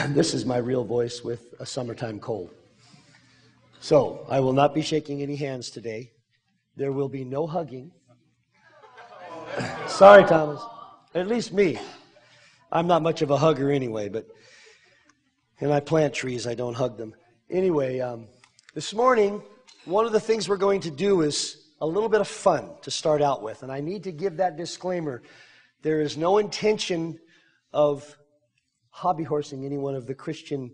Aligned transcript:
This 0.08 0.34
is 0.34 0.46
my 0.46 0.56
real 0.56 0.84
voice 0.84 1.22
with 1.22 1.54
a 1.60 1.66
summertime 1.66 2.20
cold. 2.20 2.50
So, 3.80 4.26
I 4.28 4.40
will 4.40 4.52
not 4.52 4.74
be 4.74 4.82
shaking 4.82 5.20
any 5.20 5.36
hands 5.36 5.70
today. 5.70 6.12
There 6.76 6.92
will 6.92 7.08
be 7.08 7.24
no 7.24 7.46
hugging. 7.46 7.90
Sorry, 9.86 10.24
Thomas. 10.24 10.62
At 11.14 11.26
least 11.28 11.52
me. 11.52 11.78
I'm 12.72 12.86
not 12.86 13.02
much 13.02 13.20
of 13.20 13.30
a 13.30 13.36
hugger 13.36 13.70
anyway, 13.70 14.08
but 14.08 14.26
and 15.60 15.72
I 15.72 15.80
plant 15.80 16.14
trees, 16.14 16.46
I 16.46 16.54
don't 16.54 16.74
hug 16.74 16.96
them. 16.96 17.14
Anyway, 17.50 18.00
um, 18.00 18.26
this 18.74 18.94
morning, 18.94 19.42
one 19.84 20.06
of 20.06 20.12
the 20.12 20.20
things 20.20 20.48
we're 20.48 20.56
going 20.56 20.80
to 20.82 20.90
do 20.90 21.20
is 21.20 21.68
a 21.80 21.86
little 21.86 22.08
bit 22.08 22.20
of 22.20 22.28
fun 22.28 22.70
to 22.82 22.90
start 22.90 23.20
out 23.20 23.42
with, 23.42 23.62
and 23.62 23.70
I 23.70 23.80
need 23.80 24.04
to 24.04 24.12
give 24.12 24.38
that 24.38 24.56
disclaimer. 24.56 25.22
There 25.82 26.00
is 26.00 26.16
no 26.16 26.38
intention 26.38 27.18
of 27.72 28.16
hobby 28.90 29.24
horsing 29.24 29.64
any 29.64 29.78
one 29.78 29.94
of 29.94 30.06
the 30.06 30.14
Christian, 30.14 30.70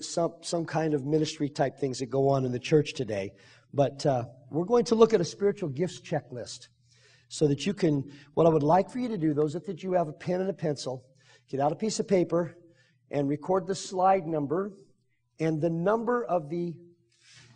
some, 0.00 0.34
some 0.42 0.64
kind 0.64 0.94
of 0.94 1.06
ministry 1.06 1.48
type 1.48 1.78
things 1.78 1.98
that 2.00 2.10
go 2.10 2.28
on 2.28 2.44
in 2.44 2.52
the 2.52 2.58
church 2.58 2.92
today. 2.94 3.32
But 3.72 4.04
uh, 4.04 4.24
we're 4.50 4.64
going 4.64 4.84
to 4.86 4.94
look 4.94 5.14
at 5.14 5.20
a 5.20 5.24
spiritual 5.24 5.70
gifts 5.70 6.00
checklist 6.00 6.68
so 7.28 7.48
that 7.48 7.64
you 7.64 7.72
can, 7.72 8.10
what 8.34 8.46
I 8.46 8.50
would 8.50 8.62
like 8.62 8.90
for 8.90 8.98
you 8.98 9.08
to 9.08 9.16
do, 9.16 9.32
those 9.32 9.54
that 9.54 9.82
you 9.82 9.92
have 9.92 10.08
a 10.08 10.12
pen 10.12 10.40
and 10.40 10.50
a 10.50 10.52
pencil, 10.54 11.04
get 11.48 11.60
out 11.60 11.72
a 11.72 11.76
piece 11.76 11.98
of 11.98 12.06
paper 12.06 12.56
and 13.10 13.28
record 13.28 13.66
the 13.66 13.74
slide 13.74 14.26
number 14.26 14.72
and 15.40 15.60
the 15.60 15.70
number 15.70 16.24
of 16.24 16.50
the 16.50 16.74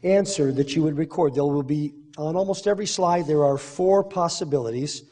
answer 0.03 0.53
that 0.53 0.75
you 0.75 0.83
would 0.83 0.97
record. 0.97 1.35
There 1.35 1.45
will 1.45 1.63
be, 1.63 1.93
on 2.17 2.37
almost 2.37 2.67
every 2.67 2.87
slide, 2.87 3.27
there 3.27 3.45
are 3.45 3.59
four 3.59 4.03
possibilities. 4.03 5.03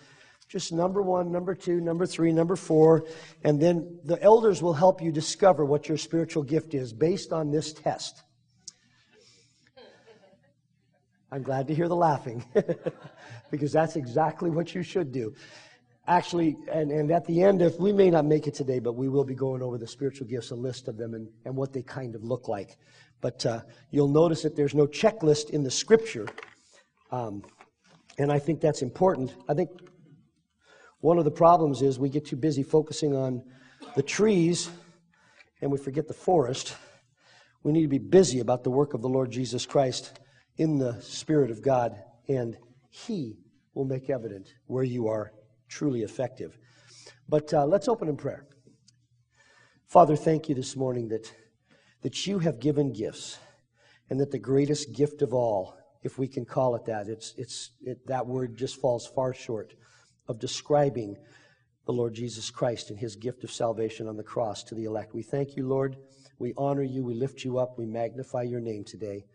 Just 0.55 0.73
number 0.73 1.03
one, 1.03 1.33
number 1.33 1.53
two, 1.53 1.81
number 1.81 2.07
three, 2.07 2.31
number 2.31 2.55
four, 2.55 3.07
and 3.43 3.61
then 3.61 3.99
the 4.05 4.23
elders 4.23 4.63
will 4.63 4.73
help 4.73 5.03
you 5.03 5.11
discover 5.11 5.65
what 5.65 5.89
your 5.89 5.99
spiritual 5.99 6.45
gift 6.45 6.75
is 6.75 6.93
based 6.93 7.33
on 7.33 7.51
this 7.51 7.73
test. 7.73 8.23
I'm 11.33 11.43
glad 11.43 11.67
to 11.67 11.75
hear 11.75 11.89
the 11.89 11.97
laughing 11.97 12.45
because 13.51 13.73
that's 13.73 13.97
exactly 13.97 14.49
what 14.49 14.77
you 14.77 14.85
should 14.85 15.11
do. 15.11 15.35
Actually, 16.07 16.57
and, 16.73 16.93
and 16.93 17.11
at 17.11 17.25
the 17.25 17.43
end, 17.43 17.61
if 17.61 17.81
we 17.81 17.93
may 17.93 18.09
not 18.09 18.25
make 18.25 18.47
it 18.47 18.55
today, 18.55 18.79
but 18.79 18.93
we 18.93 19.09
will 19.09 19.25
be 19.25 19.35
going 19.35 19.61
over 19.61 19.77
the 19.77 19.89
spiritual 19.89 20.29
gifts, 20.29 20.53
a 20.53 20.55
list 20.55 20.87
of 20.87 20.97
them, 20.97 21.15
and, 21.15 21.29
and 21.45 21.57
what 21.57 21.73
they 21.73 21.83
kind 21.83 22.15
of 22.15 22.23
look 22.23 22.47
like. 22.47 22.77
But 23.21 23.45
uh, 23.45 23.63
you'll 23.91 24.07
notice 24.07 24.43
that 24.43 24.55
there's 24.55 24.73
no 24.73 24.87
checklist 24.87 25.51
in 25.51 25.65
the 25.65 25.71
scripture. 25.73 26.29
Um, 27.11 27.43
and 28.19 28.31
I 28.31 28.39
think 28.39 28.61
that's 28.61 28.83
important. 28.83 29.35
I 29.49 29.55
think 29.55 29.71
one 31.05 31.19
of 31.19 31.25
the 31.27 31.31
problems 31.31 31.83
is 31.83 31.99
we 31.99 32.09
get 32.09 32.25
too 32.25 32.35
busy 32.35 32.63
focusing 32.63 33.15
on 33.15 33.43
the 33.95 34.03
trees 34.03 34.71
and 35.61 35.71
we 35.71 35.77
forget 35.77 36.09
the 36.09 36.15
forest. 36.15 36.77
We 37.63 37.73
need 37.73 37.83
to 37.83 37.89
be 37.89 37.99
busy 37.99 38.41
about 38.41 38.65
the 38.65 38.71
work 38.71 38.95
of 38.95 39.03
the 39.03 39.09
Lord 39.11 39.31
Jesus 39.31 39.67
Christ 39.67 40.19
in 40.57 40.79
the 40.79 40.99
Spirit 41.03 41.51
of 41.51 41.61
God, 41.61 41.95
and 42.27 42.57
He 42.89 43.37
will 43.75 43.85
make 43.85 44.09
evident 44.09 44.55
where 44.65 44.83
you 44.83 45.09
are 45.09 45.35
truly 45.69 46.01
effective. 46.01 46.57
But 47.29 47.53
uh, 47.53 47.67
let's 47.67 47.87
open 47.87 48.09
in 48.09 48.17
prayer. 48.17 48.47
Father, 49.87 50.17
thank 50.17 50.49
you 50.49 50.55
this 50.55 50.75
morning 50.75 51.09
that, 51.09 51.31
that 52.01 52.27
you 52.27 52.39
have 52.39 52.61
given 52.61 52.95
gifts, 52.95 53.39
and 54.09 54.19
that 54.21 54.31
the 54.31 54.39
greatest 54.39 54.95
gift 54.95 55.21
of 55.21 55.35
all, 55.35 55.77
if 56.03 56.19
we 56.19 56.29
can 56.29 56.47
call 56.47 56.75
it 56.77 56.87
that, 56.87 57.09
it's, 57.09 57.35
it's, 57.37 57.73
it, 57.83 58.07
that 58.07 58.27
word 58.27 58.57
just 58.57 58.81
falls 58.81 59.07
far 59.07 59.35
short 59.35 59.75
of 60.29 60.39
describing 60.39 61.17
the 61.87 61.93
Lord 61.93 62.15
Jesus 62.15 62.51
Christ 62.51 62.91
and 62.91 62.99
his 62.99 63.17
gift 63.17 63.45
of 63.45 63.53
salvation 63.53 64.09
on 64.09 64.17
the 64.17 64.23
cross 64.23 64.63
to 64.65 64.75
the 64.75 64.85
elect. 64.85 65.15
We 65.15 65.23
thank 65.23 65.57
you, 65.57 65.67
Lord. 65.69 65.97
We 66.39 66.55
honor 66.57 66.83
you. 66.83 67.05
We 67.05 67.15
lift 67.15 67.45
you 67.45 67.59
up. 67.59 67.79
We 67.79 67.87
magnify 67.87 68.43
your 68.43 68.61
name 68.61 68.85
today. 68.85 69.27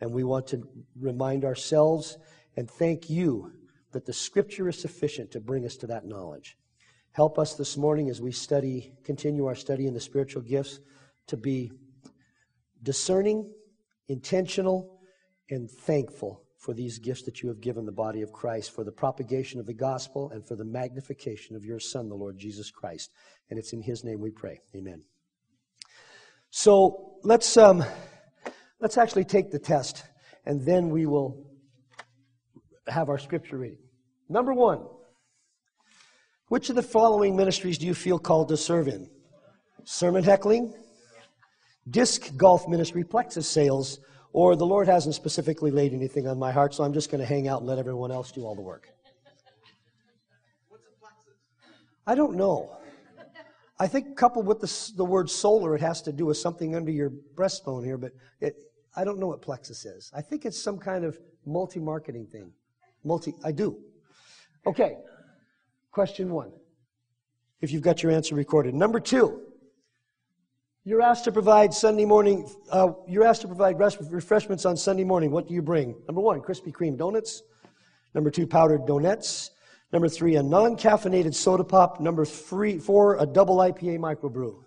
And 0.00 0.12
we 0.12 0.24
want 0.24 0.46
to 0.48 0.62
remind 0.98 1.44
ourselves 1.44 2.18
and 2.56 2.70
thank 2.70 3.10
you 3.10 3.52
that 3.92 4.06
the 4.06 4.12
scripture 4.12 4.68
is 4.68 4.78
sufficient 4.78 5.30
to 5.32 5.40
bring 5.40 5.64
us 5.64 5.76
to 5.78 5.86
that 5.88 6.06
knowledge. 6.06 6.56
Help 7.12 7.38
us 7.38 7.54
this 7.54 7.76
morning 7.76 8.10
as 8.10 8.20
we 8.20 8.30
study, 8.30 8.92
continue 9.02 9.46
our 9.46 9.54
study 9.54 9.86
in 9.86 9.94
the 9.94 10.00
spiritual 10.00 10.42
gifts, 10.42 10.78
to 11.26 11.36
be 11.36 11.72
discerning, 12.82 13.50
intentional, 14.08 15.00
and 15.50 15.70
thankful 15.70 16.44
for 16.58 16.74
these 16.74 16.98
gifts 16.98 17.22
that 17.22 17.40
you 17.40 17.48
have 17.48 17.60
given 17.60 17.86
the 17.86 17.92
body 17.92 18.20
of 18.20 18.32
Christ, 18.32 18.74
for 18.74 18.84
the 18.84 18.92
propagation 18.92 19.60
of 19.60 19.66
the 19.66 19.74
gospel, 19.74 20.30
and 20.32 20.46
for 20.46 20.56
the 20.56 20.64
magnification 20.64 21.54
of 21.54 21.64
your 21.64 21.78
Son, 21.78 22.08
the 22.08 22.16
Lord 22.16 22.36
Jesus 22.36 22.70
Christ. 22.70 23.12
And 23.48 23.58
it's 23.58 23.72
in 23.72 23.80
His 23.80 24.04
name 24.04 24.20
we 24.20 24.30
pray. 24.30 24.60
Amen. 24.76 25.02
So 26.50 27.18
let's 27.22 27.56
um, 27.56 27.84
let's 28.80 28.98
actually 28.98 29.24
take 29.24 29.50
the 29.50 29.58
test, 29.58 30.04
and 30.46 30.64
then 30.66 30.90
we 30.90 31.06
will 31.06 31.46
have 32.88 33.08
our 33.08 33.18
scripture 33.18 33.58
reading. 33.58 33.78
Number 34.28 34.52
one, 34.52 34.84
which 36.48 36.70
of 36.70 36.76
the 36.76 36.82
following 36.82 37.36
ministries 37.36 37.78
do 37.78 37.86
you 37.86 37.94
feel 37.94 38.18
called 38.18 38.48
to 38.48 38.56
serve 38.56 38.88
in? 38.88 39.08
Sermon 39.84 40.24
heckling, 40.24 40.74
disc 41.88 42.36
golf 42.36 42.66
ministry, 42.66 43.04
plexus 43.04 43.48
sales, 43.48 44.00
or 44.32 44.56
the 44.56 44.66
Lord 44.66 44.86
hasn't 44.86 45.14
specifically 45.14 45.70
laid 45.70 45.92
anything 45.92 46.26
on 46.26 46.38
my 46.38 46.52
heart, 46.52 46.74
so 46.74 46.84
I'm 46.84 46.92
just 46.92 47.10
going 47.10 47.20
to 47.20 47.26
hang 47.26 47.48
out 47.48 47.60
and 47.60 47.68
let 47.68 47.78
everyone 47.78 48.12
else 48.12 48.30
do 48.30 48.44
all 48.44 48.54
the 48.54 48.62
work. 48.62 48.88
What's 50.68 50.84
a 50.86 51.00
plexus? 51.00 51.34
I 52.06 52.14
don't 52.14 52.36
know. 52.36 52.76
I 53.80 53.86
think 53.86 54.16
coupled 54.16 54.46
with 54.46 54.60
the, 54.60 54.92
the 54.96 55.04
word 55.04 55.30
solar, 55.30 55.74
it 55.74 55.80
has 55.80 56.02
to 56.02 56.12
do 56.12 56.26
with 56.26 56.36
something 56.36 56.74
under 56.74 56.90
your 56.90 57.10
breastbone 57.34 57.84
here, 57.84 57.96
but 57.96 58.12
it, 58.40 58.56
I 58.96 59.04
don't 59.04 59.18
know 59.18 59.28
what 59.28 59.40
plexus 59.40 59.84
is. 59.84 60.10
I 60.14 60.20
think 60.20 60.44
it's 60.44 60.60
some 60.60 60.78
kind 60.78 61.04
of 61.04 61.18
multi-marketing 61.46 62.26
thing. 62.26 62.52
Multi, 63.04 63.34
I 63.44 63.52
do. 63.52 63.78
Okay. 64.66 64.96
Question 65.92 66.32
one. 66.32 66.50
If 67.60 67.72
you've 67.72 67.82
got 67.82 68.02
your 68.02 68.12
answer 68.12 68.34
recorded. 68.34 68.74
Number 68.74 69.00
two. 69.00 69.47
You're 70.88 71.02
asked 71.02 71.24
to 71.24 71.32
provide 71.32 71.74
Sunday 71.74 72.06
morning, 72.06 72.48
uh, 72.70 72.92
you're 73.06 73.26
asked 73.26 73.42
to 73.42 73.46
provide 73.46 73.78
refreshments 73.78 74.64
on 74.64 74.74
Sunday 74.74 75.04
morning. 75.04 75.30
What 75.30 75.46
do 75.46 75.52
you 75.52 75.60
bring? 75.60 75.94
Number 76.06 76.22
one, 76.22 76.40
Krispy 76.40 76.72
Kreme 76.72 76.96
donuts. 76.96 77.42
Number 78.14 78.30
two, 78.30 78.46
powdered 78.46 78.86
donuts. 78.86 79.50
Number 79.92 80.08
three, 80.08 80.36
a 80.36 80.42
non 80.42 80.78
caffeinated 80.78 81.34
soda 81.34 81.62
pop. 81.62 82.00
Number 82.00 82.24
three, 82.24 82.78
four, 82.78 83.18
a 83.18 83.26
double 83.26 83.58
IPA 83.58 83.98
microbrew. 83.98 84.64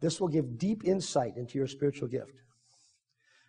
This 0.00 0.20
will 0.20 0.28
give 0.28 0.56
deep 0.56 0.84
insight 0.84 1.36
into 1.36 1.58
your 1.58 1.66
spiritual 1.66 2.06
gift. 2.06 2.40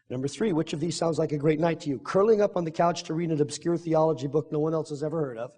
Number 0.10 0.28
three, 0.28 0.54
which 0.54 0.74
of 0.74 0.80
these 0.80 0.98
sounds 0.98 1.20
like 1.20 1.34
a 1.34 1.38
great 1.38 1.60
night 1.60 1.82
to 1.82 1.90
you? 1.90 2.00
Curling 2.00 2.42
up 2.42 2.58
on 2.58 2.66
the 2.66 2.72
couch 2.72 3.04
to 3.04 3.14
read 3.14 3.30
an 3.30 3.42
obscure 3.42 3.78
theology 3.78 4.26
book 4.26 4.52
no 4.52 4.58
one 4.58 4.74
else 4.74 4.90
has 4.90 5.04
ever 5.04 5.20
heard 5.20 5.38
of. 5.38 5.52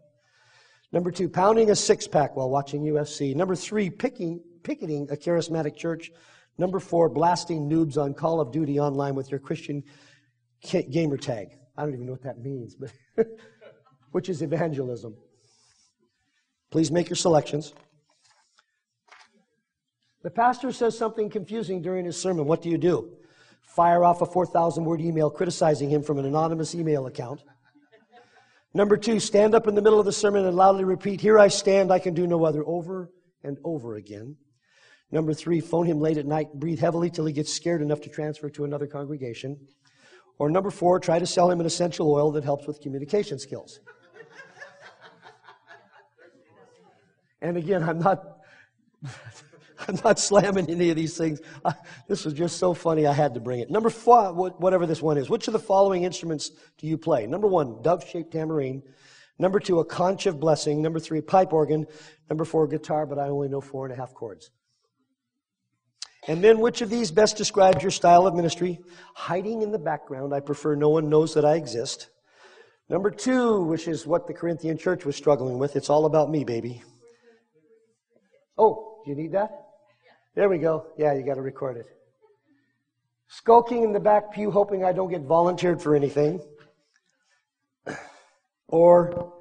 Number 0.91 1.09
two, 1.09 1.29
pounding 1.29 1.69
a 1.69 1.75
six 1.75 2.05
pack 2.05 2.35
while 2.35 2.49
watching 2.49 2.83
UFC. 2.83 3.33
Number 3.33 3.55
three, 3.55 3.89
picking, 3.89 4.41
picketing 4.67 5.07
a 5.09 5.15
charismatic 5.15 5.77
church. 5.77 6.11
Number 6.57 6.81
four, 6.81 7.07
blasting 7.07 7.69
noobs 7.69 7.97
on 7.97 8.13
Call 8.13 8.41
of 8.41 8.51
Duty 8.51 8.81
online 8.81 9.15
with 9.15 9.31
your 9.31 9.39
Christian 9.39 9.81
gamer 10.91 11.15
tag. 11.15 11.47
I 11.77 11.83
don't 11.83 11.93
even 11.93 12.05
know 12.05 12.11
what 12.11 12.23
that 12.23 12.39
means, 12.43 12.75
but 12.75 12.91
which 14.11 14.27
is 14.27 14.41
evangelism. 14.41 15.15
Please 16.69 16.91
make 16.91 17.07
your 17.07 17.15
selections. 17.15 17.73
The 20.23 20.31
pastor 20.31 20.73
says 20.73 20.97
something 20.97 21.29
confusing 21.29 21.81
during 21.81 22.03
his 22.03 22.19
sermon. 22.19 22.45
What 22.45 22.61
do 22.61 22.69
you 22.69 22.77
do? 22.77 23.13
Fire 23.61 24.03
off 24.03 24.21
a 24.21 24.25
4,000 24.25 24.83
word 24.83 24.99
email 24.99 25.29
criticizing 25.29 25.89
him 25.89 26.03
from 26.03 26.17
an 26.17 26.25
anonymous 26.25 26.75
email 26.75 27.05
account. 27.05 27.41
Number 28.73 28.97
two, 28.97 29.21
stand 29.21 29.55
up 29.55 29.67
in 29.67 29.75
the 29.75 29.81
middle 29.81 29.99
of 29.99 30.05
the 30.05 30.11
sermon 30.11 30.45
and 30.45 30.57
loudly 30.57 30.83
repeat, 30.83 31.21
Here 31.21 31.39
I 31.39 31.47
stand, 31.47 31.89
I 31.89 31.99
can 31.99 32.13
do 32.13 32.27
no 32.27 32.43
other, 32.43 32.67
over 32.67 33.09
and 33.43 33.57
over 33.63 33.95
again. 33.95 34.35
Number 35.11 35.33
three, 35.33 35.61
phone 35.61 35.85
him 35.85 36.01
late 36.01 36.17
at 36.17 36.25
night, 36.25 36.53
breathe 36.53 36.79
heavily 36.79 37.09
till 37.09 37.25
he 37.25 37.33
gets 37.33 37.53
scared 37.53 37.81
enough 37.81 38.01
to 38.01 38.09
transfer 38.09 38.49
to 38.49 38.65
another 38.65 38.87
congregation. 38.87 39.57
Or 40.37 40.49
number 40.49 40.69
four, 40.69 40.99
try 40.99 41.17
to 41.17 41.25
sell 41.25 41.49
him 41.49 41.59
an 41.59 41.65
essential 41.65 42.11
oil 42.11 42.31
that 42.33 42.43
helps 42.43 42.67
with 42.67 42.81
communication 42.81 43.39
skills. 43.39 43.79
and 47.41 47.57
again, 47.57 47.83
I'm 47.83 47.99
not, 47.99 48.39
I'm 49.87 49.97
not 50.03 50.19
slamming 50.19 50.69
any 50.69 50.89
of 50.89 50.97
these 50.97 51.17
things. 51.17 51.39
I, 51.63 51.73
this 52.07 52.25
was 52.25 52.33
just 52.33 52.57
so 52.57 52.73
funny, 52.73 53.07
I 53.07 53.13
had 53.13 53.33
to 53.35 53.39
bring 53.39 53.61
it. 53.61 53.71
Number 53.71 53.89
four, 53.89 54.33
whatever 54.33 54.85
this 54.85 55.01
one 55.01 55.17
is. 55.17 55.29
Which 55.29 55.47
of 55.47 55.53
the 55.53 55.59
following 55.59 56.03
instruments 56.03 56.51
do 56.77 56.85
you 56.85 56.97
play? 56.97 57.25
Number 57.27 57.47
one, 57.47 57.81
dove 57.81 58.07
shaped 58.07 58.33
tambourine. 58.33 58.83
Number 59.39 59.59
two, 59.59 59.79
a 59.79 59.85
conch 59.85 60.25
of 60.25 60.39
blessing. 60.39 60.81
Number 60.81 60.99
three, 60.99 61.21
pipe 61.21 61.53
organ. 61.53 61.87
Number 62.29 62.43
four, 62.43 62.67
guitar, 62.67 63.05
but 63.05 63.17
I 63.17 63.29
only 63.29 63.47
know 63.47 63.61
four 63.61 63.85
and 63.85 63.93
a 63.93 63.97
half 63.97 64.13
chords. 64.13 64.51
And 66.27 66.43
then, 66.43 66.59
which 66.59 66.81
of 66.81 66.89
these 66.89 67.09
best 67.09 67.37
describes 67.37 67.81
your 67.81 67.91
style 67.91 68.27
of 68.27 68.35
ministry? 68.35 68.81
Hiding 69.13 69.61
in 69.61 69.71
the 69.71 69.79
background. 69.79 70.33
I 70.33 70.41
prefer 70.41 70.75
no 70.75 70.89
one 70.89 71.09
knows 71.09 71.33
that 71.35 71.45
I 71.45 71.55
exist. 71.55 72.09
Number 72.89 73.11
two, 73.11 73.63
which 73.63 73.87
is 73.87 74.05
what 74.05 74.27
the 74.27 74.33
Corinthian 74.33 74.77
church 74.77 75.05
was 75.05 75.15
struggling 75.15 75.57
with. 75.57 75.75
It's 75.75 75.89
all 75.89 76.05
about 76.05 76.29
me, 76.29 76.43
baby. 76.43 76.83
Oh, 78.57 79.01
do 79.05 79.11
you 79.11 79.15
need 79.15 79.31
that? 79.31 79.51
There 80.35 80.49
we 80.49 80.57
go. 80.57 80.87
Yeah, 80.97 81.13
you 81.13 81.23
got 81.23 81.35
to 81.35 81.41
record 81.41 81.77
it. 81.77 81.85
Skulking 83.29 83.83
in 83.83 83.93
the 83.93 83.99
back 83.99 84.33
pew, 84.33 84.51
hoping 84.51 84.83
I 84.83 84.93
don't 84.93 85.09
get 85.09 85.21
volunteered 85.21 85.81
for 85.81 85.95
anything. 85.95 86.41
Or 88.67 89.33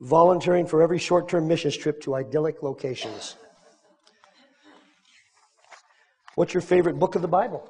volunteering 0.00 0.66
for 0.66 0.82
every 0.82 0.98
short 0.98 1.28
term 1.28 1.48
missions 1.48 1.76
trip 1.76 2.00
to 2.02 2.14
idyllic 2.14 2.62
locations. 2.62 3.36
What's 6.34 6.54
your 6.54 6.62
favorite 6.62 6.98
book 6.98 7.14
of 7.14 7.22
the 7.22 7.28
Bible? 7.28 7.68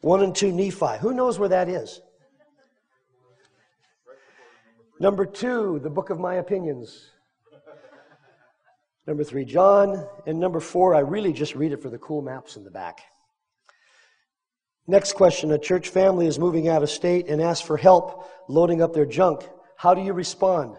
One 0.00 0.22
and 0.22 0.34
two 0.34 0.52
Nephi. 0.52 0.98
Who 1.00 1.12
knows 1.12 1.38
where 1.38 1.48
that 1.48 1.68
is? 1.68 2.00
Number 5.00 5.24
two, 5.24 5.80
the 5.82 5.90
book 5.90 6.10
of 6.10 6.18
my 6.18 6.34
opinions. 6.34 7.10
Number 9.06 9.22
three, 9.22 9.44
John. 9.44 10.06
And 10.26 10.40
number 10.40 10.60
four, 10.60 10.94
I 10.94 11.00
really 11.00 11.32
just 11.32 11.54
read 11.54 11.72
it 11.72 11.80
for 11.80 11.88
the 11.88 11.98
cool 11.98 12.20
maps 12.20 12.56
in 12.56 12.64
the 12.64 12.70
back. 12.70 13.00
Next 14.86 15.12
question 15.12 15.52
A 15.52 15.58
church 15.58 15.90
family 15.90 16.26
is 16.26 16.38
moving 16.38 16.68
out 16.68 16.82
of 16.82 16.90
state 16.90 17.28
and 17.28 17.40
asks 17.40 17.64
for 17.64 17.76
help 17.76 18.28
loading 18.48 18.82
up 18.82 18.92
their 18.92 19.06
junk. 19.06 19.48
How 19.76 19.94
do 19.94 20.02
you 20.02 20.12
respond? 20.12 20.76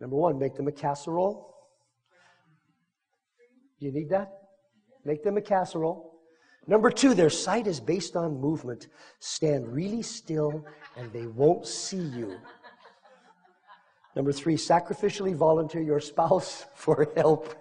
Number 0.00 0.16
one, 0.16 0.38
make 0.38 0.54
them 0.54 0.68
a 0.68 0.72
casserole. 0.72 1.54
Do 3.80 3.86
you 3.86 3.92
need 3.92 4.10
that? 4.10 4.30
Make 5.04 5.24
them 5.24 5.36
a 5.36 5.42
casserole. 5.42 6.15
Number 6.66 6.90
two, 6.90 7.14
their 7.14 7.30
sight 7.30 7.66
is 7.66 7.78
based 7.78 8.16
on 8.16 8.40
movement. 8.40 8.88
Stand 9.20 9.72
really 9.72 10.02
still 10.02 10.64
and 10.96 11.12
they 11.12 11.26
won't 11.26 11.66
see 11.66 11.96
you. 11.96 12.38
Number 14.16 14.32
three, 14.32 14.56
sacrificially 14.56 15.34
volunteer 15.34 15.82
your 15.82 16.00
spouse 16.00 16.64
for 16.74 17.12
help. 17.16 17.54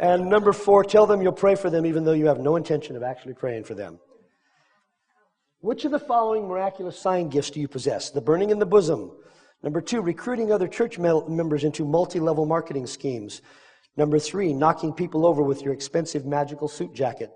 and 0.00 0.30
number 0.30 0.52
four, 0.52 0.84
tell 0.84 1.06
them 1.06 1.20
you'll 1.20 1.32
pray 1.32 1.54
for 1.54 1.68
them 1.68 1.84
even 1.84 2.04
though 2.04 2.12
you 2.12 2.26
have 2.26 2.40
no 2.40 2.56
intention 2.56 2.96
of 2.96 3.02
actually 3.02 3.34
praying 3.34 3.64
for 3.64 3.74
them. 3.74 3.98
Which 5.60 5.84
of 5.84 5.90
the 5.90 5.98
following 5.98 6.46
miraculous 6.46 6.98
sign 6.98 7.28
gifts 7.28 7.50
do 7.50 7.60
you 7.60 7.68
possess? 7.68 8.10
The 8.10 8.20
burning 8.20 8.50
in 8.50 8.58
the 8.58 8.66
bosom. 8.66 9.10
Number 9.62 9.80
two, 9.80 10.00
recruiting 10.00 10.52
other 10.52 10.68
church 10.68 10.98
members 10.98 11.64
into 11.64 11.84
multi 11.84 12.20
level 12.20 12.46
marketing 12.46 12.86
schemes. 12.86 13.42
Number 13.96 14.18
three, 14.18 14.52
knocking 14.52 14.92
people 14.92 15.24
over 15.24 15.42
with 15.42 15.62
your 15.62 15.72
expensive 15.72 16.26
magical 16.26 16.68
suit 16.68 16.94
jacket. 16.94 17.30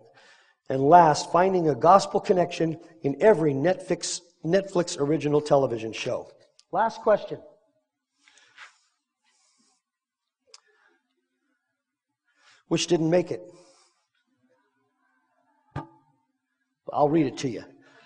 And 0.68 0.82
last, 0.82 1.32
finding 1.32 1.68
a 1.68 1.74
gospel 1.74 2.20
connection 2.20 2.78
in 3.02 3.16
every 3.20 3.52
Netflix, 3.52 4.20
Netflix 4.44 4.98
original 5.00 5.40
television 5.40 5.92
show. 5.92 6.30
Last 6.70 7.00
question. 7.00 7.40
Which 12.68 12.86
didn't 12.86 13.10
make 13.10 13.32
it? 13.32 13.42
I'll 16.92 17.08
read 17.08 17.26
it 17.26 17.38
to 17.38 17.48
you. 17.48 17.64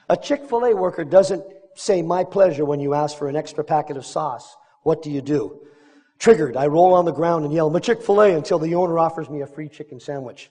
A 0.09 0.17
Chick 0.17 0.49
fil 0.49 0.65
A 0.65 0.75
worker 0.75 1.05
doesn't 1.05 1.45
say, 1.75 2.03
My 2.03 2.25
pleasure, 2.25 2.65
when 2.65 2.81
you 2.81 2.95
ask 2.95 3.19
for 3.19 3.29
an 3.29 3.37
extra 3.37 3.65
packet 3.65 3.97
of 3.97 4.07
sauce. 4.07 4.57
What 4.83 5.03
do 5.03 5.11
you 5.11 5.21
do? 5.21 5.61
Triggered, 6.19 6.57
I 6.57 6.67
roll 6.67 6.95
on 6.95 7.05
the 7.05 7.13
ground 7.13 7.45
and 7.45 7.53
yell, 7.53 7.71
My 7.71 7.81
Chick 7.81 8.03
fil 8.03 8.23
A, 8.23 8.35
until 8.35 8.59
the 8.59 8.75
owner 8.75 8.99
offers 8.99 9.29
me 9.29 9.43
a 9.43 9.47
free 9.47 9.69
chicken 9.69 10.01
sandwich. 10.01 10.51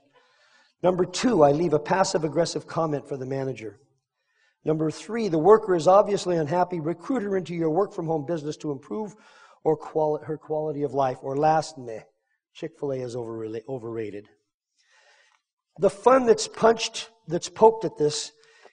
Number 0.82 1.06
two, 1.06 1.44
I 1.44 1.52
leave 1.52 1.74
a 1.74 1.80
passive 1.80 2.24
aggressive 2.24 2.68
comment 2.68 3.08
for 3.08 3.18
the 3.18 3.26
manager. 3.26 3.80
Number 4.66 4.92
three, 4.92 5.30
the 5.30 5.40
worker 5.40 5.76
is 5.76 5.88
obviously 5.88 6.38
unhappy. 6.38 6.80
Recruit 6.80 7.24
her 7.24 7.38
into 7.38 7.54
your 7.54 7.70
work 7.70 7.94
from 7.94 8.08
home 8.08 8.26
business 8.26 8.58
to 8.58 8.72
improve 8.72 9.16
or 9.64 9.76
quali- 9.78 10.24
her 10.26 10.38
quality 10.38 10.84
of 10.84 10.94
life. 10.94 11.18
Or 11.22 11.38
last, 11.38 11.78
meh, 11.78 12.02
Chick 12.54 12.72
fil 12.80 12.92
A 12.92 12.98
is 12.98 13.16
overrated. 13.16 14.28
The 15.80 15.90
fun 15.90 16.26
that's 16.26 16.48
punched, 16.48 17.10
that's 17.28 17.50
poked 17.50 17.86
at 17.86 17.98
this 17.98 18.32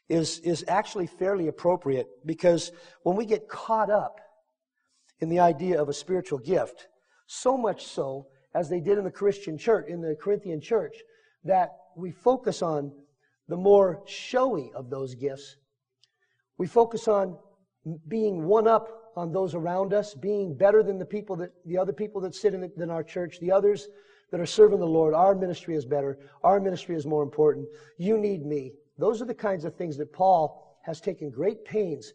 is, 0.09 0.41
is 0.41 0.65
actually 0.69 1.07
fairly 1.07 1.49
appropriate 1.49 2.09
because 2.27 2.73
when 3.05 3.17
we 3.17 3.25
get 3.25 3.49
caught 3.49 3.91
up 3.91 4.21
in 5.21 5.29
the 5.29 5.39
idea 5.39 5.81
of 5.81 5.89
a 5.89 5.93
spiritual 5.93 6.39
gift, 6.39 6.89
so 7.27 7.57
much 7.57 7.87
so 7.87 8.27
as 8.55 8.69
they 8.69 8.81
did 8.81 8.99
in 8.99 9.05
the 9.05 9.11
Christian 9.11 9.57
church, 9.57 9.87
in 9.89 10.01
the 10.01 10.17
Corinthian 10.21 10.61
church, 10.61 10.97
that 11.45 11.71
we 11.97 12.11
focus 12.11 12.63
on 12.63 12.93
the 13.49 13.57
more 13.57 14.03
showy 14.07 14.71
of 14.75 14.91
those 14.91 15.15
gifts 15.15 15.57
we 16.61 16.67
focus 16.67 17.09
on 17.09 17.39
being 18.07 18.45
one 18.45 18.69
up 18.69 19.13
on 19.17 19.33
those 19.33 19.55
around 19.55 19.95
us, 19.95 20.13
being 20.13 20.55
better 20.55 20.83
than 20.83 20.99
the 20.99 21.07
people 21.07 21.35
that, 21.37 21.53
the 21.65 21.79
other 21.79 21.95
people 21.95 22.21
that 22.21 22.35
sit 22.35 22.53
in, 22.53 22.71
the, 22.77 22.89
our 22.91 23.03
church, 23.03 23.41
the 23.41 23.51
others 23.51 23.89
that 24.31 24.41
are 24.41 24.47
serving 24.47 24.79
the 24.79 24.85
Lord. 24.85 25.15
Our 25.15 25.35
ministry 25.35 25.75
is 25.75 25.87
better. 25.87 26.19
Our 26.45 26.61
ministry 26.61 26.97
is 26.97 27.07
more 27.07 27.23
important. 27.23 27.67
You 27.97 28.19
need 28.19 28.45
me. 28.45 28.75
Those 28.99 29.23
are 29.23 29.25
the 29.25 29.33
kinds 29.33 29.65
of 29.65 29.75
things 29.75 29.97
that 29.97 30.13
Paul 30.13 30.79
has 30.85 31.01
taken 31.01 31.31
great 31.31 31.65
pains 31.65 32.13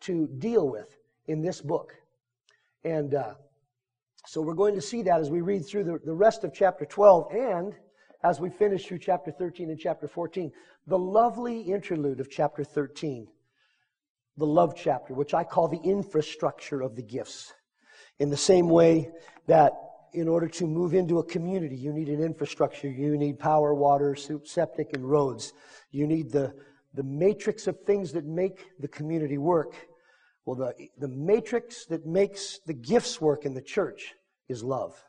to 0.00 0.28
deal 0.40 0.68
with 0.68 0.98
in 1.28 1.40
this 1.40 1.62
book. 1.62 1.94
And 2.86 3.14
uh, 3.14 3.34
so 4.26 4.40
we're 4.40 4.54
going 4.54 4.76
to 4.76 4.80
see 4.80 5.02
that 5.02 5.20
as 5.20 5.28
we 5.28 5.40
read 5.40 5.66
through 5.66 5.84
the, 5.84 5.98
the 6.04 6.14
rest 6.14 6.44
of 6.44 6.54
chapter 6.54 6.84
12 6.84 7.32
and 7.32 7.74
as 8.22 8.38
we 8.38 8.48
finish 8.48 8.86
through 8.86 9.00
chapter 9.00 9.32
13 9.32 9.70
and 9.70 9.78
chapter 9.78 10.06
14. 10.06 10.52
The 10.86 10.98
lovely 10.98 11.62
interlude 11.62 12.20
of 12.20 12.30
chapter 12.30 12.62
13 12.62 13.26
the 14.38 14.46
love 14.46 14.74
chapter, 14.76 15.14
which 15.14 15.34
I 15.34 15.44
call 15.44 15.68
the 15.68 15.80
infrastructure 15.82 16.82
of 16.82 16.94
the 16.94 17.02
gifts. 17.02 17.54
In 18.18 18.30
the 18.30 18.36
same 18.36 18.68
way 18.68 19.10
that 19.46 19.72
in 20.12 20.28
order 20.28 20.48
to 20.48 20.66
move 20.66 20.94
into 20.94 21.18
a 21.18 21.24
community, 21.24 21.76
you 21.76 21.92
need 21.92 22.08
an 22.08 22.22
infrastructure. 22.22 22.88
You 22.88 23.16
need 23.16 23.38
power, 23.38 23.74
water, 23.74 24.14
septic, 24.14 24.92
and 24.92 25.08
roads. 25.08 25.52
You 25.90 26.06
need 26.06 26.30
the, 26.30 26.54
the 26.94 27.02
matrix 27.02 27.66
of 27.66 27.80
things 27.80 28.12
that 28.12 28.24
make 28.24 28.66
the 28.78 28.88
community 28.88 29.38
work. 29.38 29.74
Well, 30.46 30.56
the, 30.56 30.88
the 30.96 31.08
matrix 31.08 31.86
that 31.86 32.06
makes 32.06 32.60
the 32.66 32.72
gifts 32.72 33.20
work 33.20 33.44
in 33.44 33.52
the 33.52 33.60
church 33.60 34.14
is 34.48 34.62
love. 34.62 35.04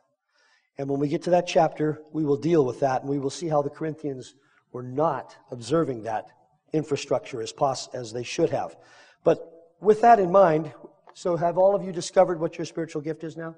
And 0.80 0.90
when 0.90 1.00
we 1.00 1.08
get 1.08 1.22
to 1.24 1.30
that 1.30 1.48
chapter, 1.48 2.02
we 2.12 2.26
will 2.26 2.38
deal 2.38 2.66
with 2.66 2.80
that 2.82 3.02
and 3.02 3.10
we 3.10 3.20
will 3.20 3.30
see 3.30 3.48
how 3.48 3.62
the 3.62 3.70
Corinthians 3.70 4.34
were 4.72 4.84
not 4.84 5.36
observing 5.52 6.04
that 6.04 6.26
infrastructure 6.74 7.42
as, 7.42 7.52
pos- 7.52 7.88
as 7.94 8.12
they 8.12 8.24
should 8.24 8.50
have. 8.50 8.76
But 9.24 9.40
with 9.80 10.02
that 10.02 10.20
in 10.20 10.32
mind, 10.32 10.74
so 11.14 11.36
have 11.36 11.58
all 11.58 11.76
of 11.76 11.84
you 11.84 11.92
discovered 11.92 12.40
what 12.40 12.58
your 12.58 12.66
spiritual 12.66 13.02
gift 13.02 13.24
is 13.24 13.38
now? 13.38 13.56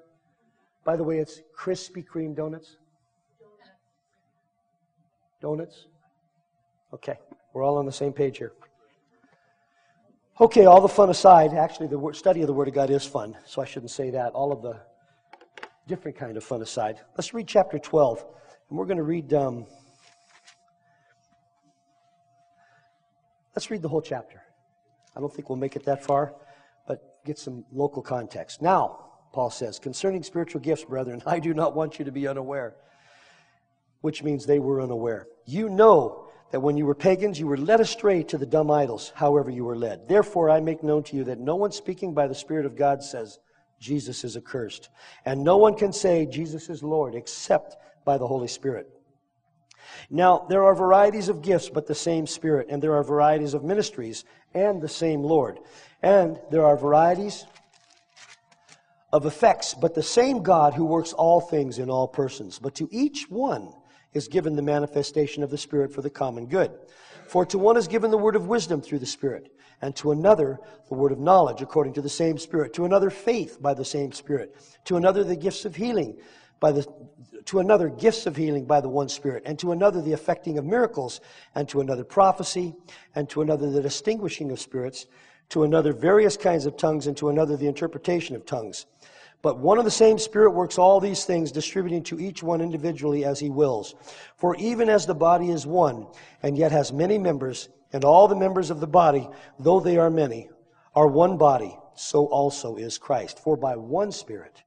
By 0.84 0.96
the 0.96 1.04
way, 1.04 1.18
it's 1.18 1.42
Krispy 1.58 2.04
Kreme 2.06 2.36
donuts. 2.36 2.76
Donuts? 5.40 5.86
Okay, 6.92 7.18
we're 7.54 7.62
all 7.62 7.78
on 7.78 7.86
the 7.86 7.92
same 7.92 8.12
page 8.12 8.38
here. 8.38 8.52
Okay, 10.40 10.64
all 10.64 10.80
the 10.80 10.88
fun 10.88 11.10
aside, 11.10 11.52
actually, 11.52 11.88
the 11.88 12.12
study 12.14 12.40
of 12.40 12.46
the 12.46 12.54
Word 12.54 12.66
of 12.66 12.72
God 12.72 12.88
is 12.88 13.04
fun, 13.04 13.36
so 13.44 13.60
I 13.60 13.66
shouldn't 13.66 13.90
say 13.90 14.08
that. 14.12 14.32
All 14.32 14.52
of 14.52 14.62
the 14.62 14.80
different 15.86 16.16
kind 16.16 16.34
of 16.38 16.42
fun 16.42 16.62
aside. 16.62 16.98
Let's 17.14 17.34
read 17.34 17.46
chapter 17.46 17.78
12, 17.78 18.24
and 18.70 18.78
we're 18.78 18.86
going 18.86 18.96
to 18.96 19.02
read. 19.02 19.34
Um, 19.34 19.66
let's 23.54 23.70
read 23.70 23.82
the 23.82 23.88
whole 23.90 24.00
chapter. 24.00 24.40
I 25.14 25.20
don't 25.20 25.30
think 25.30 25.50
we'll 25.50 25.58
make 25.58 25.76
it 25.76 25.84
that 25.84 26.02
far, 26.02 26.32
but 26.88 27.22
get 27.26 27.38
some 27.38 27.66
local 27.70 28.00
context. 28.00 28.62
Now, 28.62 29.10
Paul 29.34 29.50
says, 29.50 29.78
concerning 29.78 30.22
spiritual 30.22 30.62
gifts, 30.62 30.84
brethren, 30.84 31.22
I 31.26 31.38
do 31.38 31.52
not 31.52 31.76
want 31.76 31.98
you 31.98 32.06
to 32.06 32.12
be 32.12 32.26
unaware, 32.26 32.76
which 34.00 34.22
means 34.22 34.46
they 34.46 34.58
were 34.58 34.80
unaware. 34.80 35.26
You 35.44 35.68
know 35.68 36.29
that 36.50 36.60
when 36.60 36.76
you 36.76 36.86
were 36.86 36.94
pagans, 36.94 37.38
you 37.38 37.46
were 37.46 37.56
led 37.56 37.80
astray 37.80 38.22
to 38.24 38.38
the 38.38 38.46
dumb 38.46 38.70
idols, 38.70 39.12
however 39.14 39.50
you 39.50 39.64
were 39.64 39.76
led. 39.76 40.08
Therefore, 40.08 40.50
I 40.50 40.60
make 40.60 40.82
known 40.82 41.02
to 41.04 41.16
you 41.16 41.24
that 41.24 41.38
no 41.38 41.56
one 41.56 41.72
speaking 41.72 42.12
by 42.12 42.26
the 42.26 42.34
Spirit 42.34 42.66
of 42.66 42.76
God 42.76 43.02
says, 43.02 43.38
Jesus 43.78 44.24
is 44.24 44.36
accursed. 44.36 44.88
And 45.24 45.44
no 45.44 45.56
one 45.56 45.74
can 45.74 45.92
say, 45.92 46.26
Jesus 46.26 46.68
is 46.68 46.82
Lord, 46.82 47.14
except 47.14 47.76
by 48.04 48.18
the 48.18 48.26
Holy 48.26 48.48
Spirit. 48.48 48.88
Now, 50.10 50.46
there 50.48 50.64
are 50.64 50.74
varieties 50.74 51.28
of 51.28 51.42
gifts, 51.42 51.68
but 51.68 51.86
the 51.86 51.94
same 51.94 52.26
Spirit, 52.26 52.66
and 52.68 52.82
there 52.82 52.94
are 52.94 53.04
varieties 53.04 53.54
of 53.54 53.64
ministries, 53.64 54.24
and 54.52 54.82
the 54.82 54.88
same 54.88 55.22
Lord. 55.22 55.58
And 56.02 56.38
there 56.50 56.64
are 56.64 56.76
varieties 56.76 57.46
of 59.12 59.26
effects, 59.26 59.74
but 59.74 59.94
the 59.94 60.02
same 60.02 60.42
God 60.42 60.74
who 60.74 60.84
works 60.84 61.12
all 61.12 61.40
things 61.40 61.78
in 61.78 61.90
all 61.90 62.08
persons. 62.08 62.58
But 62.58 62.74
to 62.76 62.88
each 62.90 63.28
one 63.28 63.72
is 64.12 64.28
given 64.28 64.56
the 64.56 64.62
manifestation 64.62 65.42
of 65.42 65.50
the 65.50 65.58
Spirit 65.58 65.92
for 65.92 66.02
the 66.02 66.10
common 66.10 66.46
good. 66.46 66.72
For 67.26 67.46
to 67.46 67.58
one 67.58 67.76
is 67.76 67.88
given 67.88 68.10
the 68.10 68.18
word 68.18 68.36
of 68.36 68.48
wisdom 68.48 68.80
through 68.80 68.98
the 68.98 69.06
Spirit, 69.06 69.52
and 69.82 69.94
to 69.96 70.10
another 70.10 70.58
the 70.88 70.94
word 70.94 71.12
of 71.12 71.18
knowledge 71.18 71.62
according 71.62 71.92
to 71.94 72.02
the 72.02 72.08
same 72.08 72.38
Spirit, 72.38 72.72
to 72.74 72.84
another 72.84 73.10
faith 73.10 73.62
by 73.62 73.72
the 73.72 73.84
same 73.84 74.12
Spirit, 74.12 74.56
to 74.84 74.96
another 74.96 75.22
the 75.22 75.36
gifts 75.36 75.64
of 75.64 75.76
healing 75.76 76.16
by 76.58 76.72
the 76.72 76.86
to 77.46 77.58
another 77.58 77.88
gifts 77.88 78.26
of 78.26 78.36
healing 78.36 78.66
by 78.66 78.80
the 78.80 78.88
one 78.88 79.08
Spirit, 79.08 79.42
and 79.46 79.58
to 79.58 79.72
another 79.72 80.02
the 80.02 80.12
effecting 80.12 80.58
of 80.58 80.64
miracles, 80.64 81.20
and 81.54 81.68
to 81.68 81.80
another 81.80 82.04
prophecy, 82.04 82.74
and 83.14 83.28
to 83.30 83.40
another 83.40 83.70
the 83.70 83.80
distinguishing 83.80 84.50
of 84.50 84.60
spirits, 84.60 85.06
to 85.48 85.62
another 85.62 85.92
various 85.92 86.36
kinds 86.36 86.66
of 86.66 86.76
tongues, 86.76 87.06
and 87.06 87.16
to 87.16 87.28
another 87.28 87.56
the 87.56 87.66
interpretation 87.66 88.36
of 88.36 88.44
tongues. 88.44 88.86
But 89.42 89.58
one 89.58 89.78
and 89.78 89.86
the 89.86 89.90
same 89.90 90.18
Spirit 90.18 90.50
works 90.50 90.78
all 90.78 91.00
these 91.00 91.24
things, 91.24 91.50
distributing 91.50 92.02
to 92.04 92.20
each 92.20 92.42
one 92.42 92.60
individually 92.60 93.24
as 93.24 93.40
he 93.40 93.48
wills. 93.48 93.94
For 94.36 94.54
even 94.56 94.88
as 94.88 95.06
the 95.06 95.14
body 95.14 95.50
is 95.50 95.66
one, 95.66 96.06
and 96.42 96.58
yet 96.58 96.72
has 96.72 96.92
many 96.92 97.16
members, 97.18 97.70
and 97.92 98.04
all 98.04 98.28
the 98.28 98.36
members 98.36 98.70
of 98.70 98.80
the 98.80 98.86
body, 98.86 99.28
though 99.58 99.80
they 99.80 99.96
are 99.96 100.10
many, 100.10 100.50
are 100.94 101.06
one 101.06 101.38
body, 101.38 101.76
so 101.94 102.26
also 102.26 102.76
is 102.76 102.98
Christ. 102.98 103.38
For 103.38 103.56
by 103.56 103.76
one 103.76 104.12
Spirit, 104.12 104.62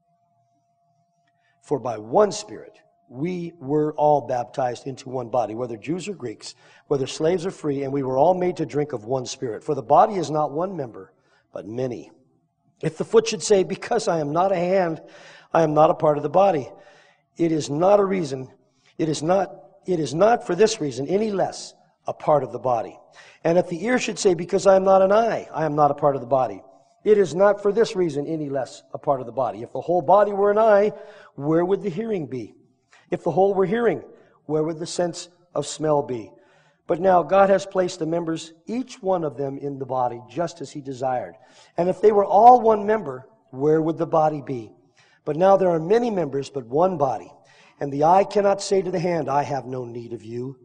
for 1.62 1.80
by 1.80 1.98
one 1.98 2.32
Spirit 2.32 2.80
we 3.10 3.54
were 3.60 3.94
all 3.94 4.22
baptized 4.22 4.88
into 4.88 5.10
one 5.10 5.30
body, 5.30 5.54
whether 5.54 5.78
Jews 5.78 6.08
or 6.08 6.16
Greeks, 6.16 6.56
whether 6.88 7.06
slaves 7.06 7.46
or 7.46 7.52
free, 7.52 7.84
and 7.84 7.94
we 7.94 8.02
were 8.02 8.18
all 8.18 8.34
made 8.34 8.58
to 8.58 8.66
drink 8.66 8.92
of 8.92 9.06
one 9.06 9.28
Spirit. 9.28 9.64
For 9.64 9.76
the 9.76 9.84
body 9.84 10.16
is 10.16 10.32
not 10.32 10.52
one 10.52 10.76
member, 10.76 11.14
but 11.52 11.68
many. 11.68 12.12
If 12.84 12.98
the 12.98 13.06
foot 13.06 13.28
should 13.28 13.42
say, 13.42 13.64
Because 13.64 14.08
I 14.08 14.20
am 14.20 14.34
not 14.34 14.52
a 14.52 14.58
hand, 14.58 15.02
I 15.54 15.64
am 15.64 15.74
not 15.74 15.90
a 15.90 15.96
part 15.96 16.18
of 16.18 16.24
the 16.24 16.30
body, 16.30 16.70
it 17.38 17.52
is 17.52 17.70
not 17.70 18.00
a 18.00 18.06
reason, 18.06 18.50
it 18.98 19.10
is 19.10 19.24
not, 19.24 19.56
it 19.88 20.00
is 20.00 20.14
not 20.14 20.46
for 20.46 20.54
this 20.54 20.80
reason 20.82 21.08
any 21.08 21.32
less 21.32 21.74
a 22.06 22.14
part 22.14 22.44
of 22.44 22.52
the 22.52 22.60
body. 22.60 23.00
And 23.46 23.58
if 23.58 23.70
the 23.70 23.84
ear 23.86 23.98
should 23.98 24.20
say, 24.20 24.34
Because 24.34 24.68
I 24.68 24.76
am 24.76 24.84
not 24.84 25.02
an 25.02 25.14
eye, 25.14 25.48
I 25.54 25.64
am 25.66 25.76
not 25.76 25.92
a 25.92 25.96
part 25.96 26.16
of 26.16 26.22
the 26.22 26.28
body, 26.28 26.62
it 27.06 27.18
is 27.18 27.34
not 27.34 27.64
for 27.64 27.72
this 27.72 27.96
reason 27.96 28.28
any 28.28 28.50
less 28.50 28.84
a 28.94 28.98
part 28.98 29.22
of 29.22 29.26
the 29.26 29.32
body. 29.32 29.64
If 29.64 29.72
the 29.72 29.82
whole 29.82 30.02
body 30.02 30.34
were 30.34 30.52
an 30.52 30.58
eye, 30.58 30.92
where 31.36 31.64
would 31.64 31.82
the 31.82 31.90
hearing 31.90 32.28
be? 32.28 32.54
If 33.12 33.24
the 33.24 33.32
whole 33.32 33.54
were 33.54 33.66
hearing, 33.66 34.04
where 34.46 34.64
would 34.64 34.80
the 34.80 34.86
sense 34.86 35.30
of 35.56 35.66
smell 35.66 36.04
be? 36.04 36.32
But 36.86 37.00
now 37.00 37.24
God 37.24 37.50
has 37.50 37.66
placed 37.66 38.00
the 38.00 38.06
members, 38.06 38.54
each 38.68 39.02
one 39.02 39.24
of 39.24 39.38
them, 39.38 39.58
in 39.58 39.80
the 39.80 39.86
body 39.86 40.22
just 40.30 40.60
as 40.62 40.72
He 40.72 40.82
desired. 40.82 41.36
And 41.78 41.88
if 41.88 42.02
they 42.02 42.12
were 42.12 42.26
all 42.26 42.60
one 42.60 42.86
member, 42.86 43.28
where 43.52 43.82
would 43.82 43.98
the 43.98 44.06
body 44.06 44.42
be? 44.42 44.72
But 45.26 45.38
now 45.38 45.56
there 45.56 45.70
are 45.70 45.80
many 45.80 46.10
members, 46.10 46.50
but 46.50 46.66
one 46.66 46.98
body. 46.98 47.32
And 47.80 47.92
the 47.92 48.04
eye 48.04 48.26
cannot 48.26 48.62
say 48.62 48.82
to 48.82 48.92
the 48.92 49.00
hand, 49.00 49.30
I 49.30 49.44
have 49.44 49.66
no 49.66 49.86
need 49.86 50.14
of 50.14 50.24
you. 50.24 50.58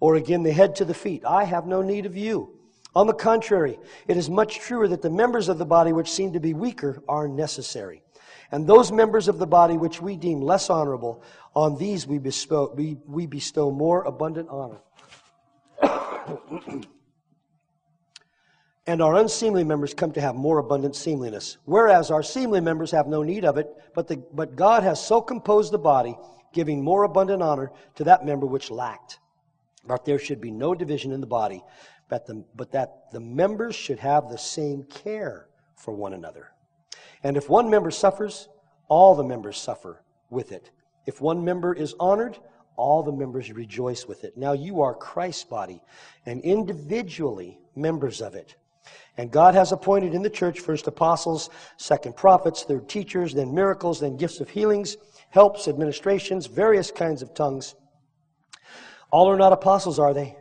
Or 0.00 0.16
again, 0.16 0.42
the 0.42 0.52
head 0.52 0.76
to 0.76 0.84
the 0.84 0.94
feet, 0.94 1.24
I 1.24 1.44
have 1.44 1.66
no 1.66 1.82
need 1.82 2.06
of 2.06 2.16
you. 2.16 2.52
On 2.94 3.06
the 3.06 3.12
contrary, 3.12 3.78
it 4.08 4.16
is 4.16 4.30
much 4.30 4.58
truer 4.58 4.88
that 4.88 5.02
the 5.02 5.10
members 5.10 5.50
of 5.50 5.58
the 5.58 5.66
body 5.66 5.92
which 5.92 6.10
seem 6.10 6.32
to 6.32 6.40
be 6.40 6.54
weaker 6.54 7.02
are 7.06 7.28
necessary. 7.28 8.02
And 8.50 8.66
those 8.66 8.90
members 8.90 9.28
of 9.28 9.38
the 9.38 9.46
body 9.46 9.76
which 9.76 10.00
we 10.00 10.16
deem 10.16 10.40
less 10.40 10.70
honorable, 10.70 11.22
on 11.54 11.76
these 11.76 12.06
we 12.06 12.18
bestow, 12.18 12.72
we, 12.74 12.96
we 13.06 13.26
bestow 13.26 13.70
more 13.70 14.04
abundant 14.04 14.48
honor. 14.50 14.80
and 18.86 19.02
our 19.02 19.16
unseemly 19.16 19.64
members 19.64 19.94
come 19.94 20.12
to 20.12 20.20
have 20.20 20.34
more 20.34 20.58
abundant 20.58 20.94
seemliness. 20.94 21.58
Whereas 21.64 22.10
our 22.10 22.22
seemly 22.22 22.60
members 22.60 22.90
have 22.92 23.06
no 23.06 23.22
need 23.22 23.44
of 23.44 23.58
it, 23.58 23.68
but, 23.94 24.06
the, 24.08 24.16
but 24.32 24.56
God 24.56 24.82
has 24.82 25.04
so 25.04 25.20
composed 25.20 25.72
the 25.72 25.78
body, 25.78 26.16
giving 26.52 26.82
more 26.82 27.04
abundant 27.04 27.42
honor 27.42 27.72
to 27.96 28.04
that 28.04 28.24
member 28.24 28.46
which 28.46 28.70
lacked. 28.70 29.18
But 29.86 30.04
there 30.04 30.18
should 30.18 30.40
be 30.40 30.50
no 30.50 30.74
division 30.74 31.12
in 31.12 31.20
the 31.20 31.26
body, 31.26 31.62
but, 32.08 32.26
the, 32.26 32.44
but 32.54 32.72
that 32.72 33.10
the 33.12 33.20
members 33.20 33.74
should 33.74 33.98
have 33.98 34.28
the 34.28 34.38
same 34.38 34.84
care 34.84 35.48
for 35.76 35.94
one 35.94 36.12
another. 36.12 36.52
And 37.22 37.36
if 37.36 37.48
one 37.48 37.70
member 37.70 37.90
suffers, 37.90 38.48
all 38.88 39.14
the 39.14 39.24
members 39.24 39.58
suffer 39.58 40.02
with 40.30 40.52
it. 40.52 40.70
If 41.06 41.20
one 41.20 41.44
member 41.44 41.72
is 41.72 41.94
honored, 41.98 42.38
all 42.76 43.02
the 43.02 43.12
members 43.12 43.50
rejoice 43.52 44.06
with 44.06 44.24
it. 44.24 44.36
Now 44.36 44.52
you 44.52 44.82
are 44.82 44.94
Christ's 44.94 45.44
body 45.44 45.82
and 46.24 46.40
individually 46.42 47.58
members 47.74 48.20
of 48.20 48.34
it. 48.34 48.56
And 49.16 49.30
God 49.30 49.54
has 49.54 49.72
appointed 49.72 50.14
in 50.14 50.22
the 50.22 50.30
church 50.30 50.60
first 50.60 50.86
apostles, 50.86 51.50
second 51.76 52.16
prophets, 52.16 52.62
third 52.62 52.88
teachers, 52.88 53.34
then 53.34 53.54
miracles, 53.54 54.00
then 54.00 54.16
gifts 54.16 54.40
of 54.40 54.50
healings, 54.50 54.96
helps, 55.30 55.68
administrations, 55.68 56.46
various 56.46 56.90
kinds 56.90 57.22
of 57.22 57.34
tongues. 57.34 57.74
All 59.10 59.28
are 59.30 59.38
not 59.38 59.52
apostles, 59.52 59.98
are 59.98 60.12
they? 60.12 60.36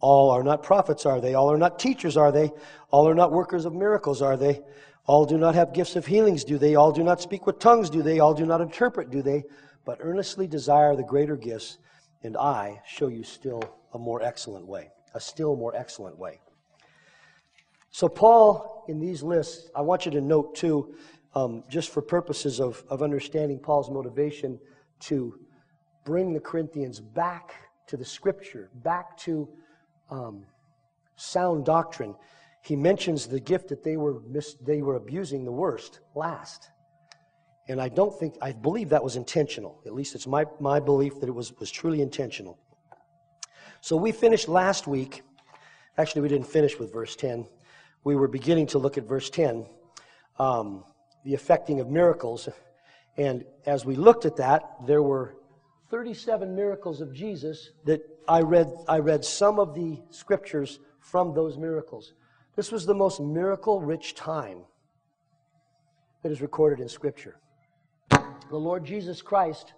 All 0.00 0.30
are 0.30 0.42
not 0.42 0.62
prophets, 0.62 1.06
are 1.06 1.20
they? 1.20 1.34
All 1.34 1.50
are 1.50 1.58
not 1.58 1.78
teachers, 1.78 2.16
are 2.16 2.30
they? 2.30 2.52
All 2.90 3.08
are 3.08 3.14
not 3.14 3.32
workers 3.32 3.64
of 3.64 3.72
miracles, 3.72 4.20
are 4.20 4.36
they? 4.36 4.60
All 5.06 5.24
do 5.24 5.38
not 5.38 5.54
have 5.54 5.72
gifts 5.72 5.96
of 5.96 6.04
healings, 6.04 6.44
do 6.44 6.58
they? 6.58 6.74
All 6.74 6.92
do 6.92 7.02
not 7.02 7.20
speak 7.20 7.46
with 7.46 7.58
tongues, 7.58 7.88
do 7.88 8.02
they? 8.02 8.20
All 8.20 8.34
do 8.34 8.44
not 8.44 8.60
interpret, 8.60 9.10
do 9.10 9.22
they? 9.22 9.44
But 9.86 9.98
earnestly 10.00 10.46
desire 10.46 10.94
the 10.94 11.04
greater 11.04 11.36
gifts, 11.36 11.78
and 12.22 12.36
I 12.36 12.82
show 12.86 13.06
you 13.08 13.22
still 13.22 13.62
a 13.94 13.98
more 13.98 14.20
excellent 14.22 14.66
way, 14.66 14.90
a 15.14 15.20
still 15.20 15.56
more 15.56 15.74
excellent 15.74 16.18
way. 16.18 16.40
So, 17.90 18.08
Paul, 18.08 18.84
in 18.88 19.00
these 19.00 19.22
lists, 19.22 19.70
I 19.74 19.80
want 19.80 20.04
you 20.04 20.12
to 20.12 20.20
note 20.20 20.54
too, 20.54 20.94
um, 21.34 21.64
just 21.70 21.88
for 21.88 22.02
purposes 22.02 22.60
of, 22.60 22.84
of 22.90 23.02
understanding 23.02 23.58
Paul's 23.58 23.90
motivation 23.90 24.58
to 25.00 25.38
bring 26.04 26.34
the 26.34 26.40
Corinthians 26.40 27.00
back 27.00 27.54
to 27.86 27.96
the 27.96 28.04
scripture, 28.04 28.70
back 28.74 29.16
to 29.18 29.48
um, 30.10 30.44
sound 31.16 31.64
doctrine, 31.64 32.14
he 32.62 32.74
mentions 32.74 33.26
the 33.26 33.40
gift 33.40 33.68
that 33.68 33.84
they 33.84 33.96
were, 33.96 34.20
mis- 34.28 34.54
they 34.54 34.82
were 34.82 34.96
abusing 34.96 35.44
the 35.44 35.52
worst 35.52 36.00
last. 36.14 36.70
And 37.68 37.80
I 37.80 37.88
don't 37.88 38.16
think, 38.16 38.36
I 38.40 38.52
believe 38.52 38.90
that 38.90 39.02
was 39.02 39.16
intentional. 39.16 39.80
At 39.86 39.94
least 39.94 40.14
it's 40.14 40.26
my, 40.26 40.46
my 40.60 40.78
belief 40.78 41.20
that 41.20 41.28
it 41.28 41.34
was, 41.34 41.52
was 41.58 41.70
truly 41.70 42.00
intentional. 42.00 42.58
So 43.80 43.96
we 43.96 44.12
finished 44.12 44.48
last 44.48 44.86
week. 44.86 45.22
Actually, 45.98 46.22
we 46.22 46.28
didn't 46.28 46.46
finish 46.46 46.78
with 46.78 46.92
verse 46.92 47.16
10. 47.16 47.46
We 48.04 48.14
were 48.14 48.28
beginning 48.28 48.66
to 48.68 48.78
look 48.78 48.98
at 48.98 49.04
verse 49.04 49.30
10, 49.30 49.66
um, 50.38 50.84
the 51.24 51.34
effecting 51.34 51.80
of 51.80 51.88
miracles. 51.88 52.48
And 53.16 53.44
as 53.64 53.84
we 53.84 53.96
looked 53.96 54.26
at 54.26 54.36
that, 54.36 54.86
there 54.86 55.02
were 55.02 55.34
37 55.90 56.54
miracles 56.54 57.00
of 57.00 57.12
Jesus 57.12 57.70
that 57.84 58.00
I 58.28 58.40
read, 58.40 58.72
I 58.88 58.98
read 58.98 59.24
some 59.24 59.58
of 59.58 59.74
the 59.74 60.00
scriptures 60.10 60.78
from 61.00 61.34
those 61.34 61.56
miracles. 61.56 62.12
This 62.56 62.72
was 62.72 62.86
the 62.86 62.94
most 62.94 63.20
miracle 63.20 63.80
rich 63.80 64.14
time 64.14 64.60
that 66.22 66.32
is 66.32 66.40
recorded 66.40 66.80
in 66.80 66.88
Scripture. 66.88 67.36
The 68.48 68.56
Lord 68.56 68.84
Jesus 68.84 69.22
Christ 69.22 69.72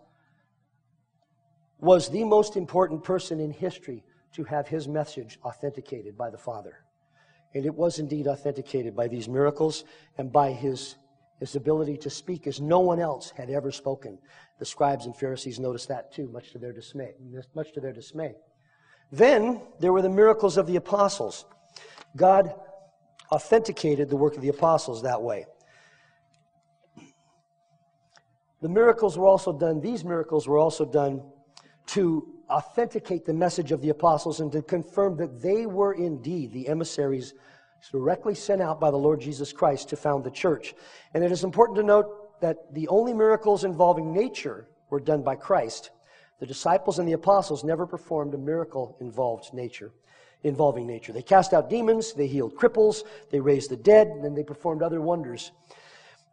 was 1.80 2.10
the 2.10 2.24
most 2.24 2.56
important 2.56 3.02
person 3.02 3.40
in 3.40 3.50
history 3.50 4.04
to 4.34 4.44
have 4.44 4.68
his 4.68 4.86
message 4.86 5.38
authenticated 5.44 6.18
by 6.18 6.28
the 6.28 6.38
Father. 6.38 6.84
And 7.54 7.64
it 7.64 7.74
was 7.74 7.98
indeed 7.98 8.26
authenticated 8.26 8.94
by 8.94 9.08
these 9.08 9.28
miracles 9.28 9.84
and 10.18 10.30
by 10.30 10.52
his, 10.52 10.96
his 11.40 11.56
ability 11.56 11.96
to 11.98 12.10
speak 12.10 12.46
as 12.46 12.60
no 12.60 12.80
one 12.80 13.00
else 13.00 13.30
had 13.30 13.48
ever 13.48 13.72
spoken. 13.72 14.18
The 14.58 14.66
scribes 14.66 15.06
and 15.06 15.16
Pharisees 15.16 15.58
noticed 15.58 15.88
that 15.88 16.12
too, 16.12 16.28
much 16.28 16.52
to 16.52 16.58
their 16.58 16.72
dismay. 16.72 17.14
Much 17.54 17.72
to 17.72 17.80
their 17.80 17.92
dismay. 17.92 18.34
Then 19.10 19.62
there 19.80 19.94
were 19.94 20.02
the 20.02 20.10
miracles 20.10 20.58
of 20.58 20.66
the 20.66 20.76
apostles. 20.76 21.46
God 22.16 22.54
authenticated 23.32 24.10
the 24.10 24.16
work 24.16 24.36
of 24.36 24.42
the 24.42 24.48
apostles 24.48 25.02
that 25.02 25.22
way. 25.22 25.46
The 28.60 28.68
miracles 28.68 29.16
were 29.16 29.26
also 29.26 29.52
done, 29.52 29.80
these 29.80 30.04
miracles 30.04 30.48
were 30.48 30.58
also 30.58 30.84
done 30.84 31.22
to 31.88 32.26
authenticate 32.50 33.24
the 33.24 33.34
message 33.34 33.72
of 33.72 33.80
the 33.80 33.90
apostles 33.90 34.40
and 34.40 34.50
to 34.52 34.62
confirm 34.62 35.16
that 35.18 35.40
they 35.40 35.66
were 35.66 35.94
indeed 35.94 36.52
the 36.52 36.68
emissaries 36.68 37.34
directly 37.92 38.34
sent 38.34 38.60
out 38.60 38.80
by 38.80 38.90
the 38.90 38.96
Lord 38.96 39.20
Jesus 39.20 39.52
Christ 39.52 39.88
to 39.90 39.96
found 39.96 40.24
the 40.24 40.30
church. 40.30 40.74
And 41.14 41.22
it 41.22 41.30
is 41.30 41.44
important 41.44 41.76
to 41.76 41.84
note 41.84 42.40
that 42.40 42.74
the 42.74 42.88
only 42.88 43.12
miracles 43.12 43.64
involving 43.64 44.12
nature 44.12 44.68
were 44.90 45.00
done 45.00 45.22
by 45.22 45.36
Christ. 45.36 45.90
The 46.40 46.46
disciples 46.46 46.98
and 46.98 47.08
the 47.08 47.12
apostles 47.12 47.64
never 47.64 47.86
performed 47.86 48.34
a 48.34 48.38
miracle 48.38 48.96
involved 49.00 49.52
nature, 49.52 49.92
involving 50.42 50.86
nature. 50.86 51.12
They 51.12 51.22
cast 51.22 51.52
out 51.52 51.70
demons, 51.70 52.12
they 52.12 52.26
healed 52.26 52.56
cripples, 52.56 53.02
they 53.30 53.40
raised 53.40 53.70
the 53.70 53.76
dead, 53.76 54.08
and 54.08 54.24
then 54.24 54.34
they 54.34 54.44
performed 54.44 54.82
other 54.82 55.00
wonders. 55.00 55.52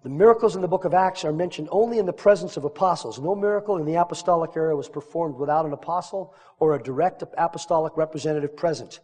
The 0.06 0.12
miracles 0.12 0.56
in 0.56 0.62
the 0.62 0.68
book 0.68 0.86
of 0.86 0.94
Acts 0.94 1.26
are 1.26 1.34
mentioned 1.34 1.68
only 1.72 1.98
in 1.98 2.06
the 2.06 2.14
presence 2.14 2.58
of 2.58 2.64
apostles. 2.64 3.20
No 3.20 3.34
miracle 3.34 3.78
in 3.78 3.88
the 3.88 3.96
apostolic 3.96 4.52
era 4.56 4.76
was 4.76 4.88
performed 4.88 5.36
without 5.36 5.66
an 5.66 5.74
apostle 5.74 6.36
or 6.60 6.76
a 6.76 6.84
direct 6.84 7.24
apostolic 7.40 7.98
representative 7.98 8.56
present. 8.56 9.00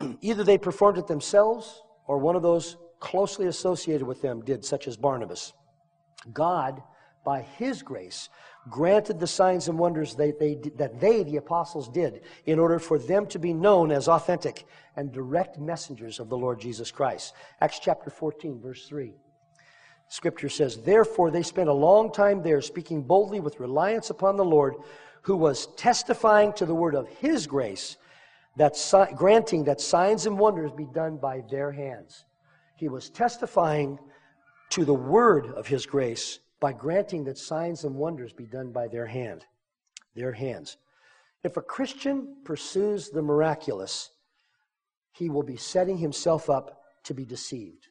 Either 0.20 0.44
they 0.44 0.58
performed 0.58 0.96
it 0.96 1.08
themselves 1.08 1.82
or 2.06 2.18
one 2.18 2.36
of 2.36 2.42
those 2.42 2.76
closely 3.00 3.46
associated 3.48 4.06
with 4.06 4.22
them 4.22 4.44
did, 4.44 4.64
such 4.64 4.86
as 4.86 4.96
Barnabas. 4.96 5.54
God, 6.32 6.80
by 7.24 7.42
His 7.42 7.82
grace, 7.82 8.28
granted 8.68 9.18
the 9.18 9.26
signs 9.26 9.66
and 9.66 9.76
wonders 9.76 10.14
they, 10.14 10.30
they, 10.30 10.54
that 10.76 11.00
they, 11.00 11.24
the 11.24 11.38
apostles, 11.38 11.88
did 11.88 12.20
in 12.46 12.60
order 12.60 12.78
for 12.78 12.96
them 12.96 13.26
to 13.26 13.40
be 13.40 13.52
known 13.52 13.90
as 13.90 14.06
authentic 14.06 14.66
and 14.94 15.10
direct 15.10 15.58
messengers 15.58 16.20
of 16.20 16.28
the 16.28 16.38
Lord 16.38 16.60
Jesus 16.60 16.92
Christ. 16.92 17.34
Acts 17.60 17.80
chapter 17.80 18.08
14, 18.08 18.60
verse 18.60 18.86
3. 18.86 19.16
Scripture 20.10 20.48
says, 20.48 20.76
Therefore 20.76 21.30
they 21.30 21.42
spent 21.42 21.68
a 21.68 21.72
long 21.72 22.12
time 22.12 22.42
there, 22.42 22.60
speaking 22.60 23.00
boldly 23.00 23.38
with 23.38 23.60
reliance 23.60 24.10
upon 24.10 24.36
the 24.36 24.44
Lord, 24.44 24.74
who 25.22 25.36
was 25.36 25.68
testifying 25.76 26.52
to 26.54 26.66
the 26.66 26.74
word 26.74 26.96
of 26.96 27.06
his 27.06 27.46
grace, 27.46 27.96
that 28.56 28.76
si- 28.76 29.14
granting 29.14 29.64
that 29.64 29.80
signs 29.80 30.26
and 30.26 30.36
wonders 30.36 30.72
be 30.72 30.86
done 30.86 31.16
by 31.16 31.44
their 31.48 31.70
hands. 31.70 32.24
He 32.76 32.88
was 32.88 33.08
testifying 33.08 34.00
to 34.70 34.84
the 34.84 34.94
word 34.94 35.46
of 35.46 35.68
his 35.68 35.86
grace 35.86 36.40
by 36.58 36.72
granting 36.72 37.22
that 37.24 37.38
signs 37.38 37.84
and 37.84 37.94
wonders 37.94 38.32
be 38.32 38.46
done 38.46 38.72
by 38.72 38.88
their 38.88 39.06
hand, 39.06 39.46
their 40.16 40.32
hands. 40.32 40.76
If 41.44 41.56
a 41.56 41.62
Christian 41.62 42.34
pursues 42.44 43.10
the 43.10 43.22
miraculous, 43.22 44.10
he 45.12 45.30
will 45.30 45.44
be 45.44 45.56
setting 45.56 45.98
himself 45.98 46.50
up 46.50 46.82
to 47.04 47.14
be 47.14 47.24
deceived. 47.24 47.89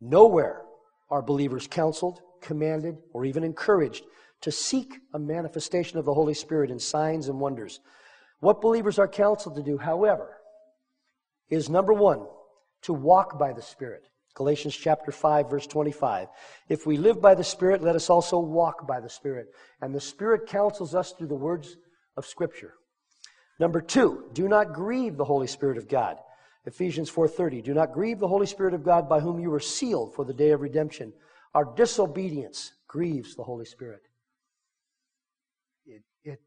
Nowhere 0.00 0.62
are 1.10 1.22
believers 1.22 1.66
counseled, 1.66 2.20
commanded, 2.40 2.96
or 3.12 3.24
even 3.24 3.44
encouraged 3.44 4.04
to 4.42 4.50
seek 4.50 4.94
a 5.12 5.18
manifestation 5.18 5.98
of 5.98 6.04
the 6.04 6.14
Holy 6.14 6.34
Spirit 6.34 6.70
in 6.70 6.78
signs 6.78 7.28
and 7.28 7.38
wonders. 7.38 7.80
What 8.40 8.62
believers 8.62 8.98
are 8.98 9.08
counseled 9.08 9.56
to 9.56 9.62
do, 9.62 9.76
however, 9.76 10.36
is 11.50 11.68
number 11.68 11.92
one, 11.92 12.26
to 12.82 12.94
walk 12.94 13.38
by 13.38 13.52
the 13.52 13.60
Spirit. 13.60 14.04
Galatians 14.34 14.74
chapter 14.74 15.12
5 15.12 15.50
verse 15.50 15.66
25. 15.66 16.28
If 16.68 16.86
we 16.86 16.96
live 16.96 17.20
by 17.20 17.34
the 17.34 17.44
Spirit, 17.44 17.82
let 17.82 17.96
us 17.96 18.08
also 18.08 18.38
walk 18.38 18.86
by 18.86 19.00
the 19.00 19.10
Spirit. 19.10 19.48
And 19.82 19.94
the 19.94 20.00
Spirit 20.00 20.46
counsels 20.46 20.94
us 20.94 21.12
through 21.12 21.26
the 21.28 21.34
words 21.34 21.76
of 22.16 22.24
Scripture. 22.24 22.74
Number 23.58 23.82
two, 23.82 24.30
do 24.32 24.48
not 24.48 24.72
grieve 24.72 25.16
the 25.16 25.24
Holy 25.24 25.46
Spirit 25.46 25.76
of 25.76 25.88
God. 25.88 26.16
Ephesians 26.66 27.10
4:30. 27.10 27.62
Do 27.62 27.74
not 27.74 27.92
grieve 27.92 28.18
the 28.18 28.28
Holy 28.28 28.46
Spirit 28.46 28.74
of 28.74 28.84
God 28.84 29.08
by 29.08 29.20
whom 29.20 29.40
you 29.40 29.50
were 29.50 29.60
sealed 29.60 30.14
for 30.14 30.24
the 30.24 30.34
day 30.34 30.50
of 30.50 30.60
redemption. 30.60 31.12
Our 31.54 31.64
disobedience 31.64 32.72
grieves 32.86 33.34
the 33.34 33.42
Holy 33.42 33.64
Spirit. 33.64 34.02
It, 35.86 36.02
it 36.22 36.40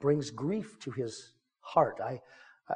brings 0.00 0.30
grief 0.30 0.78
to 0.80 0.90
his 0.90 1.32
heart. 1.60 1.98
I, 2.02 2.20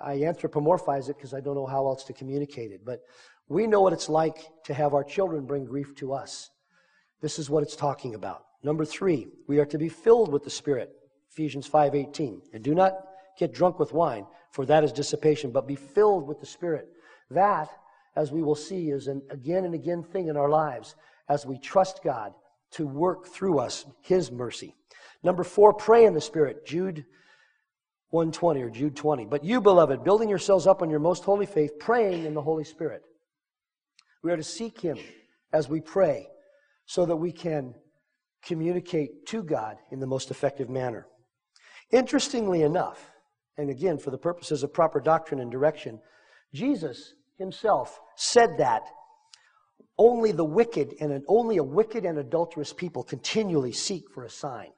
I 0.00 0.18
anthropomorphize 0.18 1.08
it 1.08 1.16
because 1.16 1.32
I 1.32 1.40
don't 1.40 1.54
know 1.54 1.66
how 1.66 1.86
else 1.86 2.04
to 2.04 2.12
communicate 2.12 2.72
it. 2.72 2.84
But 2.84 3.00
we 3.48 3.66
know 3.66 3.80
what 3.80 3.92
it's 3.92 4.08
like 4.08 4.38
to 4.64 4.74
have 4.74 4.94
our 4.94 5.04
children 5.04 5.46
bring 5.46 5.64
grief 5.64 5.94
to 5.96 6.12
us. 6.12 6.50
This 7.20 7.38
is 7.38 7.50
what 7.50 7.62
it's 7.62 7.76
talking 7.76 8.14
about. 8.14 8.44
Number 8.62 8.84
three, 8.84 9.28
we 9.46 9.58
are 9.58 9.66
to 9.66 9.78
be 9.78 9.88
filled 9.88 10.32
with 10.32 10.44
the 10.44 10.50
Spirit. 10.50 10.90
Ephesians 11.30 11.68
5:18. 11.68 12.42
And 12.52 12.62
do 12.62 12.74
not 12.74 12.94
get 13.40 13.52
drunk 13.52 13.80
with 13.80 13.92
wine, 13.92 14.26
for 14.52 14.66
that 14.66 14.84
is 14.84 14.92
dissipation, 14.92 15.50
but 15.50 15.66
be 15.66 15.74
filled 15.74 16.28
with 16.28 16.38
the 16.38 16.46
Spirit. 16.46 16.88
That, 17.30 17.68
as 18.14 18.30
we 18.30 18.42
will 18.42 18.54
see, 18.54 18.90
is 18.90 19.08
an 19.08 19.22
again 19.30 19.64
and 19.64 19.74
again 19.74 20.04
thing 20.04 20.28
in 20.28 20.36
our 20.36 20.50
lives 20.50 20.94
as 21.28 21.46
we 21.46 21.58
trust 21.58 22.04
God 22.04 22.34
to 22.72 22.86
work 22.86 23.26
through 23.26 23.58
us 23.58 23.86
His 24.02 24.30
mercy. 24.30 24.76
Number 25.22 25.42
four, 25.42 25.72
pray 25.72 26.04
in 26.04 26.14
the 26.14 26.20
Spirit. 26.20 26.66
Jude 26.66 27.04
120 28.10 28.62
or 28.62 28.70
Jude 28.70 28.96
20. 28.96 29.24
But 29.24 29.44
you, 29.44 29.60
beloved, 29.60 30.04
building 30.04 30.28
yourselves 30.28 30.66
up 30.66 30.82
on 30.82 30.90
your 30.90 30.98
most 30.98 31.24
holy 31.24 31.46
faith, 31.46 31.78
praying 31.78 32.26
in 32.26 32.34
the 32.34 32.42
Holy 32.42 32.64
Spirit. 32.64 33.02
We 34.22 34.32
are 34.32 34.36
to 34.36 34.42
seek 34.42 34.80
Him 34.80 34.98
as 35.52 35.68
we 35.68 35.80
pray 35.80 36.28
so 36.86 37.06
that 37.06 37.16
we 37.16 37.32
can 37.32 37.74
communicate 38.44 39.26
to 39.26 39.42
God 39.42 39.76
in 39.90 40.00
the 40.00 40.06
most 40.06 40.30
effective 40.30 40.68
manner. 40.68 41.06
Interestingly 41.92 42.62
enough, 42.62 43.09
and 43.60 43.70
again, 43.70 43.98
for 43.98 44.10
the 44.10 44.18
purposes 44.18 44.62
of 44.62 44.72
proper 44.72 45.00
doctrine 45.00 45.40
and 45.40 45.50
direction, 45.50 46.00
Jesus 46.52 47.14
himself 47.36 48.00
said 48.16 48.58
that 48.58 48.82
only 49.98 50.32
the 50.32 50.44
wicked 50.44 50.94
and 51.00 51.22
only 51.28 51.58
a 51.58 51.64
wicked 51.64 52.04
and 52.04 52.18
adulterous 52.18 52.72
people 52.72 53.02
continually 53.02 53.72
seek 53.72 54.10
for 54.10 54.24
a 54.24 54.30
sign. 54.30 54.68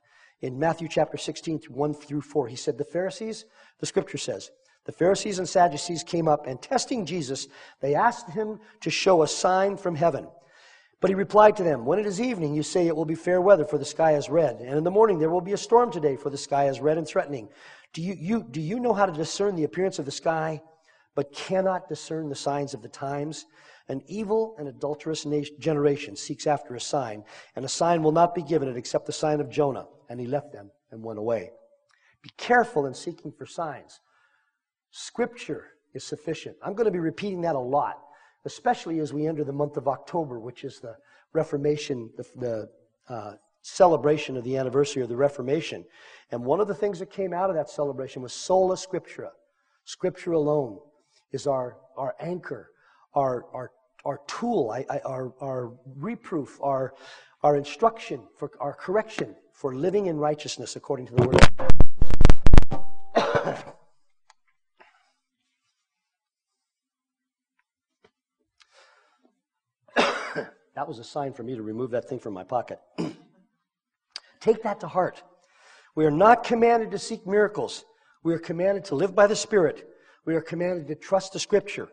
In 0.41 0.59
Matthew 0.59 0.89
chapter 0.89 1.17
16, 1.17 1.61
1 1.69 1.95
through 1.95 2.23
4, 2.23 2.49
he 2.49 2.57
said, 2.57 2.77
The 2.77 2.85
Pharisees, 2.85 3.45
the 3.79 3.87
scripture 3.87 4.19
says, 4.19 4.51
the 4.85 4.93
Pharisees 4.93 5.39
and 5.39 5.49
Sadducees 5.49 6.03
came 6.03 6.27
up, 6.27 6.47
and 6.47 6.61
testing 6.61 7.07
Jesus, 7.07 7.47
they 7.81 7.95
asked 7.95 8.31
him 8.31 8.59
to 8.81 8.91
show 8.91 9.23
a 9.23 9.29
sign 9.29 9.77
from 9.77 9.95
heaven. 9.95 10.27
But 11.01 11.11
he 11.11 11.15
replied 11.15 11.57
to 11.57 11.63
them, 11.63 11.85
When 11.85 11.99
it 11.99 12.07
is 12.07 12.21
evening, 12.21 12.55
you 12.55 12.63
say 12.63 12.87
it 12.87 12.97
will 12.97 13.05
be 13.05 13.15
fair 13.15 13.41
weather, 13.41 13.65
for 13.65 13.79
the 13.79 13.85
sky 13.85 14.15
is 14.15 14.29
red. 14.29 14.57
And 14.61 14.77
in 14.77 14.85
the 14.85 14.91
morning, 14.91 15.19
there 15.19 15.31
will 15.31 15.41
be 15.41 15.53
a 15.53 15.57
storm 15.57 15.93
today, 15.93 16.17
for 16.17 16.31
the 16.31 16.39
sky 16.39 16.69
is 16.69 16.81
red 16.81 16.99
and 16.99 17.07
threatening. 17.07 17.49
Do 17.93 18.03
you, 18.03 18.17
you, 18.19 18.47
do 18.51 18.61
you 18.61 18.81
know 18.81 18.93
how 18.93 19.07
to 19.07 19.13
discern 19.13 19.55
the 19.55 19.65
appearance 19.65 19.99
of 19.99 20.07
the 20.07 20.11
sky, 20.11 20.63
but 21.15 21.33
cannot 21.33 21.89
discern 21.89 22.29
the 22.29 22.35
signs 22.35 22.73
of 22.75 22.83
the 22.83 22.89
times? 22.89 23.45
An 23.89 24.03
evil 24.07 24.55
and 24.59 24.69
adulterous 24.69 25.27
generation 25.59 26.17
seeks 26.17 26.47
after 26.47 26.75
a 26.75 26.81
sign, 26.81 27.25
and 27.55 27.65
a 27.65 27.69
sign 27.69 28.03
will 28.03 28.13
not 28.13 28.35
be 28.35 28.43
given 28.43 28.69
it 28.69 28.77
except 28.77 29.07
the 29.07 29.13
sign 29.13 29.41
of 29.41 29.51
Jonah. 29.51 29.87
And 30.09 30.19
he 30.21 30.27
left 30.27 30.53
them 30.53 30.71
and 30.91 31.03
went 31.03 31.19
away. 31.19 31.51
Be 32.23 32.31
careful 32.37 32.87
in 32.87 32.95
seeking 32.95 33.33
for 33.33 33.47
signs. 33.47 34.01
Scripture 34.91 35.69
is 35.95 36.05
sufficient. 36.05 36.57
I'm 36.63 36.75
going 36.75 36.87
to 36.87 36.93
be 36.93 36.99
repeating 36.99 37.41
that 37.43 37.57
a 37.57 37.61
lot, 37.61 37.99
especially 38.45 39.01
as 39.01 39.13
we 39.13 39.27
enter 39.27 39.45
the 39.45 39.53
month 39.53 39.77
of 39.77 39.89
October, 39.89 40.39
which 40.39 40.65
is 40.65 40.81
the 40.81 40.97
Reformation, 41.33 42.11
the, 42.17 42.25
the 42.37 42.69
uh, 43.13 43.33
celebration 43.63 44.37
of 44.37 44.45
the 44.45 44.57
anniversary 44.57 45.03
of 45.03 45.09
the 45.09 45.17
Reformation. 45.17 45.85
And 46.31 46.45
one 46.45 46.61
of 46.61 46.69
the 46.69 46.75
things 46.75 46.99
that 46.99 47.11
came 47.11 47.33
out 47.33 47.49
of 47.49 47.57
that 47.57 47.71
celebration 47.71 48.23
was 48.23 48.33
sola 48.33 48.75
scriptura. 48.75 49.31
Scripture 49.85 50.33
alone 50.33 50.79
is 51.33 51.47
our, 51.47 51.79
our 51.97 52.15
anchor, 52.21 52.71
our, 53.15 53.47
our, 53.53 53.71
our 54.05 54.21
tool, 54.27 54.71
I, 54.71 54.85
I, 54.91 54.99
our, 55.01 55.33
our 55.41 55.73
reproof, 55.97 56.59
our, 56.63 56.95
our 57.43 57.57
instruction, 57.57 58.23
for 58.37 58.51
our 58.61 58.75
correction 58.75 59.35
for 59.53 59.75
living 59.75 60.07
in 60.07 60.17
righteousness 60.19 60.77
according 60.77 61.07
to 61.07 61.15
the 61.15 61.27
Word. 61.27 61.49
That 70.75 70.89
was 70.89 70.99
a 70.99 71.05
sign 71.05 71.35
for 71.35 71.43
me 71.43 71.55
to 71.55 71.63
remove 71.63 71.91
that 71.91 72.09
thing 72.09 72.19
from 72.19 72.33
my 72.33 72.45
pocket. 72.45 72.81
Take 74.43 74.65
that 74.65 74.81
to 74.81 74.89
heart. 74.89 75.23
We 75.95 76.05
are 76.05 76.11
not 76.11 76.43
commanded 76.43 76.91
to 76.91 76.99
seek 76.99 77.27
miracles. 77.27 77.85
We 78.25 78.35
are 78.35 78.39
commanded 78.39 78.85
to 78.87 78.97
live 78.97 79.15
by 79.15 79.29
the 79.29 79.37
Spirit. 79.37 79.89
We 80.27 80.35
are 80.35 80.41
commanded 80.41 80.89
to 80.89 80.97
trust 80.97 81.33
the 81.33 81.39
Scripture. 81.39 81.89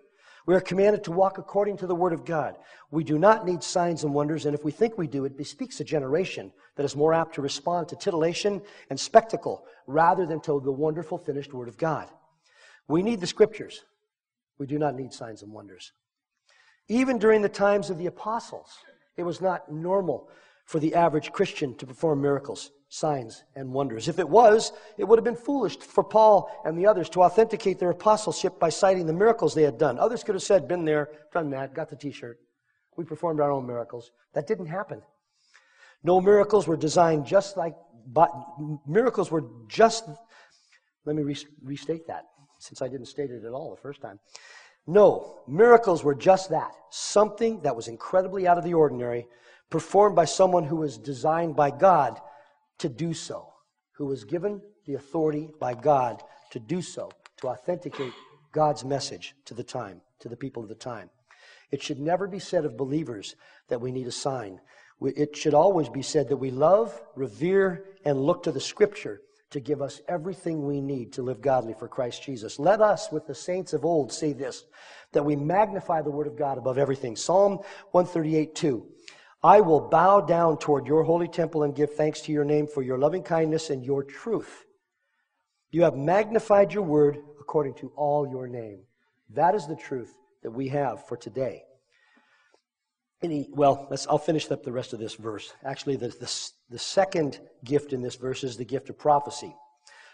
We 0.47 0.55
are 0.55 0.61
commanded 0.61 1.03
to 1.03 1.11
walk 1.11 1.37
according 1.37 1.77
to 1.77 1.87
the 1.87 1.93
Word 1.93 2.11
of 2.11 2.25
God. 2.25 2.57
We 2.89 3.03
do 3.03 3.19
not 3.19 3.45
need 3.45 3.61
signs 3.61 4.03
and 4.03 4.15
wonders, 4.15 4.47
and 4.47 4.55
if 4.55 4.65
we 4.65 4.71
think 4.71 4.97
we 4.97 5.05
do, 5.05 5.25
it 5.25 5.37
bespeaks 5.37 5.79
a 5.79 5.83
generation 5.83 6.51
that 6.75 6.85
is 6.85 6.95
more 6.95 7.13
apt 7.13 7.35
to 7.35 7.43
respond 7.43 7.87
to 7.89 7.95
titillation 7.95 8.63
and 8.89 8.99
spectacle 8.99 9.63
rather 9.85 10.25
than 10.25 10.39
to 10.41 10.59
the 10.59 10.71
wonderful 10.71 11.19
finished 11.19 11.53
Word 11.53 11.67
of 11.67 11.77
God. 11.77 12.09
We 12.87 13.03
need 13.03 13.21
the 13.21 13.27
Scriptures. 13.27 13.83
We 14.57 14.65
do 14.65 14.79
not 14.79 14.95
need 14.95 15.13
signs 15.13 15.43
and 15.43 15.51
wonders. 15.51 15.91
Even 16.87 17.19
during 17.19 17.43
the 17.43 17.49
times 17.49 17.91
of 17.91 17.99
the 17.99 18.07
apostles, 18.07 18.79
it 19.17 19.23
was 19.23 19.39
not 19.39 19.71
normal 19.71 20.29
for 20.69 20.79
the 20.79 20.93
average 20.93 21.31
Christian 21.31 21.73
to 21.77 21.87
perform 21.87 22.21
miracles, 22.21 22.69
signs, 22.89 23.43
and 23.55 23.73
wonders. 23.73 24.07
If 24.07 24.19
it 24.19 24.29
was, 24.29 24.71
it 24.99 25.03
would 25.03 25.17
have 25.17 25.23
been 25.23 25.35
foolish 25.35 25.79
for 25.79 26.03
Paul 26.03 26.47
and 26.63 26.77
the 26.77 26.85
others 26.85 27.09
to 27.09 27.23
authenticate 27.23 27.79
their 27.79 27.89
apostleship 27.89 28.59
by 28.59 28.69
citing 28.69 29.07
the 29.07 29.13
miracles 29.13 29.55
they 29.55 29.63
had 29.63 29.79
done. 29.79 29.97
Others 29.97 30.23
could 30.23 30.35
have 30.35 30.43
said, 30.43 30.67
been 30.67 30.85
there, 30.85 31.09
done 31.33 31.49
that, 31.49 31.73
got 31.73 31.89
the 31.89 31.95
t 31.95 32.11
shirt. 32.11 32.37
We 32.97 33.03
performed 33.03 33.39
our 33.39 33.49
own 33.49 33.65
miracles. 33.65 34.11
That 34.35 34.45
didn't 34.45 34.67
happen. 34.67 35.01
No 36.03 36.21
miracles 36.21 36.67
were 36.67 36.77
designed 36.77 37.25
just 37.25 37.57
like, 37.57 37.73
but 38.05 38.29
miracles 38.85 39.31
were 39.31 39.45
just, 39.67 40.07
let 41.03 41.15
me 41.15 41.23
restate 41.63 42.05
that 42.05 42.25
since 42.59 42.83
I 42.83 42.89
didn't 42.89 43.07
state 43.07 43.31
it 43.31 43.43
at 43.43 43.53
all 43.53 43.71
the 43.71 43.81
first 43.81 44.01
time. 44.01 44.19
No, 44.85 45.39
miracles 45.47 46.03
were 46.03 46.13
just 46.13 46.51
that 46.51 46.73
something 46.91 47.59
that 47.61 47.75
was 47.75 47.87
incredibly 47.87 48.47
out 48.47 48.59
of 48.59 48.63
the 48.63 48.75
ordinary, 48.75 49.25
performed 49.69 50.15
by 50.15 50.25
someone 50.25 50.63
who 50.63 50.77
was 50.77 50.97
designed 50.97 51.55
by 51.55 51.71
God 51.71 52.19
to 52.79 52.89
do 52.89 53.13
so, 53.13 53.53
who 53.93 54.05
was 54.05 54.23
given 54.23 54.61
the 54.85 54.95
authority 54.95 55.49
by 55.59 55.73
God 55.73 56.23
to 56.51 56.59
do 56.59 56.81
so, 56.81 57.11
to 57.37 57.47
authenticate 57.47 58.13
God's 58.51 58.83
message 58.83 59.35
to 59.45 59.53
the 59.53 59.63
time, 59.63 60.01
to 60.19 60.29
the 60.29 60.37
people 60.37 60.63
of 60.63 60.69
the 60.69 60.75
time. 60.75 61.09
It 61.71 61.83
should 61.83 61.99
never 61.99 62.27
be 62.27 62.39
said 62.39 62.65
of 62.65 62.77
believers 62.77 63.35
that 63.67 63.81
we 63.81 63.91
need 63.91 64.07
a 64.07 64.11
sign. 64.11 64.59
It 65.01 65.35
should 65.35 65.53
always 65.53 65.87
be 65.87 66.01
said 66.01 66.29
that 66.29 66.37
we 66.37 66.51
love, 66.51 66.99
revere, 67.15 67.85
and 68.03 68.19
look 68.19 68.43
to 68.43 68.51
the 68.51 68.59
scripture 68.59 69.21
to 69.51 69.59
give 69.59 69.81
us 69.81 70.01
everything 70.07 70.65
we 70.65 70.81
need 70.81 71.11
to 71.13 71.21
live 71.21 71.41
godly 71.41 71.73
for 71.73 71.87
Christ 71.87 72.23
Jesus. 72.23 72.59
Let 72.59 72.81
us, 72.81 73.11
with 73.11 73.25
the 73.25 73.35
saints 73.35 73.73
of 73.73 73.85
old, 73.85 74.11
say 74.11 74.33
this 74.33 74.65
that 75.11 75.25
we 75.25 75.35
magnify 75.35 76.01
the 76.01 76.11
Word 76.11 76.27
of 76.27 76.37
God 76.37 76.59
above 76.59 76.77
everything. 76.77 77.15
Psalm 77.15 77.57
138 77.91 78.53
2. 78.53 78.85
I 79.41 79.61
will 79.61 79.79
bow 79.79 80.19
down 80.19 80.57
toward 80.57 80.85
your 80.85 81.03
holy 81.03 81.27
temple 81.27 81.63
and 81.63 81.75
give 81.75 81.93
thanks 81.93 82.21
to 82.21 82.31
your 82.31 82.43
name 82.43 82.67
for 82.67 82.81
your 82.81 82.97
loving 82.97 83.23
kindness 83.23 83.69
and 83.69 83.85
your 83.85 84.03
truth. 84.03 84.65
You 85.71 85.83
have 85.83 85.95
magnified 85.95 86.73
your 86.73 86.83
word 86.83 87.19
according 87.39 87.75
to 87.75 87.91
all 87.95 88.27
your 88.27 88.47
name. 88.47 88.81
That 89.29 89.55
is 89.55 89.65
the 89.65 89.75
truth 89.75 90.13
that 90.43 90.51
we 90.51 90.67
have 90.69 91.07
for 91.07 91.15
today. 91.15 91.63
Any, 93.21 93.49
well, 93.51 93.87
I'll 94.09 94.17
finish 94.17 94.49
up 94.51 94.63
the 94.63 94.71
rest 94.71 94.93
of 94.93 94.99
this 94.99 95.15
verse. 95.15 95.53
Actually, 95.63 95.97
the, 95.97 96.09
the, 96.09 96.51
the 96.69 96.79
second 96.79 97.39
gift 97.63 97.93
in 97.93 98.01
this 98.01 98.15
verse 98.15 98.43
is 98.43 98.57
the 98.57 98.65
gift 98.65 98.89
of 98.89 98.97
prophecy. 98.97 99.55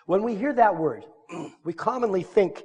When 0.05 0.23
we 0.23 0.35
hear 0.35 0.53
that 0.53 0.75
word, 0.75 1.05
we 1.63 1.73
commonly 1.73 2.21
think 2.23 2.63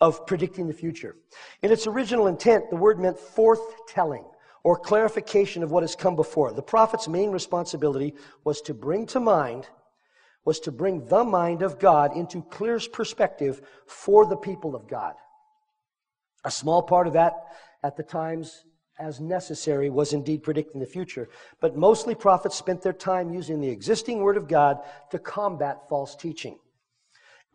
of 0.00 0.26
predicting 0.26 0.68
the 0.68 0.74
future. 0.74 1.16
In 1.62 1.70
its 1.70 1.86
original 1.86 2.28
intent, 2.28 2.70
the 2.70 2.76
word 2.76 2.98
meant 2.98 3.18
forthtelling 3.18 4.24
or 4.68 4.76
clarification 4.76 5.62
of 5.62 5.70
what 5.70 5.82
has 5.82 5.96
come 5.96 6.14
before. 6.14 6.52
The 6.52 6.60
prophet's 6.60 7.08
main 7.08 7.30
responsibility 7.30 8.12
was 8.44 8.60
to 8.60 8.74
bring 8.74 9.06
to 9.06 9.18
mind, 9.18 9.66
was 10.44 10.60
to 10.60 10.70
bring 10.70 11.06
the 11.06 11.24
mind 11.24 11.62
of 11.62 11.78
God 11.78 12.14
into 12.14 12.42
clear 12.42 12.78
perspective 12.92 13.62
for 13.86 14.26
the 14.26 14.36
people 14.36 14.76
of 14.76 14.86
God. 14.86 15.14
A 16.44 16.50
small 16.50 16.82
part 16.82 17.06
of 17.06 17.14
that 17.14 17.32
at 17.82 17.96
the 17.96 18.02
times 18.02 18.66
as 18.98 19.20
necessary 19.20 19.88
was 19.88 20.12
indeed 20.12 20.42
predicting 20.42 20.82
the 20.82 20.86
future. 20.86 21.30
But 21.62 21.74
mostly 21.74 22.14
prophets 22.14 22.56
spent 22.56 22.82
their 22.82 22.92
time 22.92 23.32
using 23.32 23.62
the 23.62 23.70
existing 23.70 24.18
word 24.18 24.36
of 24.36 24.48
God 24.48 24.80
to 25.12 25.18
combat 25.18 25.88
false 25.88 26.14
teaching. 26.14 26.58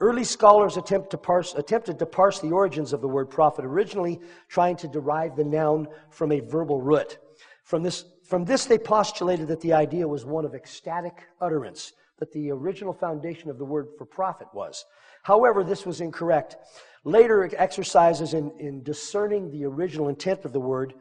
Early 0.03 0.25
scholars 0.25 0.75
attempt 0.75 1.11
to 1.11 1.17
parse, 1.17 1.53
attempted 1.53 1.97
to 1.99 2.05
parse 2.05 2.41
the 2.41 2.51
origins 2.51 2.91
of 2.91 2.99
the 2.99 3.07
word 3.07 3.29
prophet, 3.29 3.63
originally 3.63 4.19
trying 4.49 4.75
to 4.75 4.87
derive 4.89 5.37
the 5.37 5.45
noun 5.45 5.87
from 6.09 6.33
a 6.33 6.41
verbal 6.41 6.81
root. 6.81 7.19
From 7.63 7.83
this, 7.83 8.03
from 8.25 8.43
this, 8.43 8.65
they 8.65 8.77
postulated 8.77 9.47
that 9.47 9.61
the 9.61 9.71
idea 9.71 10.05
was 10.05 10.25
one 10.25 10.43
of 10.43 10.55
ecstatic 10.55 11.25
utterance, 11.39 11.93
that 12.19 12.33
the 12.33 12.51
original 12.51 12.91
foundation 12.91 13.49
of 13.49 13.57
the 13.57 13.63
word 13.63 13.87
for 13.97 14.03
prophet 14.03 14.49
was. 14.53 14.83
However, 15.23 15.63
this 15.63 15.85
was 15.85 16.01
incorrect. 16.01 16.57
Later 17.05 17.49
exercises 17.57 18.33
in, 18.33 18.51
in 18.59 18.83
discerning 18.83 19.51
the 19.51 19.63
original 19.63 20.09
intent 20.09 20.43
of 20.43 20.51
the 20.51 20.59
word 20.59 20.95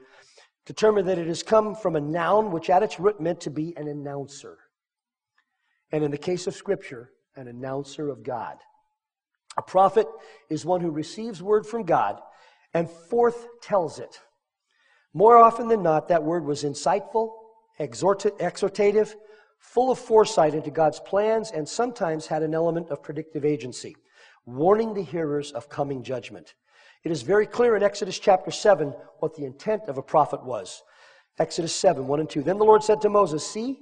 determined 0.65 1.09
that 1.09 1.19
it 1.19 1.27
has 1.27 1.43
come 1.43 1.75
from 1.75 1.97
a 1.97 2.01
noun 2.01 2.53
which 2.53 2.71
at 2.71 2.85
its 2.85 3.01
root 3.01 3.21
meant 3.21 3.41
to 3.41 3.51
be 3.51 3.77
an 3.77 3.89
announcer. 3.89 4.59
And 5.91 6.05
in 6.05 6.13
the 6.13 6.19
case 6.19 6.47
of 6.47 6.55
Scripture, 6.55 7.11
an 7.35 7.49
announcer 7.49 8.09
of 8.09 8.23
God. 8.23 8.59
A 9.57 9.63
prophet 9.63 10.07
is 10.49 10.65
one 10.65 10.81
who 10.81 10.91
receives 10.91 11.43
word 11.43 11.67
from 11.67 11.85
God 11.85 12.21
and 12.75 12.89
forth 12.89 13.47
tells 13.61 13.99
it. 13.99 14.21
More 15.15 15.37
often 15.37 15.69
than 15.69 15.83
not, 15.83 16.09
that 16.09 16.25
word 16.25 16.45
was 16.45 16.65
insightful, 16.65 17.33
exhortative, 17.79 19.15
full 19.59 19.91
of 19.91 19.99
foresight 19.99 20.55
into 20.55 20.71
God's 20.71 21.01
plans, 21.01 21.51
and 21.51 21.69
sometimes 21.69 22.27
had 22.27 22.43
an 22.43 22.55
element 22.55 22.89
of 22.89 23.03
predictive 23.03 23.45
agency, 23.45 23.95
warning 24.47 24.95
the 24.95 25.03
hearers 25.03 25.53
of 25.53 25.69
coming 25.69 26.03
judgment. 26.03 26.55
It 27.05 27.13
is 27.13 27.23
very 27.23 27.47
clear 27.47 27.77
in 27.77 27.83
Exodus 27.83 28.19
chapter 28.19 28.51
7 28.51 28.95
what 29.19 29.35
the 29.35 29.45
intent 29.45 29.83
of 29.89 29.99
a 29.99 30.03
prophet 30.03 30.43
was. 30.45 30.83
Exodus 31.39 31.75
7, 31.75 32.07
1 32.07 32.21
and 32.21 32.31
2. 32.31 32.43
Then 32.43 32.59
the 32.59 32.65
Lord 32.65 32.83
said 32.83 33.01
to 33.03 33.09
Moses, 33.09 33.47
See, 33.47 33.79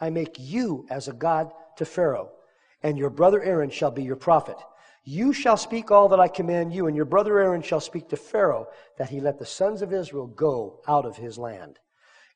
I 0.00 0.10
make 0.10 0.36
you 0.38 0.86
as 0.90 1.08
a 1.08 1.12
God 1.12 1.52
to 1.78 1.84
Pharaoh, 1.84 2.30
and 2.82 2.98
your 2.98 3.10
brother 3.10 3.42
Aaron 3.42 3.70
shall 3.70 3.90
be 3.90 4.02
your 4.02 4.16
prophet. 4.16 4.56
You 5.04 5.32
shall 5.32 5.56
speak 5.56 5.90
all 5.90 6.08
that 6.08 6.20
I 6.20 6.28
command 6.28 6.72
you, 6.72 6.86
and 6.86 6.96
your 6.96 7.04
brother 7.04 7.38
Aaron 7.38 7.62
shall 7.62 7.80
speak 7.80 8.08
to 8.08 8.16
Pharaoh, 8.16 8.68
that 8.96 9.10
he 9.10 9.20
let 9.20 9.38
the 9.38 9.46
sons 9.46 9.82
of 9.82 9.92
Israel 9.92 10.26
go 10.26 10.80
out 10.88 11.04
of 11.04 11.16
his 11.16 11.38
land. 11.38 11.78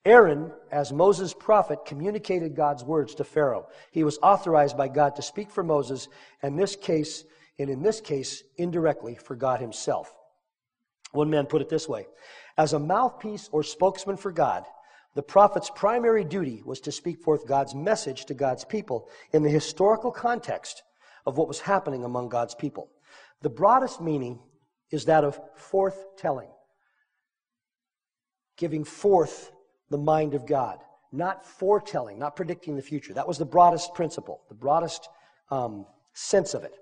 Aaron, 0.04 0.52
as 0.70 0.92
Moses' 0.92 1.35
prophet, 1.35 1.85
communicated 1.87 2.54
God's 2.54 2.85
words 2.85 3.14
to 3.16 3.24
Pharaoh. 3.24 3.68
He 3.90 4.04
was 4.04 4.18
authorized 4.22 4.76
by 4.76 4.88
God 4.88 5.16
to 5.16 5.22
speak 5.22 5.50
for 5.50 5.64
Moses, 5.64 6.09
and 6.42 6.59
this 6.59 6.76
case 6.76 7.24
and 7.59 7.68
in 7.68 7.83
this 7.83 8.00
case, 8.00 8.44
indirectly 8.57 9.16
for 9.16 9.35
God 9.35 9.61
Himself. 9.61 10.14
One 11.12 11.31
man 11.31 11.46
put 11.46 11.62
it 11.62 11.68
this 11.68 11.88
way 11.88 12.07
As 12.57 12.72
a 12.72 12.78
mouthpiece 12.78 13.48
or 13.52 13.62
spokesman 13.62 14.16
for 14.16 14.31
God, 14.31 14.64
the 15.14 15.22
prophet's 15.22 15.70
primary 15.70 16.24
duty 16.24 16.62
was 16.64 16.81
to 16.81 16.92
speak 16.92 17.20
forth 17.20 17.46
God's 17.46 17.74
message 17.74 18.26
to 18.26 18.35
God's 18.35 18.64
people 18.64 19.09
in 19.33 19.42
the 19.42 19.50
historical 19.50 20.12
context 20.12 20.83
of 21.26 21.37
what 21.37 21.48
was 21.48 21.61
happening 21.61 22.04
among 22.04 22.28
God's 22.28 22.54
people. 22.54 22.90
The 23.42 23.50
broadest 23.50 24.00
meaning 24.00 24.40
is 24.90 25.04
that 25.04 25.24
of 25.24 25.40
forthtelling, 25.57 26.50
giving 28.57 28.85
forth 28.85 29.52
the 29.90 29.98
mind 29.98 30.35
of 30.35 30.46
God, 30.46 30.81
not 31.12 31.46
foretelling, 31.46 32.18
not 32.18 32.37
predicting 32.37 32.76
the 32.76 32.83
future. 32.83 33.14
That 33.14 33.28
was 33.28 33.38
the 33.38 33.44
broadest 33.44 33.94
principle, 33.94 34.42
the 34.48 34.54
broadest 34.54 35.09
um, 35.50 35.87
sense 36.12 36.54
of 36.54 36.64
it. 36.64 36.74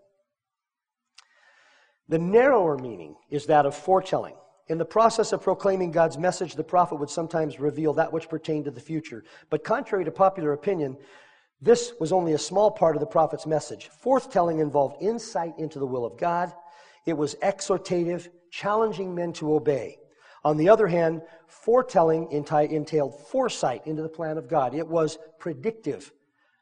The 2.08 2.18
narrower 2.18 2.78
meaning 2.78 3.16
is 3.30 3.46
that 3.46 3.66
of 3.66 3.74
foretelling. 3.74 4.34
In 4.68 4.78
the 4.78 4.84
process 4.84 5.32
of 5.32 5.42
proclaiming 5.42 5.92
God's 5.92 6.18
message, 6.18 6.54
the 6.54 6.64
prophet 6.64 6.96
would 6.96 7.10
sometimes 7.10 7.60
reveal 7.60 7.92
that 7.94 8.12
which 8.12 8.28
pertained 8.28 8.64
to 8.64 8.70
the 8.70 8.80
future. 8.80 9.24
But 9.48 9.62
contrary 9.62 10.04
to 10.04 10.10
popular 10.10 10.52
opinion, 10.52 10.96
this 11.66 11.92
was 11.98 12.12
only 12.12 12.34
a 12.34 12.38
small 12.38 12.70
part 12.70 12.94
of 12.94 13.00
the 13.00 13.06
prophet's 13.06 13.44
message. 13.44 13.90
Forthtelling 14.02 14.60
involved 14.60 15.02
insight 15.02 15.52
into 15.58 15.80
the 15.80 15.86
will 15.86 16.04
of 16.04 16.16
God. 16.16 16.52
It 17.06 17.14
was 17.14 17.34
exhortative, 17.42 18.28
challenging 18.52 19.12
men 19.12 19.32
to 19.34 19.52
obey. 19.52 19.98
On 20.44 20.56
the 20.56 20.68
other 20.68 20.86
hand, 20.86 21.22
foretelling 21.48 22.30
entailed 22.30 23.20
foresight 23.28 23.84
into 23.84 24.00
the 24.00 24.08
plan 24.08 24.38
of 24.38 24.48
God. 24.48 24.76
It 24.76 24.86
was 24.86 25.18
predictive, 25.40 26.12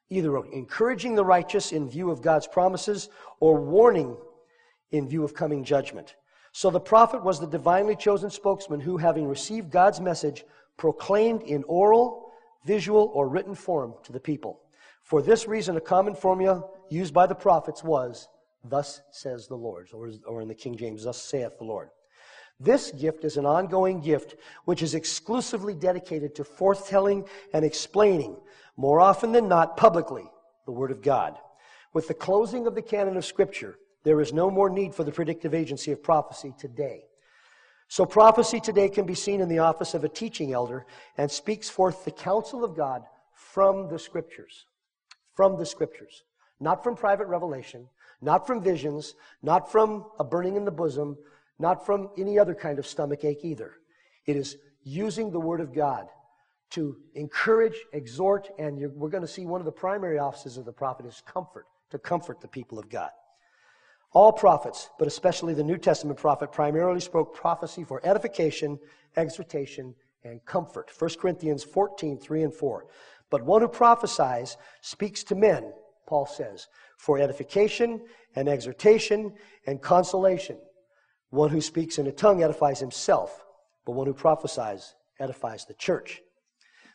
either 0.09 0.39
encouraging 0.39 1.15
the 1.15 1.25
righteous 1.25 1.73
in 1.73 1.87
view 1.87 2.11
of 2.11 2.23
God's 2.23 2.47
promises 2.47 3.11
or 3.41 3.61
warning 3.61 4.17
in 4.91 5.07
view 5.07 5.23
of 5.23 5.35
coming 5.35 5.65
judgment. 5.65 6.15
So 6.53 6.71
the 6.71 6.81
prophet 6.81 7.23
was 7.23 7.39
the 7.39 7.47
divinely 7.47 7.95
chosen 7.95 8.31
spokesman 8.31 8.81
who, 8.81 8.97
having 8.97 9.29
received 9.29 9.71
God's 9.71 10.01
message, 10.01 10.45
proclaimed 10.79 11.43
in 11.43 11.63
oral, 11.65 12.33
visual, 12.65 13.11
or 13.13 13.29
written 13.29 13.55
form 13.55 13.93
to 14.05 14.11
the 14.11 14.21
people. 14.21 14.64
For 15.05 15.21
this 15.21 15.47
reason, 15.47 15.77
a 15.77 15.83
common 15.83 16.15
formula 16.15 16.65
used 16.89 17.13
by 17.13 17.27
the 17.27 17.35
prophets 17.35 17.85
was, 17.85 18.27
Thus 18.65 19.03
says 19.11 19.47
the 19.47 19.55
Lord, 19.55 19.91
or, 19.93 20.11
or 20.27 20.41
in 20.41 20.49
the 20.49 20.55
King 20.55 20.77
James, 20.77 21.05
Thus 21.05 21.21
saith 21.21 21.59
the 21.59 21.65
Lord. 21.65 21.91
This 22.59 22.91
gift 22.93 23.25
is 23.25 23.37
an 23.37 23.45
ongoing 23.45 24.01
gift 24.01 24.37
which 24.65 24.83
is 24.83 24.95
exclusively 24.95 25.75
dedicated 25.75 26.35
to 26.37 26.45
forthtelling 26.45 27.29
and 27.53 27.65
explaining, 27.65 28.37
more 28.79 29.01
often 29.01 29.33
than 29.33 29.47
not 29.47 29.77
publicly, 29.77 30.25
the 30.65 30.73
Word 30.73 30.91
of 30.91 31.03
God. 31.03 31.37
With 31.93 32.09
the 32.09 32.15
closing 32.15 32.67
of 32.67 32.75
the 32.75 32.83
canon 32.83 33.19
of 33.19 33.27
Scripture, 33.27 33.77
there 34.05 34.23
is 34.23 34.33
no 34.33 34.51
more 34.51 34.71
need 34.71 34.95
for 34.95 35.05
the 35.05 35.13
predictive 35.13 35.53
agency 35.53 35.93
of 35.93 36.03
prophecy 36.03 36.55
today. 36.59 37.05
So, 37.89 38.07
prophecy 38.07 38.61
today 38.61 38.89
can 38.89 39.05
be 39.05 39.15
seen 39.15 39.43
in 39.43 39.49
the 39.49 39.59
office 39.59 39.93
of 39.93 40.05
a 40.05 40.09
teaching 40.09 40.55
elder 40.55 40.87
and 41.19 41.31
speaks 41.31 41.69
forth 41.69 42.07
the 42.07 42.11
counsel 42.11 42.65
of 42.65 42.75
God 42.75 43.03
from 43.35 43.89
the 43.89 43.99
Scriptures. 43.99 44.65
From 45.35 45.59
the 45.59 45.67
Scriptures. 45.67 46.25
Not 46.61 46.83
from 46.83 46.95
private 46.97 47.27
revelation, 47.27 47.89
not 48.21 48.47
from 48.47 48.63
visions, 48.63 49.15
not 49.43 49.71
from 49.71 50.07
a 50.19 50.25
burning 50.25 50.57
in 50.57 50.65
the 50.65 50.71
bosom, 50.71 51.17
not 51.59 51.85
from 51.85 52.11
any 52.17 52.39
other 52.39 52.55
kind 52.55 52.79
of 52.79 52.87
stomach 52.87 53.25
ache 53.25 53.45
either. 53.45 53.73
It 54.27 54.37
is 54.37 54.57
using 54.83 55.31
the 55.31 55.41
Word 55.41 55.61
of 55.61 55.75
God 55.75 56.09
to 56.71 56.97
encourage, 57.15 57.77
exhort, 57.93 58.51
and 58.59 58.79
we're 58.95 59.09
going 59.09 59.23
to 59.23 59.29
see 59.29 59.47
one 59.47 59.61
of 59.61 59.65
the 59.65 59.73
primary 59.73 60.19
offices 60.19 60.57
of 60.57 60.65
the 60.65 60.73
prophet 60.73 61.07
is 61.07 61.23
comfort, 61.27 61.67
to 61.91 61.99
comfort 61.99 62.41
the 62.41 62.49
people 62.49 62.79
of 62.79 62.89
God. 62.89 63.11
All 64.13 64.33
prophets, 64.33 64.91
but 64.99 65.09
especially 65.09 65.55
the 65.55 65.65
New 65.65 65.77
Testament 65.77 66.19
prophet, 66.19 66.53
primarily 66.53 67.01
spoke 67.01 67.35
prophecy 67.35 67.85
for 67.85 68.01
edification, 68.05 68.79
exhortation, 69.17 69.95
and 70.25 70.45
comfort. 70.45 70.91
1 70.99 71.11
Corinthians 71.21 71.63
14, 71.63 72.19
3 72.19 72.43
and 72.43 72.55
4. 72.55 72.87
But 73.35 73.43
one 73.43 73.63
who 73.63 73.69
prophesies 73.69 74.57
speaks 74.81 75.25
to 75.25 75.35
men, 75.35 75.73
Paul 76.07 76.25
says, 76.25 76.69
for 76.97 77.19
edification 77.19 78.03
and 78.37 78.49
exhortation 78.49 79.35
and 79.67 79.83
consolation. 79.83 80.57
One 81.31 81.51
who 81.51 81.61
speaks 81.61 81.99
in 81.99 82.07
a 82.07 82.13
tongue 82.13 82.45
edifies 82.45 82.79
himself, 82.79 83.45
but 83.85 83.97
one 83.97 84.07
who 84.07 84.15
prophesies 84.15 84.95
edifies 85.19 85.65
the 85.65 85.75
church. 85.75 86.21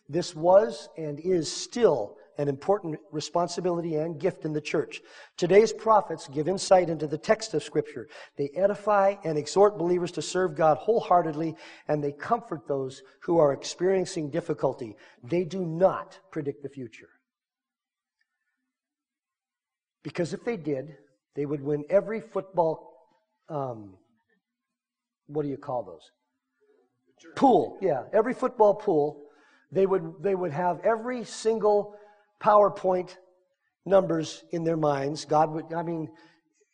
This 0.08 0.34
was 0.34 0.88
and 0.98 1.20
is 1.20 1.52
still 1.52 2.16
an 2.40 2.48
important 2.48 2.98
responsibility 3.12 3.96
and 3.96 4.18
gift 4.18 4.46
in 4.46 4.54
the 4.54 4.62
church. 4.62 5.02
Today's 5.36 5.74
prophets 5.74 6.30
give 6.30 6.48
insight 6.48 6.90
into 6.90 7.06
the 7.06 7.18
text 7.18 7.54
of 7.54 7.62
Scripture. 7.62 8.08
They 8.38 8.50
edify 8.56 9.16
and 9.26 9.38
exhort 9.38 9.78
believers 9.78 10.12
to 10.14 10.22
serve 10.22 10.56
God 10.56 10.78
wholeheartedly, 10.78 11.56
and 11.90 12.02
they 12.02 12.14
comfort 12.14 12.62
those 12.66 13.04
who 13.24 13.40
are 13.40 13.52
experiencing 13.52 14.30
difficulty. 14.30 14.96
They 15.22 15.44
do 15.44 15.66
not 15.66 16.18
predict 16.32 16.64
the 16.64 16.70
future. 16.70 17.10
Because 20.02 20.34
if 20.34 20.46
they 20.46 20.56
did, 20.56 20.96
they 21.36 21.46
would 21.46 21.62
win 21.62 21.84
every 21.90 22.22
football, 22.22 22.94
um, 23.50 23.98
what 25.28 25.44
do 25.44 25.50
you 25.50 25.58
call 25.58 25.84
those? 25.84 26.10
Pool, 27.36 27.78
yeah, 27.82 28.04
every 28.14 28.34
football 28.34 28.76
pool 28.76 29.26
They 29.72 29.86
would, 29.86 30.24
they 30.24 30.36
would 30.36 30.52
have 30.52 30.80
every 30.84 31.24
single 31.26 31.99
Powerball 32.40 33.10
numbers 33.86 34.44
in 34.52 34.64
their 34.64 34.78
minds. 34.78 35.26
God 35.26 35.52
would, 35.52 35.74
I 35.74 35.84
mean, 35.84 36.10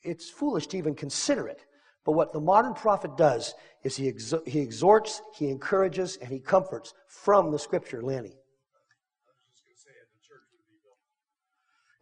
it's 0.04 0.30
foolish 0.30 0.68
to 0.68 0.78
even 0.78 0.96
consider 0.96 1.48
it. 1.48 1.66
But 2.06 2.12
what 2.12 2.34
the 2.34 2.40
modern 2.40 2.76
prophet 2.76 3.18
does 3.18 3.56
is 3.84 3.96
he, 3.96 4.12
exo- 4.12 4.48
he 4.48 4.60
exhorts, 4.60 5.22
he 5.34 5.50
encourages, 5.50 6.18
and 6.18 6.30
he 6.30 6.40
comforts 6.40 6.94
from 7.08 7.52
the 7.52 7.58
scripture, 7.58 8.04
Lanny. 8.04 8.36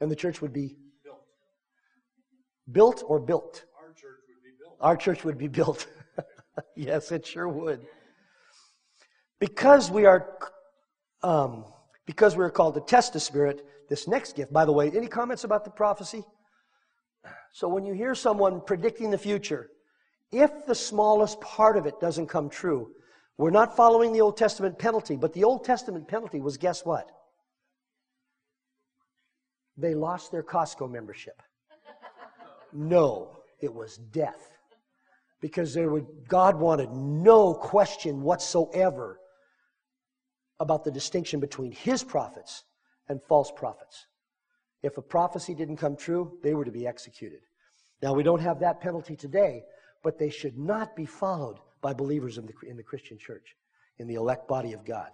And 0.02 0.12
the 0.12 0.15
church 0.17 0.41
would 0.41 0.52
be 0.52 0.76
built. 1.02 1.23
Built 2.69 3.04
or 3.08 3.21
built? 3.21 3.63
Our 3.80 3.93
church 3.93 4.19
would 4.28 4.43
be 4.43 4.52
built. 4.60 4.78
Our 4.82 4.97
church 4.97 5.23
would 5.23 5.38
be 5.38 5.47
built. 5.47 5.88
yes, 6.76 7.13
it 7.13 7.26
sure 7.26 7.47
would. 7.47 7.86
Because 9.39 9.89
we 9.89 10.06
are, 10.06 10.38
um, 11.21 11.63
because 12.06 12.36
we 12.36 12.44
are 12.44 12.50
called 12.50 12.76
to 12.76 12.82
test 12.82 13.13
the 13.13 13.20
Spirit, 13.20 13.66
this 13.89 14.08
next 14.08 14.36
gift, 14.36 14.52
by 14.52 14.66
the 14.66 14.72
way, 14.72 14.92
any 14.92 15.08
comments 15.08 15.44
about 15.44 15.63
the 15.63 15.72
prophecy? 15.72 16.24
So 17.54 17.68
when 17.68 17.86
you 17.86 17.94
hear 17.94 18.16
someone 18.16 18.62
predicting 18.62 19.12
the 19.12 19.18
future, 19.18 19.70
if 20.32 20.66
the 20.66 20.76
smallest 20.76 21.39
part 21.42 21.78
of 21.78 21.86
it 21.86 22.00
doesn't 22.00 22.28
come 22.28 22.50
true, 22.50 22.92
we're 23.38 23.52
not 23.52 23.76
following 23.76 24.12
the 24.13 24.22
Old 24.22 24.38
Testament 24.38 24.78
penalty, 24.78 25.16
but 25.16 25.34
the 25.34 25.44
Old 25.44 25.63
Testament 25.63 26.08
penalty 26.08 26.39
was 26.39 26.58
guess 26.58 26.86
what? 26.86 27.10
They 29.78 29.96
lost 29.96 30.32
their 30.32 30.44
Costco 30.44 30.89
membership. 30.89 31.42
No, 32.72 33.38
it 33.60 33.74
was 33.74 33.98
death. 33.98 34.50
Because 35.42 35.74
there 35.74 35.89
would, 35.89 36.06
God 36.28 36.56
wanted 36.60 36.92
no 36.92 37.54
question 37.54 38.22
whatsoever 38.22 39.20
about 40.60 40.84
the 40.84 40.92
distinction 40.92 41.39
between 41.39 41.72
his 41.72 42.04
prophets 42.04 42.63
and 43.10 43.22
false 43.24 43.52
prophets. 43.56 44.08
If 44.82 44.98
a 44.98 45.02
prophecy 45.02 45.54
didn't 45.56 45.78
come 45.78 45.96
true, 45.96 46.38
they 46.44 46.54
were 46.54 46.66
to 46.66 46.72
be 46.72 46.86
executed. 46.86 47.39
Now, 48.02 48.13
we 48.13 48.24
don't 48.24 48.42
have 48.42 48.60
that 48.60 48.82
penalty 48.82 49.16
today, 49.16 49.63
but 50.04 50.20
they 50.20 50.30
should 50.30 50.58
not 50.58 50.96
be 50.96 51.06
followed 51.06 51.58
by 51.82 51.94
believers 51.94 52.38
in 52.38 52.46
the, 52.46 52.54
in 52.68 52.78
the 52.78 52.84
Christian 52.84 53.18
church, 53.18 53.56
in 53.98 54.08
the 54.08 54.16
elect 54.16 54.48
body 54.48 54.74
of 54.74 54.86
God. 54.86 55.10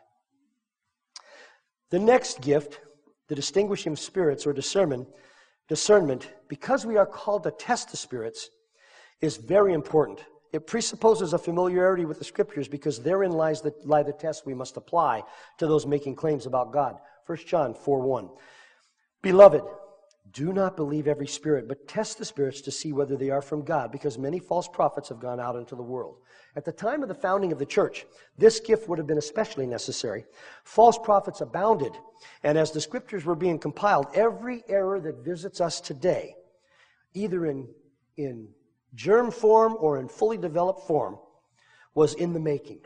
The 1.91 1.99
next 1.99 2.41
gift, 2.41 2.79
the 3.27 3.35
distinguishing 3.35 3.95
spirits 3.95 4.45
or 4.45 4.53
discernment, 4.53 5.07
discernment, 5.67 6.31
because 6.47 6.85
we 6.85 6.97
are 6.97 7.05
called 7.05 7.43
to 7.43 7.51
test 7.51 7.91
the 7.91 7.97
spirits, 7.97 8.49
is 9.21 9.37
very 9.37 9.73
important. 9.73 10.23
It 10.51 10.65
presupposes 10.65 11.33
a 11.33 11.37
familiarity 11.37 12.05
with 12.05 12.17
the 12.17 12.25
scriptures 12.25 12.67
because 12.67 12.99
therein 12.99 13.31
lies 13.31 13.61
the, 13.61 13.73
lie 13.83 14.03
the 14.03 14.13
test 14.13 14.45
we 14.45 14.53
must 14.53 14.77
apply 14.77 15.23
to 15.57 15.67
those 15.67 15.85
making 15.85 16.15
claims 16.15 16.45
about 16.45 16.73
God. 16.73 16.97
1 17.27 17.37
John 17.45 17.73
4 17.73 18.01
1. 18.01 18.29
Beloved, 19.21 19.61
do 20.31 20.53
not 20.53 20.75
believe 20.75 21.07
every 21.07 21.27
spirit, 21.27 21.67
but 21.67 21.87
test 21.87 22.17
the 22.17 22.25
spirits 22.25 22.61
to 22.61 22.71
see 22.71 22.93
whether 22.93 23.15
they 23.15 23.29
are 23.29 23.41
from 23.41 23.63
God, 23.63 23.91
because 23.91 24.17
many 24.17 24.39
false 24.39 24.67
prophets 24.67 25.09
have 25.09 25.19
gone 25.19 25.39
out 25.39 25.55
into 25.55 25.75
the 25.75 25.83
world. 25.83 26.17
At 26.55 26.65
the 26.65 26.71
time 26.71 27.01
of 27.01 27.09
the 27.09 27.15
founding 27.15 27.51
of 27.51 27.59
the 27.59 27.65
church, 27.65 28.05
this 28.37 28.59
gift 28.59 28.87
would 28.87 28.99
have 28.99 29.07
been 29.07 29.17
especially 29.17 29.65
necessary. 29.65 30.25
False 30.63 30.97
prophets 30.97 31.41
abounded, 31.41 31.93
and 32.43 32.57
as 32.57 32.71
the 32.71 32.81
scriptures 32.81 33.25
were 33.25 33.35
being 33.35 33.59
compiled, 33.59 34.07
every 34.13 34.63
error 34.67 34.99
that 34.99 35.23
visits 35.23 35.61
us 35.61 35.81
today, 35.81 36.35
either 37.13 37.45
in, 37.45 37.67
in 38.17 38.49
germ 38.95 39.31
form 39.31 39.75
or 39.79 39.99
in 39.99 40.07
fully 40.07 40.37
developed 40.37 40.87
form, 40.87 41.17
was 41.93 42.13
in 42.13 42.33
the 42.33 42.39
making. 42.39 42.79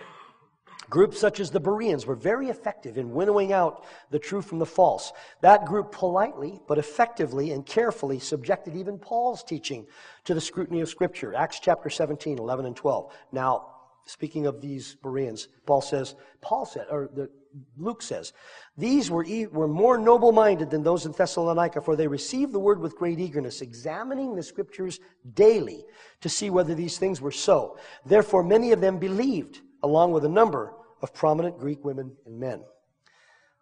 Groups 0.89 1.19
such 1.19 1.39
as 1.39 1.49
the 1.49 1.59
Bereans 1.59 2.05
were 2.05 2.15
very 2.15 2.49
effective 2.49 2.97
in 2.97 3.13
winnowing 3.13 3.51
out 3.51 3.85
the 4.11 4.19
true 4.19 4.41
from 4.41 4.59
the 4.59 4.65
false. 4.65 5.11
That 5.41 5.65
group 5.65 5.91
politely, 5.91 6.59
but 6.67 6.77
effectively 6.77 7.51
and 7.51 7.65
carefully 7.65 8.19
subjected 8.19 8.75
even 8.75 8.99
Paul's 8.99 9.43
teaching 9.43 9.87
to 10.25 10.33
the 10.33 10.41
scrutiny 10.41 10.81
of 10.81 10.89
Scripture. 10.89 11.33
Acts 11.33 11.59
chapter 11.59 11.89
17, 11.89 12.37
11, 12.37 12.65
and 12.65 12.75
12. 12.75 13.11
Now, 13.31 13.67
speaking 14.05 14.45
of 14.45 14.61
these 14.61 14.95
Bereans, 15.01 15.47
Paul 15.65 15.81
says, 15.81 16.15
Paul 16.41 16.65
said, 16.65 16.85
or 16.91 17.09
the, 17.13 17.29
Luke 17.77 18.01
says, 18.01 18.33
these 18.77 19.11
were, 19.11 19.25
e- 19.25 19.47
were 19.47 19.67
more 19.67 19.97
noble 19.97 20.31
minded 20.31 20.69
than 20.69 20.83
those 20.83 21.05
in 21.05 21.11
Thessalonica, 21.11 21.81
for 21.81 21.95
they 21.95 22.07
received 22.07 22.53
the 22.53 22.59
word 22.59 22.79
with 22.79 22.95
great 22.95 23.19
eagerness, 23.19 23.61
examining 23.61 24.35
the 24.35 24.43
scriptures 24.43 24.99
daily 25.33 25.85
to 26.21 26.29
see 26.29 26.49
whether 26.49 26.73
these 26.73 26.97
things 26.97 27.21
were 27.21 27.31
so. 27.31 27.77
Therefore, 28.05 28.43
many 28.43 28.71
of 28.71 28.81
them 28.81 28.97
believed, 28.97 29.61
along 29.83 30.11
with 30.11 30.25
a 30.25 30.29
number 30.29 30.73
of 31.01 31.13
prominent 31.13 31.59
Greek 31.59 31.83
women 31.83 32.15
and 32.25 32.39
men. 32.39 32.63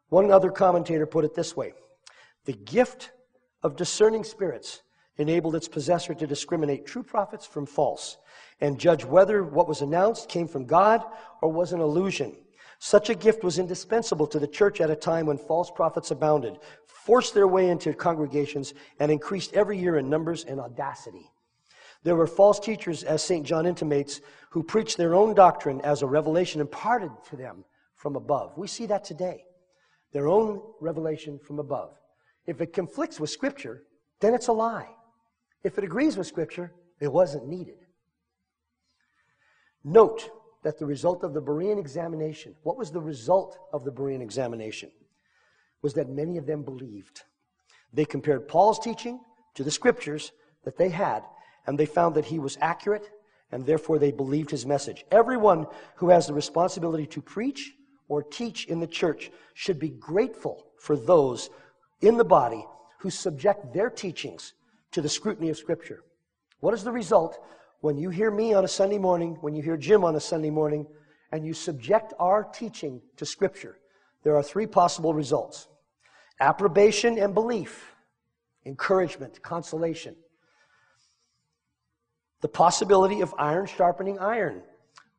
One 0.10 0.32
other 0.32 0.52
commentator 0.52 1.06
put 1.06 1.26
it 1.26 1.34
this 1.34 1.56
way 1.56 1.74
The 2.46 2.54
gift 2.54 3.12
of 3.64 3.76
discerning 3.76 4.24
spirits 4.24 4.82
enabled 5.18 5.56
its 5.56 5.68
possessor 5.68 6.14
to 6.14 6.28
discriminate 6.28 6.86
true 6.86 7.04
prophets 7.04 7.46
from 7.46 7.66
false 7.66 8.18
and 8.60 8.80
judge 8.80 9.04
whether 9.04 9.44
what 9.44 9.68
was 9.68 9.82
announced 9.82 10.30
came 10.30 10.48
from 10.48 10.66
God 10.66 11.04
or 11.42 11.52
was 11.52 11.74
an 11.74 11.82
illusion. 11.82 12.36
Such 12.84 13.12
a 13.12 13.16
gift 13.16 13.44
was 13.44 13.60
indispensable 13.60 14.26
to 14.26 14.40
the 14.40 14.48
church 14.48 14.82
at 14.82 14.90
a 14.90 14.96
time 14.96 15.28
when 15.28 15.38
false 15.38 15.70
prophets 15.70 16.10
abounded, 16.10 16.58
forced 16.88 17.36
their 17.36 17.48
way 17.48 17.70
into 17.70 17.94
congregations, 17.94 18.74
and 19.00 19.12
increased 19.12 19.54
every 19.54 19.78
year 19.78 19.98
in 19.98 20.10
numbers 20.10 20.46
and 20.46 20.60
audacity. 20.60 21.30
There 22.02 22.16
were 22.16 22.26
false 22.26 22.60
teachers, 22.60 23.04
as 23.04 23.24
St. 23.24 23.46
John 23.46 23.68
intimates, 23.68 24.20
who 24.50 24.64
preached 24.64 24.98
their 24.98 25.14
own 25.14 25.36
doctrine 25.36 25.80
as 25.82 26.02
a 26.02 26.08
revelation 26.08 26.60
imparted 26.60 27.12
to 27.30 27.36
them 27.36 27.66
from 27.94 28.16
above. 28.16 28.58
We 28.58 28.66
see 28.66 28.88
that 28.88 29.04
today. 29.04 29.46
Their 30.12 30.28
own 30.28 30.60
revelation 30.80 31.38
from 31.38 31.60
above. 31.60 31.94
If 32.48 32.62
it 32.62 32.74
conflicts 32.74 33.20
with 33.20 33.30
Scripture, 33.30 33.84
then 34.22 34.34
it's 34.34 34.48
a 34.48 34.54
lie. 34.54 34.90
If 35.64 35.78
it 35.78 35.84
agrees 35.84 36.18
with 36.18 36.26
Scripture, 36.26 36.74
it 37.00 37.14
wasn't 37.14 37.48
needed. 37.48 37.78
Note 39.84 40.32
that 40.64 40.78
the 40.78 40.86
result 40.86 41.24
of 41.24 41.34
the 41.34 41.42
Berean 41.42 41.80
examination, 41.80 42.56
what 42.64 42.78
was 42.78 42.92
the 42.92 43.02
result 43.02 43.58
of 43.74 43.84
the 43.84 43.92
Berean 43.92 44.22
examination? 44.22 44.92
Was 45.82 45.94
that 45.96 46.10
many 46.10 46.38
of 46.38 46.46
them 46.46 46.64
believed. 46.64 47.24
They 47.94 48.06
compared 48.06 48.48
Paul's 48.48 48.80
teaching 48.80 49.20
to 49.56 49.64
the 49.64 49.72
Scriptures 49.72 50.32
that 50.64 50.78
they 50.78 50.90
had 50.90 51.24
and 51.68 51.78
they 51.78 51.86
found 51.86 52.16
that 52.16 52.26
he 52.26 52.40
was 52.40 52.58
accurate, 52.62 53.12
and 53.52 53.66
therefore 53.66 54.00
they 54.00 54.12
believed 54.12 54.50
his 54.50 54.66
message. 54.66 55.06
Everyone 55.12 55.68
who 55.96 56.10
has 56.10 56.28
the 56.28 56.34
responsibility 56.34 57.06
to 57.08 57.22
preach 57.22 57.74
or 58.08 58.24
teach 58.24 58.66
in 58.66 58.80
the 58.80 58.88
church 58.88 59.32
should 59.54 59.80
be 59.80 59.90
grateful 59.90 60.66
for 60.80 60.96
those 60.96 61.50
in 62.02 62.18
the 62.18 62.24
body 62.24 62.66
who 63.00 63.10
subject 63.10 63.74
their 63.74 63.90
teachings 63.90 64.54
to 64.92 65.02
the 65.02 65.10
scrutiny 65.10 65.50
of 65.50 65.58
Scripture. 65.58 66.04
What 66.60 66.74
is 66.74 66.84
the 66.84 66.92
result 66.92 67.40
when 67.82 67.98
you 67.98 68.10
hear 68.10 68.32
me 68.32 68.54
on 68.54 68.64
a 68.64 68.68
Sunday 68.68 68.98
morning, 68.98 69.38
when 69.42 69.54
you 69.54 69.62
hear 69.62 69.78
Jim 69.78 70.04
on 70.04 70.16
a 70.16 70.20
Sunday 70.20 70.50
morning, 70.50 70.88
and 71.32 71.46
you 71.46 71.54
subject 71.54 72.14
our 72.20 72.44
teaching 72.44 73.02
to 73.18 73.26
Scripture? 73.26 73.78
There 74.24 74.36
are 74.36 74.44
three 74.44 74.68
possible 74.68 75.14
results 75.14 75.68
approbation 76.40 77.20
and 77.20 77.34
belief, 77.34 77.94
encouragement, 78.66 79.42
consolation 79.42 80.16
the 82.42 82.48
possibility 82.48 83.22
of 83.22 83.34
iron 83.38 83.68
sharpening 83.68 84.20
iron, 84.20 84.62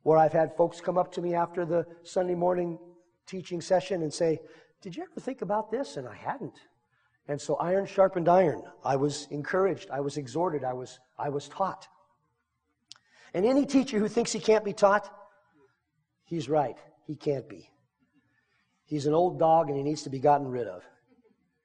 where 0.02 0.18
I've 0.18 0.32
had 0.32 0.56
folks 0.56 0.80
come 0.80 0.98
up 0.98 1.12
to 1.12 1.22
me 1.22 1.34
after 1.34 1.64
the 1.64 1.86
Sunday 2.02 2.34
morning 2.34 2.78
teaching 3.26 3.60
session 3.60 4.02
and 4.02 4.12
say, 4.12 4.40
Did 4.82 4.96
you 4.96 5.04
ever 5.04 5.20
think 5.20 5.42
about 5.42 5.70
this? 5.70 5.96
And 5.96 6.06
I 6.06 6.14
hadn't. 6.14 6.58
And 7.28 7.40
so 7.40 7.54
iron 7.56 7.86
sharpened 7.86 8.28
iron. 8.28 8.62
I 8.84 8.96
was 8.96 9.28
encouraged, 9.30 9.88
I 9.90 10.00
was 10.00 10.16
exhorted, 10.16 10.64
I 10.64 10.72
was, 10.72 10.98
I 11.18 11.28
was 11.28 11.48
taught. 11.48 11.86
And 13.34 13.46
any 13.46 13.66
teacher 13.66 13.98
who 13.98 14.08
thinks 14.08 14.32
he 14.32 14.40
can't 14.40 14.64
be 14.64 14.72
taught, 14.72 15.10
he's 16.24 16.48
right. 16.48 16.76
He 17.06 17.16
can't 17.16 17.48
be. 17.48 17.68
He's 18.84 19.06
an 19.06 19.14
old 19.14 19.38
dog 19.38 19.68
and 19.68 19.76
he 19.76 19.82
needs 19.82 20.02
to 20.02 20.10
be 20.10 20.18
gotten 20.18 20.46
rid 20.46 20.66
of. 20.66 20.82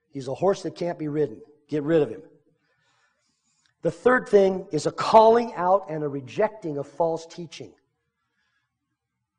He's 0.09 0.27
a 0.27 0.33
horse 0.33 0.63
that 0.63 0.75
can't 0.75 0.97
be 0.97 1.07
ridden. 1.07 1.41
Get 1.67 1.83
rid 1.83 2.01
of 2.01 2.09
him. 2.09 2.21
The 3.81 3.91
third 3.91 4.27
thing 4.27 4.67
is 4.71 4.85
a 4.85 4.91
calling 4.91 5.53
out 5.55 5.87
and 5.89 6.03
a 6.03 6.07
rejecting 6.07 6.77
of 6.77 6.87
false 6.87 7.25
teaching. 7.25 7.73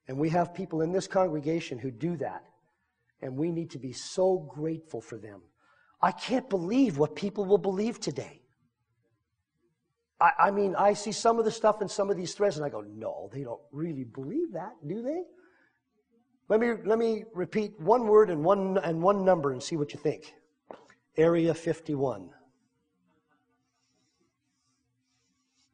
And 0.06 0.18
we 0.18 0.28
have 0.30 0.54
people 0.54 0.80
in 0.82 0.92
this 0.92 1.06
congregation 1.06 1.78
who 1.78 1.90
do 1.90 2.16
that. 2.18 2.44
And 3.20 3.36
we 3.36 3.50
need 3.50 3.70
to 3.70 3.78
be 3.78 3.92
so 3.92 4.38
grateful 4.54 5.00
for 5.00 5.18
them. 5.18 5.42
I 6.00 6.12
can't 6.12 6.48
believe 6.48 6.98
what 6.98 7.16
people 7.16 7.44
will 7.44 7.58
believe 7.58 7.98
today. 8.00 8.40
I, 10.20 10.32
I, 10.38 10.50
mean, 10.50 10.74
I 10.76 10.94
see 10.94 11.12
some 11.12 11.38
of 11.38 11.44
the 11.44 11.50
stuff 11.50 11.80
in 11.82 11.88
some 11.88 12.10
of 12.10 12.16
these 12.16 12.34
threads 12.34 12.56
and 12.56 12.64
I 12.66 12.68
go, 12.68 12.80
no, 12.80 13.30
they 13.32 13.44
don't 13.44 13.60
really 13.72 14.04
believe 14.04 14.52
that, 14.52 14.72
do 14.86 15.02
they? 15.02 15.22
Let 16.48 16.60
me, 16.60 16.72
let 16.84 16.98
me 16.98 17.24
repeat 17.34 17.78
one 17.78 18.06
word 18.06 18.30
and 18.30 18.42
one, 18.42 18.78
and 18.78 19.02
one 19.02 19.24
number 19.24 19.52
and 19.52 19.62
see 19.62 19.76
what 19.76 19.92
you 19.92 20.00
think. 20.00 20.34
Area 21.16 21.52
51. 21.52 22.30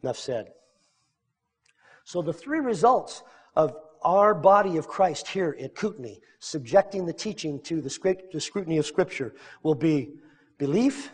Enough 0.02 0.18
said. 0.18 0.48
So 2.04 2.20
the 2.20 2.32
three 2.32 2.60
results 2.60 3.22
of 3.56 3.74
our 4.02 4.34
body 4.34 4.76
of 4.76 4.86
Christ 4.86 5.28
here 5.28 5.56
at 5.60 5.74
Kootenai, 5.74 6.16
subjecting 6.38 7.06
the 7.06 7.12
teaching 7.12 7.60
to 7.62 7.80
the 7.80 7.88
scrutiny 7.88 8.78
of 8.78 8.84
Scripture, 8.84 9.34
will 9.62 9.74
be 9.74 10.16
belief, 10.58 11.10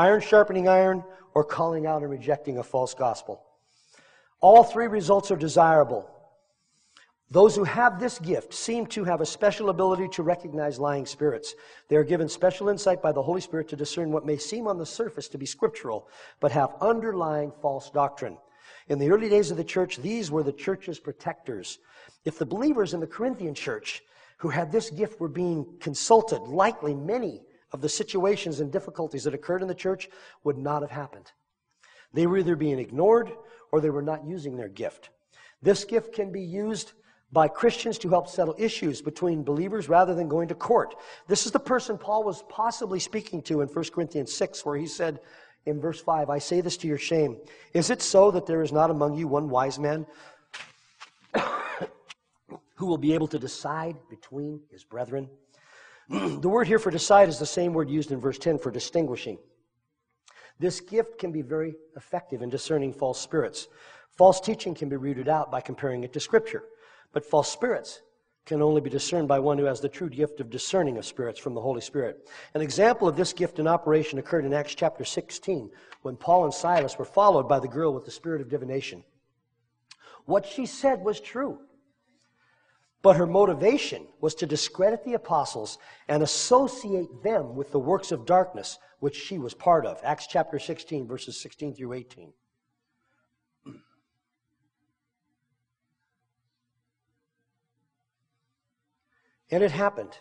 iron 0.00 0.22
sharpening 0.22 0.66
iron, 0.66 1.04
or 1.34 1.44
calling 1.44 1.86
out 1.86 2.00
and 2.00 2.10
rejecting 2.10 2.56
a 2.58 2.62
false 2.62 2.94
gospel. 2.94 3.42
All 4.40 4.64
three 4.64 4.86
results 4.86 5.30
are 5.30 5.36
desirable. 5.36 6.08
Those 7.30 7.54
who 7.54 7.64
have 7.64 8.00
this 8.00 8.18
gift 8.18 8.54
seem 8.54 8.86
to 8.86 9.04
have 9.04 9.20
a 9.20 9.26
special 9.26 9.68
ability 9.68 10.08
to 10.14 10.22
recognize 10.22 10.80
lying 10.80 11.04
spirits. 11.06 11.54
They 11.88 11.96
are 11.96 12.02
given 12.12 12.28
special 12.28 12.70
insight 12.70 13.02
by 13.02 13.12
the 13.12 13.22
Holy 13.22 13.42
Spirit 13.42 13.68
to 13.68 13.76
discern 13.76 14.10
what 14.10 14.26
may 14.26 14.38
seem 14.38 14.66
on 14.66 14.78
the 14.78 14.86
surface 14.86 15.28
to 15.28 15.38
be 15.38 15.46
scriptural, 15.46 16.08
but 16.40 16.50
have 16.50 16.74
underlying 16.80 17.52
false 17.60 17.90
doctrine. 17.90 18.38
In 18.88 18.98
the 18.98 19.10
early 19.10 19.28
days 19.28 19.50
of 19.50 19.58
the 19.58 19.64
church, 19.76 19.98
these 19.98 20.30
were 20.30 20.42
the 20.42 20.60
church's 20.66 20.98
protectors. 20.98 21.78
If 22.24 22.38
the 22.38 22.46
believers 22.46 22.94
in 22.94 23.00
the 23.00 23.06
Corinthian 23.06 23.54
church 23.54 24.02
who 24.38 24.48
had 24.48 24.72
this 24.72 24.88
gift 24.88 25.20
were 25.20 25.28
being 25.28 25.66
consulted, 25.78 26.40
likely 26.40 26.94
many 26.94 27.42
of 27.72 27.80
the 27.80 27.88
situations 27.88 28.60
and 28.60 28.72
difficulties 28.72 29.24
that 29.24 29.34
occurred 29.34 29.62
in 29.62 29.68
the 29.68 29.74
church 29.74 30.08
would 30.44 30.58
not 30.58 30.82
have 30.82 30.90
happened. 30.90 31.32
They 32.12 32.26
were 32.26 32.38
either 32.38 32.56
being 32.56 32.78
ignored 32.78 33.32
or 33.72 33.80
they 33.80 33.90
were 33.90 34.02
not 34.02 34.26
using 34.26 34.56
their 34.56 34.68
gift. 34.68 35.10
This 35.62 35.84
gift 35.84 36.14
can 36.14 36.32
be 36.32 36.42
used 36.42 36.92
by 37.32 37.46
Christians 37.46 37.98
to 37.98 38.08
help 38.08 38.28
settle 38.28 38.56
issues 38.58 39.00
between 39.00 39.44
believers 39.44 39.88
rather 39.88 40.14
than 40.14 40.28
going 40.28 40.48
to 40.48 40.54
court. 40.54 40.96
This 41.28 41.46
is 41.46 41.52
the 41.52 41.60
person 41.60 41.96
Paul 41.96 42.24
was 42.24 42.42
possibly 42.48 42.98
speaking 42.98 43.42
to 43.42 43.60
in 43.60 43.68
1 43.68 43.84
Corinthians 43.94 44.34
6, 44.34 44.64
where 44.66 44.76
he 44.76 44.86
said 44.86 45.20
in 45.66 45.80
verse 45.80 46.00
5, 46.00 46.30
I 46.30 46.38
say 46.38 46.60
this 46.60 46.76
to 46.78 46.88
your 46.88 46.98
shame. 46.98 47.36
Is 47.72 47.90
it 47.90 48.02
so 48.02 48.30
that 48.32 48.46
there 48.46 48.62
is 48.62 48.72
not 48.72 48.90
among 48.90 49.14
you 49.14 49.28
one 49.28 49.48
wise 49.48 49.78
man 49.78 50.06
who 52.74 52.86
will 52.86 52.98
be 52.98 53.14
able 53.14 53.28
to 53.28 53.38
decide 53.38 53.96
between 54.08 54.60
his 54.70 54.82
brethren? 54.82 55.28
The 56.10 56.48
word 56.48 56.66
here 56.66 56.80
for 56.80 56.90
decide 56.90 57.28
is 57.28 57.38
the 57.38 57.46
same 57.46 57.72
word 57.72 57.88
used 57.88 58.10
in 58.10 58.18
verse 58.18 58.38
10 58.38 58.58
for 58.58 58.72
distinguishing. 58.72 59.38
This 60.58 60.80
gift 60.80 61.18
can 61.18 61.30
be 61.30 61.40
very 61.40 61.76
effective 61.96 62.42
in 62.42 62.50
discerning 62.50 62.92
false 62.92 63.20
spirits. 63.20 63.68
False 64.16 64.40
teaching 64.40 64.74
can 64.74 64.88
be 64.88 64.96
rooted 64.96 65.28
out 65.28 65.52
by 65.52 65.60
comparing 65.60 66.02
it 66.02 66.12
to 66.12 66.20
Scripture. 66.20 66.64
But 67.12 67.24
false 67.24 67.48
spirits 67.48 68.02
can 68.44 68.60
only 68.60 68.80
be 68.80 68.90
discerned 68.90 69.28
by 69.28 69.38
one 69.38 69.56
who 69.56 69.64
has 69.64 69.80
the 69.80 69.88
true 69.88 70.10
gift 70.10 70.40
of 70.40 70.50
discerning 70.50 70.98
of 70.98 71.06
spirits 71.06 71.38
from 71.38 71.54
the 71.54 71.60
Holy 71.60 71.80
Spirit. 71.80 72.28
An 72.54 72.60
example 72.60 73.06
of 73.06 73.16
this 73.16 73.32
gift 73.32 73.60
in 73.60 73.68
operation 73.68 74.18
occurred 74.18 74.44
in 74.44 74.52
Acts 74.52 74.74
chapter 74.74 75.04
16 75.04 75.70
when 76.02 76.16
Paul 76.16 76.44
and 76.44 76.52
Silas 76.52 76.98
were 76.98 77.04
followed 77.04 77.48
by 77.48 77.60
the 77.60 77.68
girl 77.68 77.94
with 77.94 78.04
the 78.04 78.10
spirit 78.10 78.40
of 78.40 78.48
divination. 78.48 79.04
What 80.24 80.44
she 80.44 80.66
said 80.66 81.00
was 81.02 81.20
true. 81.20 81.60
But 83.02 83.16
her 83.16 83.26
motivation 83.26 84.06
was 84.20 84.34
to 84.36 84.46
discredit 84.46 85.04
the 85.04 85.14
apostles 85.14 85.78
and 86.08 86.22
associate 86.22 87.22
them 87.22 87.54
with 87.54 87.70
the 87.70 87.78
works 87.78 88.12
of 88.12 88.26
darkness 88.26 88.78
which 88.98 89.16
she 89.16 89.38
was 89.38 89.54
part 89.54 89.86
of. 89.86 89.98
Acts 90.04 90.26
chapter 90.26 90.58
16, 90.58 91.06
verses 91.06 91.40
16 91.40 91.74
through 91.74 91.94
18. 91.94 92.32
And 99.50 99.64
it 99.64 99.70
happened. 99.70 100.16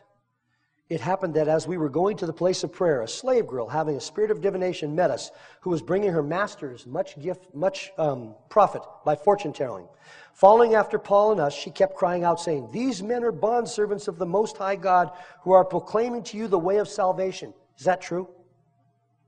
It 0.89 1.02
happened 1.02 1.36
that 1.36 1.47
as 1.47 1.67
we 1.67 1.78
were 1.78 1.89
going 1.89 2.17
to 2.17 2.25
the 2.25 2.34
place 2.34 2.63
of 2.63 2.73
prayer, 2.73 3.04
a 3.04 3.08
slave 3.08 3.45
girl 3.45 3.67
having 3.67 3.95
a 3.95 4.02
spirit 4.02 4.32
of 4.32 4.41
divination 4.41 4.95
met 4.95 5.12
us, 5.12 5.30
who 5.62 5.69
was 5.69 5.84
bringing 5.84 6.12
her 6.12 6.23
masters 6.23 6.88
much 6.88 7.19
gift, 7.21 7.45
much 7.54 7.91
um, 7.99 8.34
profit 8.49 8.82
by 9.06 9.15
fortune 9.15 9.54
telling. 9.54 9.88
Following 10.34 10.73
after 10.73 10.97
Paul 10.97 11.34
and 11.34 11.41
us, 11.41 11.54
she 11.54 11.69
kept 11.69 11.95
crying 11.95 12.23
out, 12.23 12.39
saying, 12.39 12.69
These 12.71 13.04
men 13.04 13.23
are 13.23 13.32
bondservants 13.32 14.08
of 14.08 14.17
the 14.17 14.25
Most 14.25 14.58
High 14.58 14.78
God, 14.78 15.12
who 15.43 15.52
are 15.52 15.63
proclaiming 15.63 16.23
to 16.23 16.38
you 16.38 16.47
the 16.47 16.58
way 16.58 16.78
of 16.78 16.89
salvation. 16.89 17.54
Is 17.78 17.86
that 17.86 18.02
true? 18.02 18.28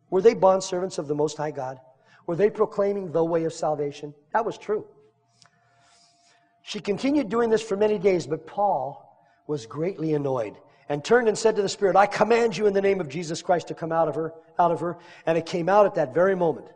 Were 0.09 0.21
they 0.21 0.33
bondservants 0.33 0.97
of 0.97 1.07
the 1.07 1.15
Most 1.15 1.37
High 1.37 1.51
God? 1.51 1.79
Were 2.25 2.35
they 2.35 2.49
proclaiming 2.49 3.11
the 3.11 3.23
way 3.23 3.43
of 3.43 3.53
salvation? 3.53 4.15
That 4.33 4.45
was 4.45 4.57
true. 4.57 4.87
She 6.63 6.79
continued 6.79 7.29
doing 7.29 7.51
this 7.51 7.61
for 7.61 7.77
many 7.77 7.99
days, 7.99 8.25
but 8.25 8.47
Paul 8.47 9.07
was 9.45 9.67
greatly 9.67 10.15
annoyed 10.15 10.57
and 10.91 11.05
turned 11.05 11.29
and 11.29 11.37
said 11.37 11.55
to 11.55 11.61
the 11.61 11.69
spirit, 11.69 11.95
I 11.95 12.05
command 12.05 12.57
you 12.57 12.67
in 12.67 12.73
the 12.73 12.81
name 12.81 12.99
of 12.99 13.07
Jesus 13.07 13.41
Christ 13.41 13.69
to 13.69 13.73
come 13.73 13.93
out 13.93 14.09
of 14.09 14.15
her, 14.15 14.33
out 14.59 14.71
of 14.71 14.81
her. 14.81 14.97
And 15.25 15.37
it 15.37 15.45
came 15.45 15.69
out 15.69 15.85
at 15.85 15.95
that 15.95 16.13
very 16.13 16.35
moment. 16.35 16.67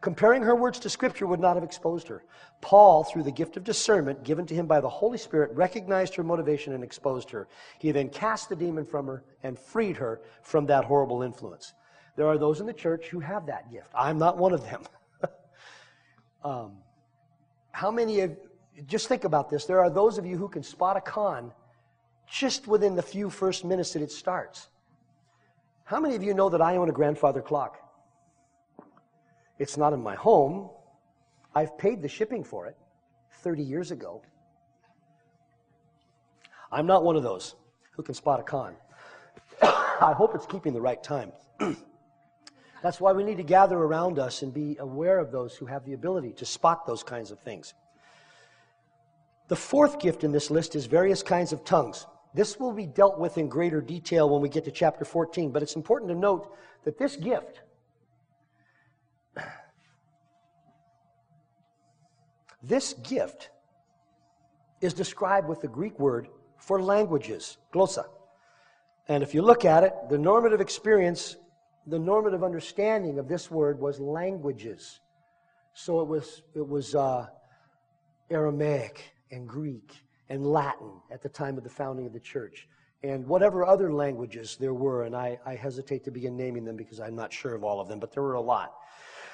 Comparing 0.00 0.42
her 0.42 0.54
words 0.54 0.78
to 0.78 0.88
scripture 0.88 1.26
would 1.26 1.40
not 1.40 1.56
have 1.56 1.64
exposed 1.64 2.06
her. 2.06 2.22
Paul, 2.60 3.02
through 3.02 3.24
the 3.24 3.32
gift 3.32 3.56
of 3.56 3.64
discernment 3.64 4.22
given 4.22 4.46
to 4.46 4.54
him 4.54 4.68
by 4.68 4.80
the 4.80 4.88
Holy 4.88 5.18
Spirit, 5.18 5.50
recognized 5.56 6.14
her 6.14 6.22
motivation 6.22 6.72
and 6.72 6.84
exposed 6.84 7.30
her. 7.30 7.48
He 7.80 7.90
then 7.90 8.10
cast 8.10 8.48
the 8.48 8.54
demon 8.54 8.84
from 8.84 9.08
her 9.08 9.24
and 9.42 9.58
freed 9.58 9.96
her 9.96 10.20
from 10.42 10.66
that 10.66 10.84
horrible 10.84 11.24
influence. 11.24 11.74
There 12.14 12.28
are 12.28 12.38
those 12.38 12.60
in 12.60 12.66
the 12.66 12.72
church 12.72 13.08
who 13.08 13.18
have 13.18 13.46
that 13.46 13.72
gift. 13.72 13.88
I'm 13.92 14.18
not 14.18 14.38
one 14.38 14.52
of 14.52 14.62
them. 14.62 14.82
um, 16.44 16.74
how 17.72 17.90
many 17.90 18.20
of, 18.20 18.36
just 18.86 19.08
think 19.08 19.24
about 19.24 19.50
this. 19.50 19.64
There 19.64 19.80
are 19.80 19.90
those 19.90 20.16
of 20.16 20.26
you 20.26 20.36
who 20.36 20.48
can 20.48 20.62
spot 20.62 20.96
a 20.96 21.00
con 21.00 21.50
just 22.32 22.66
within 22.66 22.96
the 22.96 23.02
few 23.02 23.28
first 23.28 23.62
minutes 23.62 23.92
that 23.92 24.00
it 24.00 24.10
starts. 24.10 24.68
How 25.84 26.00
many 26.00 26.16
of 26.16 26.22
you 26.22 26.32
know 26.32 26.48
that 26.48 26.62
I 26.62 26.76
own 26.76 26.88
a 26.88 26.92
grandfather 26.92 27.42
clock? 27.42 27.76
It's 29.58 29.76
not 29.76 29.92
in 29.92 30.02
my 30.02 30.14
home. 30.14 30.70
I've 31.54 31.76
paid 31.76 32.00
the 32.00 32.08
shipping 32.08 32.42
for 32.42 32.66
it 32.66 32.76
30 33.42 33.62
years 33.62 33.90
ago. 33.90 34.22
I'm 36.72 36.86
not 36.86 37.04
one 37.04 37.16
of 37.16 37.22
those 37.22 37.54
who 37.90 38.02
can 38.02 38.14
spot 38.14 38.40
a 38.40 38.42
con. 38.42 38.76
I 39.62 40.14
hope 40.16 40.34
it's 40.34 40.46
keeping 40.46 40.72
the 40.72 40.80
right 40.80 41.02
time. 41.02 41.32
That's 42.82 42.98
why 42.98 43.12
we 43.12 43.24
need 43.24 43.36
to 43.36 43.42
gather 43.42 43.76
around 43.76 44.18
us 44.18 44.40
and 44.40 44.54
be 44.54 44.78
aware 44.80 45.18
of 45.18 45.30
those 45.32 45.54
who 45.54 45.66
have 45.66 45.84
the 45.84 45.92
ability 45.92 46.32
to 46.38 46.46
spot 46.46 46.86
those 46.86 47.02
kinds 47.02 47.30
of 47.30 47.38
things. 47.40 47.74
The 49.48 49.56
fourth 49.56 50.00
gift 50.00 50.24
in 50.24 50.32
this 50.32 50.50
list 50.50 50.74
is 50.74 50.86
various 50.86 51.22
kinds 51.22 51.52
of 51.52 51.62
tongues. 51.62 52.06
This 52.34 52.58
will 52.58 52.72
be 52.72 52.86
dealt 52.86 53.18
with 53.18 53.36
in 53.36 53.48
greater 53.48 53.80
detail 53.80 54.28
when 54.28 54.40
we 54.40 54.48
get 54.48 54.64
to 54.64 54.70
chapter 54.70 55.04
14, 55.04 55.50
but 55.50 55.62
it's 55.62 55.76
important 55.76 56.10
to 56.10 56.14
note 56.14 56.56
that 56.84 56.96
this 56.98 57.16
gift, 57.16 57.60
this 62.62 62.94
gift 62.94 63.50
is 64.80 64.94
described 64.94 65.46
with 65.48 65.60
the 65.60 65.68
Greek 65.68 65.98
word 65.98 66.28
for 66.56 66.82
languages, 66.82 67.58
glossa. 67.72 68.04
And 69.08 69.22
if 69.22 69.34
you 69.34 69.42
look 69.42 69.64
at 69.66 69.84
it, 69.84 69.92
the 70.08 70.16
normative 70.16 70.60
experience, 70.60 71.36
the 71.86 71.98
normative 71.98 72.42
understanding 72.42 73.18
of 73.18 73.28
this 73.28 73.50
word 73.50 73.78
was 73.78 74.00
languages. 74.00 75.00
So 75.74 76.00
it 76.00 76.08
was, 76.08 76.42
it 76.54 76.66
was 76.66 76.94
uh, 76.94 77.26
Aramaic 78.30 79.12
and 79.30 79.46
Greek 79.46 80.02
and 80.32 80.46
Latin 80.46 80.90
at 81.10 81.20
the 81.20 81.28
time 81.28 81.58
of 81.58 81.62
the 81.62 81.68
founding 81.68 82.06
of 82.06 82.12
the 82.14 82.18
church, 82.18 82.66
and 83.02 83.26
whatever 83.26 83.66
other 83.66 83.92
languages 83.92 84.56
there 84.58 84.72
were, 84.72 85.02
and 85.02 85.14
I, 85.14 85.38
I 85.44 85.54
hesitate 85.54 86.04
to 86.04 86.10
begin 86.10 86.38
naming 86.38 86.64
them 86.64 86.74
because 86.74 87.00
I'm 87.00 87.14
not 87.14 87.30
sure 87.30 87.54
of 87.54 87.62
all 87.62 87.80
of 87.80 87.86
them, 87.86 88.00
but 88.00 88.12
there 88.12 88.22
were 88.22 88.32
a 88.32 88.40
lot. 88.40 88.72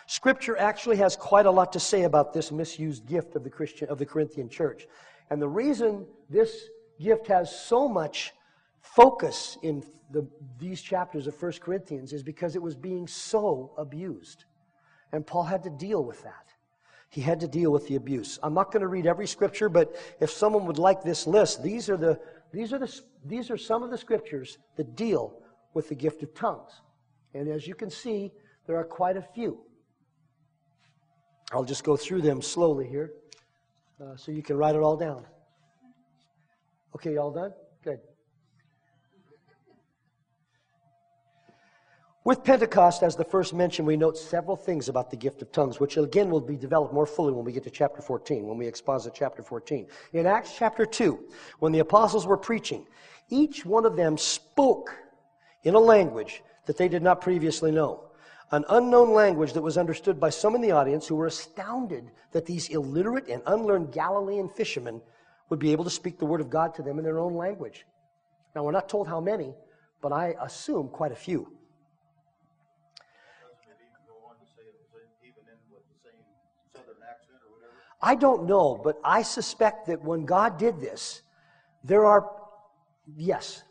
Scripture 0.08 0.56
actually 0.56 0.96
has 0.96 1.14
quite 1.14 1.46
a 1.46 1.50
lot 1.52 1.72
to 1.74 1.78
say 1.78 2.02
about 2.02 2.32
this 2.32 2.50
misused 2.50 3.06
gift 3.06 3.36
of 3.36 3.44
the 3.44 3.50
Christian 3.50 3.88
of 3.88 3.98
the 3.98 4.06
Corinthian 4.06 4.48
church. 4.48 4.88
And 5.30 5.40
the 5.40 5.48
reason 5.48 6.04
this 6.28 6.64
gift 7.00 7.28
has 7.28 7.54
so 7.54 7.88
much 7.88 8.32
focus 8.80 9.56
in 9.62 9.84
the, 10.10 10.26
these 10.58 10.82
chapters 10.82 11.28
of 11.28 11.40
1 11.40 11.52
Corinthians 11.60 12.12
is 12.12 12.24
because 12.24 12.56
it 12.56 12.62
was 12.62 12.74
being 12.74 13.06
so 13.06 13.72
abused. 13.78 14.46
And 15.12 15.24
Paul 15.24 15.44
had 15.44 15.62
to 15.62 15.70
deal 15.70 16.02
with 16.02 16.24
that. 16.24 16.47
He 17.10 17.20
had 17.20 17.40
to 17.40 17.48
deal 17.48 17.70
with 17.70 17.88
the 17.88 17.96
abuse. 17.96 18.38
I'm 18.42 18.54
not 18.54 18.70
going 18.70 18.82
to 18.82 18.88
read 18.88 19.06
every 19.06 19.26
scripture, 19.26 19.68
but 19.68 19.96
if 20.20 20.30
someone 20.30 20.66
would 20.66 20.78
like 20.78 21.02
this 21.02 21.26
list, 21.26 21.62
these 21.62 21.88
are, 21.88 21.96
the, 21.96 22.20
these, 22.52 22.72
are 22.72 22.78
the, 22.78 23.00
these 23.24 23.50
are 23.50 23.56
some 23.56 23.82
of 23.82 23.90
the 23.90 23.98
scriptures 23.98 24.58
that 24.76 24.94
deal 24.94 25.40
with 25.72 25.88
the 25.88 25.94
gift 25.94 26.22
of 26.22 26.34
tongues. 26.34 26.82
And 27.34 27.48
as 27.48 27.66
you 27.66 27.74
can 27.74 27.90
see, 27.90 28.32
there 28.66 28.76
are 28.76 28.84
quite 28.84 29.16
a 29.16 29.22
few. 29.22 29.60
I'll 31.52 31.64
just 31.64 31.82
go 31.82 31.96
through 31.96 32.22
them 32.22 32.42
slowly 32.42 32.86
here 32.86 33.12
uh, 34.02 34.16
so 34.16 34.30
you 34.30 34.42
can 34.42 34.56
write 34.56 34.74
it 34.74 34.82
all 34.82 34.96
down. 34.96 35.24
Okay, 36.94 37.16
all 37.16 37.30
done? 37.30 37.52
Good. 37.82 38.00
With 42.28 42.44
Pentecost 42.44 43.02
as 43.02 43.16
the 43.16 43.24
first 43.24 43.54
mention, 43.54 43.86
we 43.86 43.96
note 43.96 44.18
several 44.18 44.54
things 44.54 44.90
about 44.90 45.10
the 45.10 45.16
gift 45.16 45.40
of 45.40 45.50
tongues, 45.50 45.80
which 45.80 45.96
again 45.96 46.28
will 46.28 46.42
be 46.42 46.56
developed 46.56 46.92
more 46.92 47.06
fully 47.06 47.32
when 47.32 47.42
we 47.42 47.52
get 47.52 47.64
to 47.64 47.70
chapter 47.70 48.02
14, 48.02 48.46
when 48.46 48.58
we 48.58 48.66
exposit 48.66 49.14
chapter 49.16 49.42
14. 49.42 49.86
In 50.12 50.26
Acts 50.26 50.54
chapter 50.54 50.84
2, 50.84 51.18
when 51.60 51.72
the 51.72 51.78
apostles 51.78 52.26
were 52.26 52.36
preaching, 52.36 52.86
each 53.30 53.64
one 53.64 53.86
of 53.86 53.96
them 53.96 54.18
spoke 54.18 54.94
in 55.62 55.74
a 55.74 55.78
language 55.78 56.42
that 56.66 56.76
they 56.76 56.86
did 56.86 57.02
not 57.02 57.22
previously 57.22 57.70
know. 57.70 58.10
An 58.50 58.66
unknown 58.68 59.14
language 59.14 59.54
that 59.54 59.62
was 59.62 59.78
understood 59.78 60.20
by 60.20 60.28
some 60.28 60.54
in 60.54 60.60
the 60.60 60.72
audience 60.72 61.06
who 61.06 61.16
were 61.16 61.28
astounded 61.28 62.10
that 62.32 62.44
these 62.44 62.68
illiterate 62.68 63.28
and 63.30 63.40
unlearned 63.46 63.90
Galilean 63.90 64.50
fishermen 64.50 65.00
would 65.48 65.60
be 65.60 65.72
able 65.72 65.84
to 65.84 65.88
speak 65.88 66.18
the 66.18 66.26
word 66.26 66.42
of 66.42 66.50
God 66.50 66.74
to 66.74 66.82
them 66.82 66.98
in 66.98 67.06
their 67.06 67.20
own 67.20 67.36
language. 67.36 67.86
Now, 68.54 68.64
we're 68.64 68.72
not 68.72 68.90
told 68.90 69.08
how 69.08 69.18
many, 69.18 69.54
but 70.02 70.12
I 70.12 70.34
assume 70.42 70.90
quite 70.90 71.12
a 71.12 71.16
few. 71.16 71.57
I 78.00 78.14
don't 78.14 78.46
know, 78.46 78.80
but 78.82 79.00
I 79.02 79.22
suspect 79.22 79.86
that 79.86 80.02
when 80.02 80.24
God 80.24 80.58
did 80.58 80.80
this, 80.80 81.22
there 81.82 82.04
are, 82.04 82.30
yes, 83.16 83.62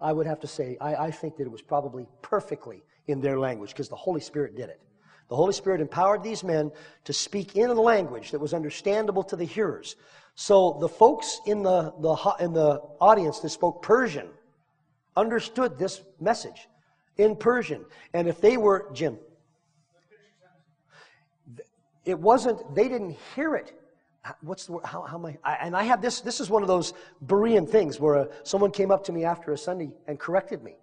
I 0.00 0.12
would 0.12 0.26
have 0.26 0.40
to 0.40 0.46
say, 0.46 0.76
I, 0.80 0.94
I 1.06 1.10
think 1.10 1.36
that 1.36 1.44
it 1.44 1.50
was 1.50 1.62
probably 1.62 2.06
perfectly 2.22 2.82
in 3.06 3.20
their 3.20 3.38
language 3.38 3.70
because 3.70 3.88
the 3.88 3.96
Holy 3.96 4.20
Spirit 4.20 4.56
did 4.56 4.68
it. 4.68 4.80
The 5.28 5.36
Holy 5.36 5.52
Spirit 5.52 5.80
empowered 5.80 6.22
these 6.22 6.44
men 6.44 6.70
to 7.04 7.12
speak 7.12 7.56
in 7.56 7.70
a 7.70 7.74
language 7.74 8.30
that 8.30 8.40
was 8.40 8.54
understandable 8.54 9.24
to 9.24 9.36
the 9.36 9.44
hearers. 9.44 9.96
So 10.34 10.78
the 10.80 10.88
folks 10.88 11.40
in 11.46 11.62
the, 11.62 11.92
the, 12.00 12.34
in 12.40 12.52
the 12.52 12.80
audience 13.00 13.40
that 13.40 13.48
spoke 13.48 13.82
Persian 13.82 14.28
understood 15.16 15.78
this 15.78 16.02
message 16.20 16.68
in 17.16 17.34
Persian. 17.34 17.84
And 18.12 18.28
if 18.28 18.40
they 18.40 18.56
were, 18.56 18.90
Jim, 18.92 19.18
it 22.06 22.18
wasn't, 22.18 22.74
they 22.74 22.88
didn't 22.88 23.16
hear 23.34 23.56
it. 23.56 23.78
What's 24.40 24.66
the 24.66 24.72
word? 24.72 24.84
How, 24.84 25.02
how 25.02 25.18
am 25.18 25.26
I, 25.26 25.36
I? 25.44 25.54
And 25.56 25.76
I 25.76 25.82
have 25.82 26.00
this, 26.00 26.20
this 26.20 26.40
is 26.40 26.48
one 26.48 26.62
of 26.62 26.68
those 26.68 26.94
Berean 27.26 27.68
things 27.68 28.00
where 28.00 28.16
uh, 28.16 28.26
someone 28.44 28.70
came 28.70 28.90
up 28.90 29.04
to 29.04 29.12
me 29.12 29.24
after 29.24 29.52
a 29.52 29.58
Sunday 29.58 29.90
and 30.06 30.18
corrected 30.18 30.62
me. 30.62 30.76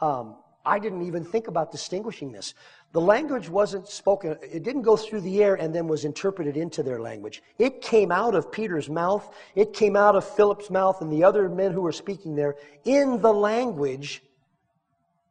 Um, 0.00 0.36
I 0.64 0.78
didn't 0.78 1.02
even 1.06 1.24
think 1.24 1.48
about 1.48 1.72
distinguishing 1.72 2.32
this. 2.32 2.54
The 2.92 3.00
language 3.00 3.48
wasn't 3.48 3.88
spoken, 3.88 4.36
it 4.42 4.62
didn't 4.62 4.82
go 4.82 4.96
through 4.96 5.22
the 5.22 5.42
air 5.42 5.54
and 5.54 5.74
then 5.74 5.88
was 5.88 6.04
interpreted 6.04 6.56
into 6.56 6.82
their 6.82 7.00
language. 7.00 7.42
It 7.58 7.80
came 7.80 8.12
out 8.12 8.34
of 8.34 8.52
Peter's 8.52 8.88
mouth, 8.88 9.34
it 9.54 9.72
came 9.72 9.96
out 9.96 10.14
of 10.14 10.24
Philip's 10.24 10.70
mouth 10.70 11.00
and 11.00 11.10
the 11.10 11.24
other 11.24 11.48
men 11.48 11.72
who 11.72 11.80
were 11.80 11.92
speaking 11.92 12.36
there 12.36 12.56
in 12.84 13.20
the 13.20 13.32
language 13.32 14.22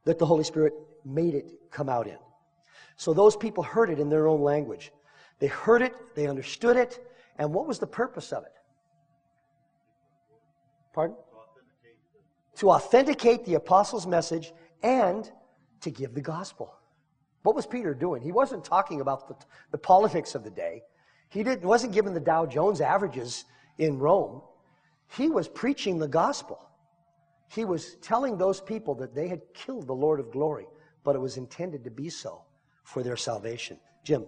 that 0.05 0.19
the 0.19 0.25
Holy 0.25 0.43
Spirit 0.43 0.73
made 1.05 1.35
it 1.35 1.51
come 1.71 1.87
out 1.87 2.07
in. 2.07 2.17
So 2.97 3.13
those 3.13 3.35
people 3.35 3.63
heard 3.63 3.89
it 3.89 3.99
in 3.99 4.09
their 4.09 4.27
own 4.27 4.41
language. 4.41 4.91
They 5.41 5.47
heard 5.47 5.81
it, 5.81 5.95
they 6.15 6.27
understood 6.27 6.77
it, 6.77 7.03
and 7.37 7.51
what 7.51 7.67
was 7.67 7.79
the 7.79 7.87
purpose 7.87 8.31
of 8.31 8.43
it? 8.43 8.53
Pardon? 10.93 11.17
To 12.57 12.69
authenticate 12.69 13.43
the 13.45 13.55
apostles' 13.55 14.05
message 14.05 14.53
and 14.83 15.29
to 15.81 15.89
give 15.89 16.13
the 16.13 16.21
gospel. 16.21 16.75
What 17.41 17.55
was 17.55 17.65
Peter 17.65 17.95
doing? 17.95 18.21
He 18.21 18.31
wasn't 18.31 18.63
talking 18.63 19.01
about 19.01 19.27
the, 19.27 19.35
the 19.71 19.79
politics 19.79 20.35
of 20.35 20.43
the 20.43 20.51
day. 20.51 20.83
He 21.29 21.41
didn't, 21.41 21.63
wasn't 21.63 21.93
giving 21.93 22.13
the 22.13 22.19
Dow 22.19 22.45
Jones 22.45 22.79
averages 22.79 23.45
in 23.79 23.97
Rome. 23.97 24.43
He 25.17 25.31
was 25.31 25.47
preaching 25.47 25.97
the 25.97 26.07
gospel. 26.07 26.69
He 27.49 27.65
was 27.65 27.95
telling 27.95 28.37
those 28.37 28.61
people 28.61 28.93
that 28.95 29.15
they 29.15 29.27
had 29.27 29.41
killed 29.55 29.87
the 29.87 29.95
Lord 29.95 30.19
of 30.19 30.31
glory, 30.31 30.67
but 31.03 31.15
it 31.15 31.19
was 31.19 31.37
intended 31.37 31.83
to 31.85 31.89
be 31.89 32.11
so 32.11 32.43
for 32.83 33.01
their 33.01 33.17
salvation. 33.17 33.79
Jim. 34.03 34.27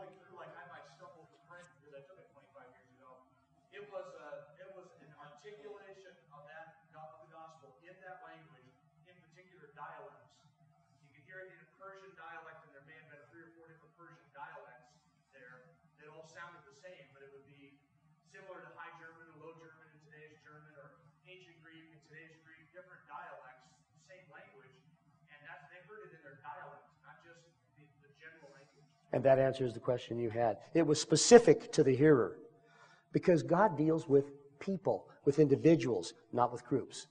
And 29.13 29.23
that 29.23 29.39
answers 29.39 29.73
the 29.73 29.79
question 29.79 30.19
you 30.19 30.29
had. 30.29 30.57
It 30.73 30.85
was 30.85 31.01
specific 31.01 31.71
to 31.73 31.83
the 31.83 31.95
hearer 31.95 32.37
because 33.11 33.43
God 33.43 33.77
deals 33.77 34.07
with 34.07 34.31
people, 34.59 35.07
with 35.25 35.39
individuals, 35.39 36.13
not 36.31 36.51
with 36.51 36.65
groups. 36.65 37.07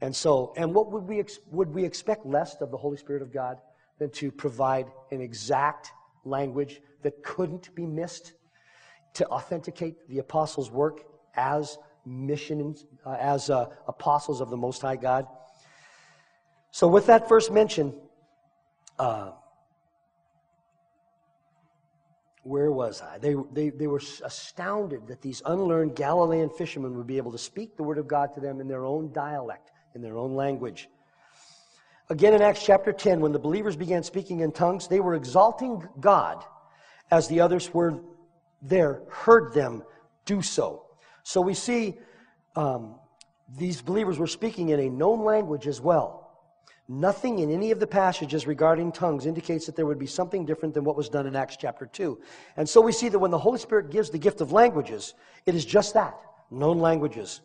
And 0.00 0.14
so, 0.14 0.52
and 0.56 0.74
what 0.74 0.92
would 0.92 1.04
we, 1.04 1.18
ex- 1.18 1.40
would 1.50 1.72
we 1.72 1.84
expect 1.84 2.26
less 2.26 2.60
of 2.60 2.70
the 2.70 2.76
Holy 2.76 2.96
Spirit 2.96 3.22
of 3.22 3.32
God 3.32 3.58
than 3.98 4.10
to 4.10 4.30
provide 4.30 4.86
an 5.10 5.20
exact 5.20 5.92
language 6.24 6.80
that 7.02 7.22
couldn't 7.22 7.74
be 7.74 7.86
missed 7.86 8.32
to 9.14 9.26
authenticate 9.28 10.08
the 10.08 10.18
apostles' 10.18 10.70
work 10.70 11.04
as 11.36 11.78
missions, 12.04 12.84
uh, 13.06 13.16
as 13.20 13.50
uh, 13.50 13.66
apostles 13.88 14.40
of 14.40 14.50
the 14.50 14.56
Most 14.56 14.82
High 14.82 14.96
God? 14.96 15.26
So, 16.70 16.88
with 16.88 17.06
that 17.06 17.28
first 17.28 17.52
mention, 17.52 17.94
uh, 18.98 19.30
where 22.44 22.70
was 22.70 23.02
I? 23.02 23.18
They, 23.18 23.34
they, 23.52 23.70
they 23.70 23.86
were 23.86 24.02
astounded 24.22 25.06
that 25.08 25.22
these 25.22 25.42
unlearned 25.46 25.96
Galilean 25.96 26.50
fishermen 26.50 26.96
would 26.96 27.06
be 27.06 27.16
able 27.16 27.32
to 27.32 27.38
speak 27.38 27.76
the 27.76 27.82
word 27.82 27.98
of 27.98 28.06
God 28.06 28.34
to 28.34 28.40
them 28.40 28.60
in 28.60 28.68
their 28.68 28.84
own 28.84 29.12
dialect, 29.12 29.72
in 29.94 30.02
their 30.02 30.18
own 30.18 30.34
language. 30.34 30.88
Again, 32.10 32.34
in 32.34 32.42
Acts 32.42 32.64
chapter 32.64 32.92
10, 32.92 33.20
when 33.20 33.32
the 33.32 33.38
believers 33.38 33.76
began 33.76 34.02
speaking 34.02 34.40
in 34.40 34.52
tongues, 34.52 34.88
they 34.88 35.00
were 35.00 35.14
exalting 35.14 35.88
God 36.00 36.44
as 37.10 37.28
the 37.28 37.40
others 37.40 37.72
were 37.72 38.00
there, 38.60 39.02
heard 39.10 39.54
them 39.54 39.82
do 40.26 40.42
so. 40.42 40.84
So 41.22 41.40
we 41.40 41.54
see 41.54 41.98
um, 42.56 42.96
these 43.56 43.80
believers 43.80 44.18
were 44.18 44.26
speaking 44.26 44.68
in 44.68 44.80
a 44.80 44.90
known 44.90 45.24
language 45.24 45.66
as 45.66 45.80
well. 45.80 46.23
Nothing 46.86 47.38
in 47.38 47.50
any 47.50 47.70
of 47.70 47.80
the 47.80 47.86
passages 47.86 48.46
regarding 48.46 48.92
tongues 48.92 49.24
indicates 49.24 49.64
that 49.66 49.74
there 49.74 49.86
would 49.86 49.98
be 49.98 50.06
something 50.06 50.44
different 50.44 50.74
than 50.74 50.84
what 50.84 50.96
was 50.96 51.08
done 51.08 51.26
in 51.26 51.34
Acts 51.34 51.56
chapter 51.56 51.86
2. 51.86 52.20
And 52.58 52.68
so 52.68 52.80
we 52.80 52.92
see 52.92 53.08
that 53.08 53.18
when 53.18 53.30
the 53.30 53.38
Holy 53.38 53.58
Spirit 53.58 53.90
gives 53.90 54.10
the 54.10 54.18
gift 54.18 54.42
of 54.42 54.52
languages, 54.52 55.14
it 55.46 55.54
is 55.54 55.64
just 55.64 55.94
that 55.94 56.20
known 56.50 56.78
languages. 56.78 57.40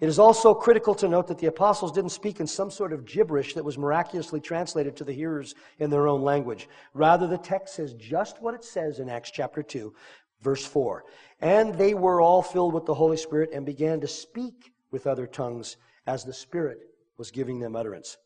It 0.00 0.08
is 0.08 0.18
also 0.18 0.52
critical 0.52 0.94
to 0.96 1.08
note 1.08 1.26
that 1.28 1.38
the 1.38 1.46
apostles 1.46 1.92
didn't 1.92 2.10
speak 2.10 2.40
in 2.40 2.46
some 2.46 2.70
sort 2.70 2.92
of 2.92 3.06
gibberish 3.06 3.54
that 3.54 3.64
was 3.64 3.78
miraculously 3.78 4.40
translated 4.40 4.96
to 4.96 5.04
the 5.04 5.12
hearers 5.12 5.54
in 5.78 5.88
their 5.88 6.08
own 6.08 6.22
language. 6.22 6.68
Rather, 6.92 7.26
the 7.26 7.38
text 7.38 7.74
says 7.76 7.94
just 7.94 8.42
what 8.42 8.54
it 8.54 8.64
says 8.64 8.98
in 8.98 9.08
Acts 9.08 9.30
chapter 9.30 9.62
2, 9.62 9.94
verse 10.42 10.64
4. 10.66 11.04
And 11.40 11.74
they 11.74 11.94
were 11.94 12.20
all 12.20 12.42
filled 12.42 12.74
with 12.74 12.84
the 12.84 12.94
Holy 12.94 13.16
Spirit 13.16 13.50
and 13.54 13.64
began 13.64 14.00
to 14.00 14.08
speak 14.08 14.72
with 14.90 15.06
other 15.06 15.26
tongues 15.26 15.78
as 16.06 16.24
the 16.24 16.34
Spirit 16.34 16.78
was 17.16 17.30
giving 17.30 17.58
them 17.58 17.74
utterance. 17.74 18.18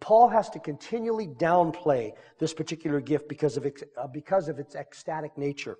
Paul 0.00 0.28
has 0.28 0.50
to 0.50 0.58
continually 0.58 1.26
downplay 1.26 2.12
this 2.38 2.52
particular 2.52 3.00
gift 3.00 3.28
because 3.28 3.56
of, 3.56 3.66
uh, 3.66 4.06
because 4.08 4.48
of 4.48 4.58
its 4.58 4.74
ecstatic 4.74 5.36
nature. 5.38 5.78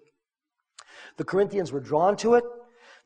The 1.16 1.24
Corinthians 1.24 1.72
were 1.72 1.80
drawn 1.80 2.16
to 2.18 2.34
it. 2.34 2.44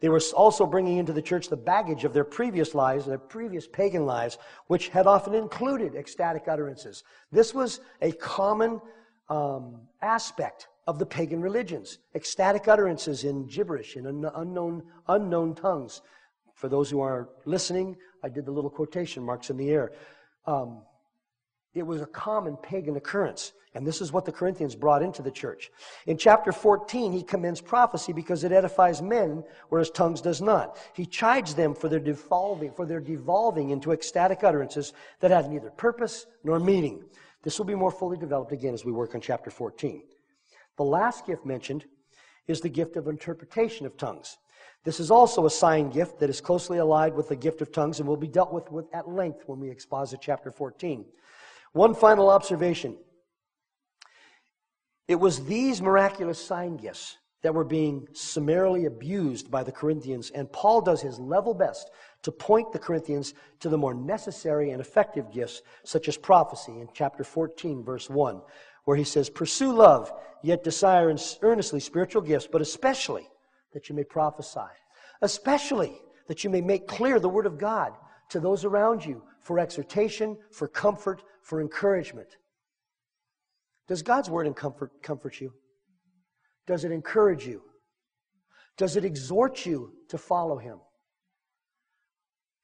They 0.01 0.09
were 0.09 0.21
also 0.35 0.65
bringing 0.65 0.97
into 0.97 1.13
the 1.13 1.21
church 1.21 1.49
the 1.49 1.57
baggage 1.57 2.05
of 2.05 2.15
their 2.15 2.25
previous 2.25 2.75
lives, 2.75 3.05
their 3.05 3.19
previous 3.19 3.67
pagan 3.67 4.07
lives, 4.07 4.39
which 4.69 4.89
had 4.89 5.07
often 5.07 5.35
included 5.35 5.95
ecstatic 5.95 6.49
utterances. 6.49 7.05
This 7.31 7.53
was 7.55 7.81
a 8.01 8.13
common 8.13 8.81
um, 9.29 9.83
aspect 10.01 10.69
of 10.87 10.99
the 10.99 11.07
pagan 11.07 11.41
religions 11.41 11.99
ecstatic 12.15 12.67
utterances 12.67 13.25
in 13.25 13.47
gibberish, 13.47 13.97
in 13.97 14.07
unknown, 14.07 14.83
unknown 15.09 15.55
tongues. 15.55 16.01
For 16.55 16.69
those 16.69 16.91
who 16.91 17.01
are 17.01 17.29
listening, 17.45 17.97
I 18.25 18.29
did 18.29 18.47
the 18.47 18.51
little 18.51 18.71
quotation 18.71 19.23
marks 19.23 19.51
in 19.51 19.57
the 19.57 19.71
air. 19.71 19.93
Um, 20.47 20.83
it 21.75 21.87
was 21.87 22.01
a 22.01 22.07
common 22.07 22.57
pagan 22.57 22.97
occurrence. 22.97 23.53
And 23.75 23.87
this 23.87 24.01
is 24.01 24.13
what 24.13 24.25
the 24.25 24.33
Corinthians 24.33 24.75
brought 24.75 25.03
into 25.03 25.23
the 25.23 25.31
church. 25.31 25.71
In 26.07 26.19
chapter 26.19 26.51
14, 26.51 27.13
he 27.13 27.23
commends 27.23 27.61
prophecy 27.61 28.13
because 28.13 28.43
it 28.43 28.51
edifies 28.51 29.01
men, 29.01 29.45
whereas 29.69 29.91
tongues 29.91 30.21
does 30.21 30.43
not. 30.43 30.77
He 30.93 31.07
chides 31.07 31.55
them 31.55 31.77
for 31.77 31.89
their 31.89 32.01
devolving, 32.01 32.73
for 32.73 32.85
their 32.85 32.99
devolving 32.99 33.71
into 33.71 33.93
ecstatic 33.93 34.43
utterances 34.43 34.93
that 35.21 35.31
had 35.31 35.49
neither 35.49 35.71
purpose 35.71 36.27
nor 36.43 36.59
meaning. 36.59 37.05
This 37.45 37.59
will 37.59 37.67
be 37.67 37.77
more 37.77 37.93
fully 37.93 38.17
developed 38.17 38.51
again 38.51 38.75
as 38.75 38.85
we 38.85 38.91
work 38.91 39.15
on 39.15 39.21
chapter 39.21 39.51
14. 39.51 40.03
The 40.77 40.85
last 40.85 41.25
gift 41.25 41.47
mentioned 41.47 41.85
is 42.49 42.61
the 42.61 42.69
gift 42.69 42.97
of 42.97 43.07
interpretation 43.07 43.87
of 43.87 43.97
tongues. 43.97 44.39
This 44.83 44.99
is 44.99 45.11
also 45.11 45.47
a 45.47 45.51
sign 45.51 45.91
gift 45.91 46.19
that 46.19 46.31
is 46.31 46.41
closely 46.41 46.79
allied 46.79 47.15
with 47.15 47.29
the 47.29 47.37
gift 47.37 47.61
of 47.61 47.71
tongues 47.71 48.01
and 48.01 48.09
will 48.09 48.17
be 48.17 48.27
dealt 48.27 48.53
with, 48.53 48.71
with 48.73 48.87
at 48.93 49.09
length 49.09 49.43
when 49.47 49.61
we 49.61 49.71
exposit 49.71 50.21
chapter 50.21 50.51
14. 50.51 51.05
One 51.73 51.95
final 51.95 52.31
observation. 52.31 52.97
It 55.07 55.17
was 55.17 55.45
these 55.45 55.83
miraculous 55.83 56.45
sign 56.45 56.77
gifts 56.77 57.17
that 57.43 57.55
were 57.55 57.65
being 57.65 58.07
summarily 58.13 58.85
abused 58.85 59.51
by 59.51 59.63
the 59.63 59.73
Corinthians, 59.73 60.31
and 60.31 60.53
Paul 60.53 60.83
does 60.83 61.01
his 61.01 61.19
level 61.19 61.55
best 61.55 61.91
to 62.23 62.31
point 62.31 62.71
the 62.73 62.79
Corinthians 62.79 63.35
to 63.61 63.69
the 63.69 63.79
more 63.79 63.95
necessary 63.95 64.71
and 64.71 64.81
effective 64.81 65.33
gifts, 65.33 65.63
such 65.85 66.07
as 66.09 66.17
prophecy 66.17 66.81
in 66.81 66.89
chapter 66.93 67.25
14, 67.25 67.83
verse 67.83 68.11
1, 68.11 68.43
where 68.85 68.97
he 68.97 69.05
says, 69.05 69.31
Pursue 69.31 69.73
love, 69.73 70.13
yet 70.43 70.63
desire 70.63 71.15
earnestly 71.43 71.81
spiritual 71.81 72.23
gifts, 72.23 72.47
but 72.51 72.61
especially 72.61 73.27
that 73.73 73.89
you 73.89 73.95
may 73.95 74.05
prophesy, 74.05 74.61
especially 75.23 75.99
that 76.29 76.45
you 76.45 76.51
may 76.51 76.61
make 76.61 76.87
clear 76.87 77.19
the 77.19 77.29
word 77.29 77.47
of 77.47 77.59
God 77.59 77.95
to 78.29 78.39
those 78.39 78.65
around 78.65 79.05
you 79.05 79.23
for 79.41 79.59
exhortation, 79.59 80.37
for 80.51 80.69
comfort, 80.69 81.23
for 81.51 81.61
encouragement. 81.61 82.37
Does 83.89 84.03
God's 84.03 84.31
word 84.31 84.55
comfort, 84.55 85.03
comfort 85.03 85.41
you? 85.41 85.53
Does 86.69 86.85
it 86.85 86.93
encourage 86.93 87.45
you? 87.45 87.63
Does 88.77 88.95
it 88.95 89.05
exhort 89.05 89.67
you 89.67 89.93
to 90.11 90.17
follow 90.17 90.59
Him? 90.59 90.79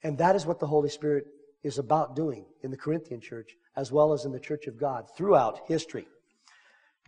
And 0.05 0.17
that 0.19 0.37
is 0.37 0.47
what 0.47 0.61
the 0.61 0.69
Holy 0.69 0.89
Spirit 0.89 1.25
is 1.65 1.79
about 1.79 2.15
doing 2.15 2.47
in 2.63 2.71
the 2.71 2.77
Corinthian 2.77 3.21
church 3.21 3.57
as 3.77 3.91
well 3.91 4.13
as 4.13 4.25
in 4.25 4.31
the 4.31 4.39
church 4.39 4.69
of 4.69 4.79
God 4.79 5.07
throughout 5.17 5.63
history. 5.67 6.07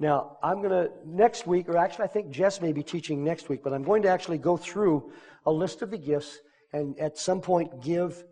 Now, 0.01 0.37
I'm 0.43 0.61
going 0.61 0.71
to, 0.71 0.91
next 1.07 1.47
week, 1.47 1.69
or 1.69 1.77
actually, 1.77 2.07
I 2.07 2.09
think 2.09 2.31
Jess 2.31 2.61
may 2.61 2.73
be 2.73 2.83
teaching 2.83 3.23
next 3.23 3.49
week, 3.49 3.63
but 3.63 3.73
I'm 3.73 3.85
going 3.85 4.03
to 4.03 4.09
actually 4.09 4.39
go 4.39 4.57
through 4.57 5.13
a 5.47 5.53
list 5.53 5.83
of 5.83 5.93
the 5.93 5.99
gifts 5.99 6.41
and 6.73 6.99
at 6.99 7.19
some 7.19 7.41
point 7.41 7.85
give 7.85 8.25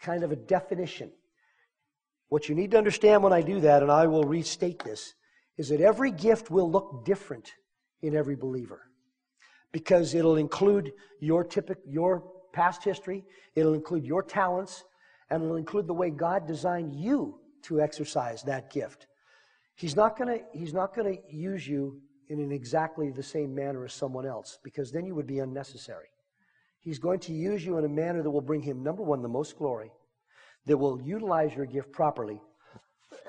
kind 0.00 0.24
of 0.24 0.32
a 0.32 0.36
definition. 0.36 1.12
What 2.28 2.48
you 2.48 2.54
need 2.54 2.70
to 2.72 2.78
understand 2.78 3.22
when 3.22 3.32
I 3.32 3.42
do 3.42 3.60
that, 3.60 3.82
and 3.82 3.90
I 3.90 4.06
will 4.06 4.24
restate 4.24 4.82
this, 4.82 5.14
is 5.56 5.68
that 5.68 5.80
every 5.80 6.10
gift 6.10 6.50
will 6.50 6.70
look 6.70 7.04
different 7.04 7.52
in 8.02 8.16
every 8.16 8.36
believer 8.36 8.82
because 9.72 10.14
it'll 10.14 10.36
include 10.36 10.92
your 11.20 11.42
typical 11.42 11.82
your 11.88 12.22
past 12.52 12.84
history 12.84 13.24
it'll 13.56 13.74
include 13.74 14.04
your 14.04 14.22
talents 14.22 14.84
and 15.30 15.42
it'll 15.42 15.56
include 15.56 15.86
the 15.86 15.94
way 15.94 16.10
god 16.10 16.46
designed 16.46 16.94
you 16.94 17.40
to 17.64 17.80
exercise 17.80 18.42
that 18.42 18.70
gift. 18.70 19.06
He's 19.74 19.96
not 19.96 20.16
going 20.16 20.38
to 20.38 20.44
he's 20.52 20.72
not 20.72 20.94
going 20.94 21.16
to 21.16 21.34
use 21.34 21.66
you 21.66 22.00
in 22.28 22.38
an 22.40 22.52
exactly 22.52 23.10
the 23.10 23.22
same 23.22 23.54
manner 23.54 23.84
as 23.84 23.92
someone 23.92 24.26
else 24.26 24.58
because 24.62 24.92
then 24.92 25.04
you 25.04 25.14
would 25.14 25.26
be 25.26 25.40
unnecessary. 25.40 26.08
He's 26.80 26.98
going 26.98 27.20
to 27.20 27.32
use 27.32 27.64
you 27.64 27.78
in 27.78 27.84
a 27.84 27.88
manner 27.88 28.22
that 28.22 28.30
will 28.30 28.40
bring 28.40 28.62
him 28.62 28.82
number 28.82 29.02
one 29.02 29.22
the 29.22 29.28
most 29.28 29.56
glory 29.56 29.90
that 30.66 30.76
will 30.76 31.00
utilize 31.02 31.54
your 31.54 31.66
gift 31.66 31.92
properly 31.92 32.40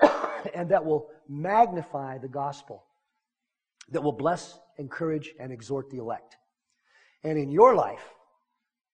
and 0.54 0.70
that 0.70 0.84
will 0.84 1.08
magnify 1.28 2.18
the 2.18 2.28
gospel 2.28 2.84
that 3.90 4.02
will 4.02 4.12
bless, 4.12 4.58
encourage, 4.78 5.32
and 5.38 5.52
exhort 5.52 5.90
the 5.90 5.98
elect. 5.98 6.36
And 7.22 7.38
in 7.38 7.50
your 7.50 7.74
life, 7.74 8.02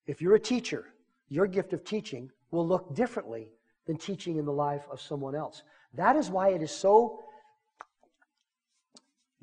if 0.07 0.20
you're 0.20 0.34
a 0.34 0.40
teacher, 0.40 0.86
your 1.28 1.47
gift 1.47 1.72
of 1.72 1.84
teaching 1.84 2.30
will 2.51 2.66
look 2.66 2.95
differently 2.95 3.49
than 3.86 3.97
teaching 3.97 4.36
in 4.36 4.45
the 4.45 4.53
life 4.53 4.84
of 4.90 5.01
someone 5.01 5.34
else. 5.34 5.62
That 5.95 6.16
is 6.16 6.30
why 6.30 6.51
it 6.51 6.62
is 6.62 6.70
so 6.70 7.20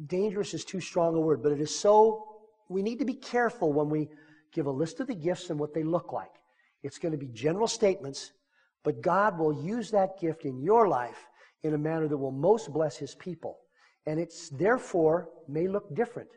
dangerous 0.06 0.54
is 0.54 0.64
too 0.64 0.80
strong 0.80 1.16
a 1.16 1.20
word, 1.20 1.44
but 1.44 1.52
it 1.52 1.60
is 1.60 1.78
so 1.78 2.26
we 2.70 2.84
need 2.84 3.00
to 3.00 3.06
be 3.06 3.16
careful 3.16 3.74
when 3.74 3.90
we 3.90 4.08
give 4.54 4.68
a 4.68 4.72
list 4.72 5.00
of 5.00 5.08
the 5.08 5.16
gifts 5.16 5.50
and 5.50 5.60
what 5.60 5.74
they 5.74 5.84
look 5.84 6.14
like. 6.14 6.32
It's 6.84 6.98
going 6.98 7.12
to 7.12 7.18
be 7.18 7.28
general 7.28 7.68
statements, 7.68 8.32
but 8.84 9.02
God 9.02 9.38
will 9.38 9.64
use 9.64 9.92
that 9.92 10.20
gift 10.20 10.46
in 10.46 10.62
your 10.62 10.88
life 10.88 11.28
in 11.64 11.74
a 11.74 11.78
manner 11.78 12.08
that 12.08 12.18
will 12.18 12.32
most 12.32 12.72
bless 12.72 12.98
his 12.98 13.16
people 13.16 13.60
and 14.06 14.20
it's 14.20 14.50
therefore 14.50 15.30
may 15.48 15.68
look 15.68 15.94
different 15.94 16.30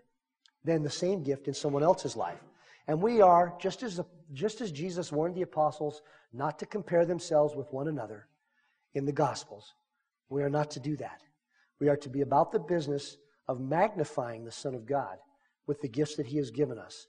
than 0.65 0.83
the 0.83 0.91
same 0.91 1.23
gift 1.23 1.49
in 1.49 1.55
someone 1.55 1.83
else's 1.83 2.17
life. 2.17 2.41
And 2.87 3.01
we 3.01 3.21
are, 3.21 3.55
just 3.59 3.83
as, 3.83 4.01
just 4.33 4.61
as 4.61 4.73
Jesus 4.73 5.13
warned 5.13 5.35
the 5.35 5.43
apostles 5.43 6.03
not 6.33 6.59
to 6.59 6.67
compare 6.67 7.07
themselves 7.07 7.55
with 7.55 7.73
one 7.73 7.89
another 7.89 8.29
in 8.95 9.07
the 9.07 9.13
Gospels, 9.13 9.75
we 10.29 10.43
are 10.43 10.51
not 10.51 10.71
to 10.73 10.81
do 10.81 10.97
that. 10.97 11.21
We 11.81 11.89
are 11.89 11.97
to 11.97 12.09
be 12.09 12.21
about 12.21 12.53
the 12.53 12.59
business 12.59 13.17
of 13.49 13.61
magnifying 13.61 14.45
the 14.45 14.53
Son 14.53 14.75
of 14.75 14.87
God 14.87 15.17
with 15.67 15.81
the 15.81 15.89
gifts 15.89 16.17
that 16.17 16.27
He 16.27 16.37
has 16.37 16.51
given 16.51 16.79
us. 16.79 17.07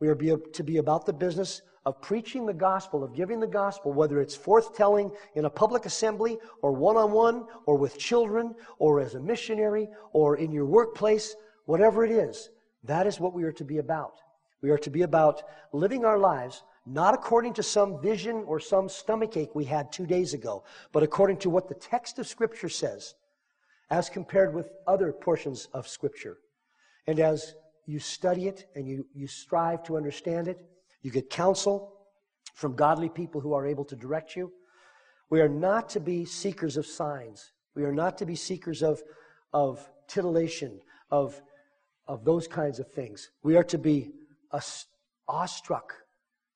We 0.00 0.08
are 0.08 0.14
to 0.14 0.62
be 0.62 0.76
about 0.76 1.06
the 1.06 1.12
business 1.12 1.62
of 1.86 2.00
preaching 2.02 2.44
the 2.44 2.52
gospel, 2.52 3.04
of 3.04 3.14
giving 3.14 3.40
the 3.40 3.46
gospel, 3.46 3.92
whether 3.92 4.20
it's 4.20 4.36
forthtelling 4.36 5.14
in 5.36 5.44
a 5.44 5.50
public 5.50 5.86
assembly 5.86 6.38
or 6.60 6.72
one 6.72 6.96
on 6.96 7.12
one 7.12 7.46
or 7.64 7.76
with 7.76 7.96
children 7.96 8.54
or 8.78 9.00
as 9.00 9.14
a 9.14 9.20
missionary 9.20 9.88
or 10.12 10.36
in 10.36 10.50
your 10.50 10.66
workplace, 10.66 11.36
whatever 11.66 12.04
it 12.04 12.10
is, 12.10 12.50
that 12.84 13.06
is 13.06 13.20
what 13.20 13.32
we 13.32 13.44
are 13.44 13.52
to 13.52 13.64
be 13.64 13.78
about. 13.78 14.14
We 14.62 14.70
are 14.70 14.78
to 14.78 14.90
be 14.90 15.02
about 15.02 15.42
living 15.72 16.04
our 16.04 16.18
lives 16.18 16.62
not 16.86 17.14
according 17.14 17.52
to 17.54 17.62
some 17.62 18.00
vision 18.00 18.44
or 18.46 18.60
some 18.60 18.88
stomachache 18.88 19.54
we 19.54 19.64
had 19.64 19.90
two 19.90 20.06
days 20.06 20.34
ago, 20.34 20.64
but 20.92 21.02
according 21.02 21.36
to 21.38 21.50
what 21.50 21.68
the 21.68 21.74
text 21.74 22.18
of 22.18 22.28
Scripture 22.28 22.68
says, 22.68 23.14
as 23.90 24.08
compared 24.08 24.54
with 24.54 24.70
other 24.86 25.12
portions 25.12 25.66
of 25.74 25.88
Scripture. 25.88 26.38
And 27.08 27.18
as 27.18 27.54
you 27.86 28.00
study 28.00 28.48
it 28.48 28.66
and 28.74 28.86
you, 28.86 29.06
you 29.14 29.26
strive 29.26 29.82
to 29.84 29.96
understand 29.96 30.48
it, 30.48 30.58
you 31.02 31.10
get 31.10 31.30
counsel 31.30 31.92
from 32.54 32.74
godly 32.74 33.08
people 33.08 33.40
who 33.40 33.54
are 33.54 33.66
able 33.66 33.84
to 33.84 33.96
direct 33.96 34.34
you. 34.34 34.52
We 35.30 35.40
are 35.40 35.48
not 35.48 35.88
to 35.90 36.00
be 36.00 36.24
seekers 36.24 36.76
of 36.76 36.86
signs. 36.86 37.52
We 37.74 37.84
are 37.84 37.92
not 37.92 38.18
to 38.18 38.26
be 38.26 38.34
seekers 38.34 38.82
of, 38.82 39.02
of 39.52 39.88
titillation, 40.08 40.80
of, 41.10 41.40
of 42.08 42.24
those 42.24 42.48
kinds 42.48 42.80
of 42.80 42.90
things. 42.90 43.30
We 43.42 43.56
are 43.56 43.64
to 43.64 43.78
be 43.78 44.10
awestruck 45.28 45.92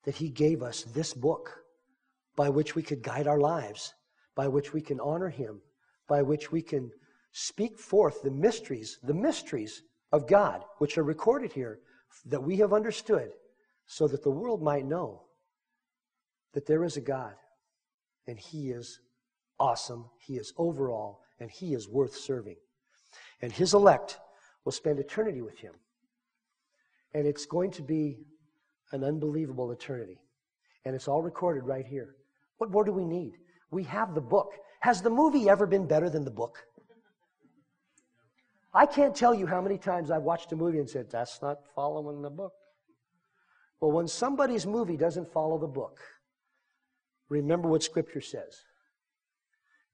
that 0.03 0.15
He 0.15 0.29
gave 0.29 0.61
us 0.61 0.83
this 0.83 1.13
book 1.13 1.63
by 2.35 2.49
which 2.49 2.75
we 2.75 2.83
could 2.83 3.03
guide 3.03 3.27
our 3.27 3.39
lives, 3.39 3.93
by 4.35 4.47
which 4.47 4.73
we 4.73 4.81
can 4.81 4.99
honor 4.99 5.29
Him, 5.29 5.61
by 6.07 6.21
which 6.21 6.51
we 6.51 6.61
can 6.61 6.91
speak 7.31 7.77
forth 7.77 8.21
the 8.21 8.31
mysteries, 8.31 8.99
the 9.03 9.13
mysteries 9.13 9.83
of 10.11 10.27
God, 10.27 10.63
which 10.77 10.97
are 10.97 11.03
recorded 11.03 11.53
here, 11.53 11.79
that 12.25 12.43
we 12.43 12.57
have 12.57 12.73
understood 12.73 13.31
so 13.85 14.07
that 14.07 14.23
the 14.23 14.31
world 14.31 14.61
might 14.61 14.85
know 14.85 15.23
that 16.53 16.65
there 16.65 16.83
is 16.83 16.97
a 16.97 17.01
God 17.01 17.33
and 18.27 18.37
He 18.37 18.69
is 18.69 18.99
awesome, 19.59 20.05
He 20.19 20.35
is 20.35 20.53
overall, 20.57 21.21
and 21.39 21.49
He 21.49 21.73
is 21.73 21.87
worth 21.87 22.15
serving. 22.15 22.57
And 23.41 23.51
His 23.51 23.73
elect 23.73 24.19
will 24.65 24.71
spend 24.71 24.99
eternity 24.99 25.41
with 25.41 25.57
Him. 25.57 25.73
And 27.13 27.27
it's 27.27 27.45
going 27.45 27.71
to 27.71 27.81
be 27.81 28.19
an 28.91 29.03
unbelievable 29.03 29.71
eternity. 29.71 30.21
And 30.85 30.95
it's 30.95 31.07
all 31.07 31.21
recorded 31.21 31.63
right 31.63 31.85
here. 31.85 32.15
What 32.57 32.71
more 32.71 32.83
do 32.83 32.91
we 32.91 33.05
need? 33.05 33.33
We 33.71 33.83
have 33.83 34.13
the 34.13 34.21
book. 34.21 34.53
Has 34.81 35.01
the 35.01 35.09
movie 35.09 35.49
ever 35.49 35.65
been 35.65 35.87
better 35.87 36.09
than 36.09 36.23
the 36.23 36.31
book? 36.31 36.63
I 38.73 38.85
can't 38.85 39.15
tell 39.15 39.33
you 39.33 39.45
how 39.45 39.61
many 39.61 39.77
times 39.77 40.11
I've 40.11 40.23
watched 40.23 40.51
a 40.53 40.55
movie 40.55 40.79
and 40.79 40.89
said, 40.89 41.09
that's 41.09 41.41
not 41.41 41.59
following 41.75 42.21
the 42.21 42.29
book. 42.29 42.53
Well, 43.81 43.91
when 43.91 44.07
somebody's 44.07 44.65
movie 44.65 44.95
doesn't 44.95 45.31
follow 45.31 45.57
the 45.57 45.67
book, 45.67 45.99
remember 47.29 47.67
what 47.67 47.83
Scripture 47.83 48.21
says. 48.21 48.61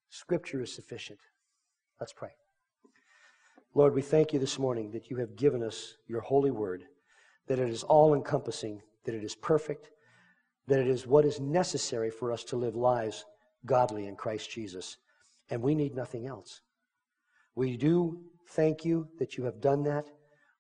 Scripture 0.10 0.62
is 0.62 0.74
sufficient. 0.74 1.20
Let's 2.00 2.14
pray. 2.14 2.32
Lord, 3.74 3.96
we 3.96 4.02
thank 4.02 4.34
you 4.34 4.40
this 4.40 4.60
morning 4.60 4.92
that 4.92 5.10
you 5.10 5.18
have 5.18 5.36
given 5.36 5.64
us 5.64 5.96
your 6.08 6.22
holy 6.22 6.52
word, 6.52 6.84
that 7.48 7.60
it 7.60 7.70
is 7.70 7.84
all 7.84 8.14
encompassing, 8.14 8.82
that 9.06 9.16
it 9.16 9.24
is 9.24 9.36
perfect, 9.36 9.90
that 10.68 10.80
it 10.80 10.88
is 10.88 11.08
what 11.08 11.26
is 11.26 11.40
necessary 11.40 12.12
for 12.12 12.32
us 12.32 12.44
to 12.46 12.56
live 12.56 12.76
lives 12.76 13.26
godly 13.66 14.08
in 14.08 14.16
Christ 14.16 14.52
Jesus. 14.52 14.98
And 15.50 15.62
we 15.62 15.76
need 15.76 15.96
nothing 15.96 16.28
else. 16.28 16.62
We 17.56 17.78
do 17.78 18.20
thank 18.50 18.86
you 18.86 19.08
that 19.20 19.38
you 19.38 19.44
have 19.46 19.62
done 19.62 19.84
that. 19.84 20.08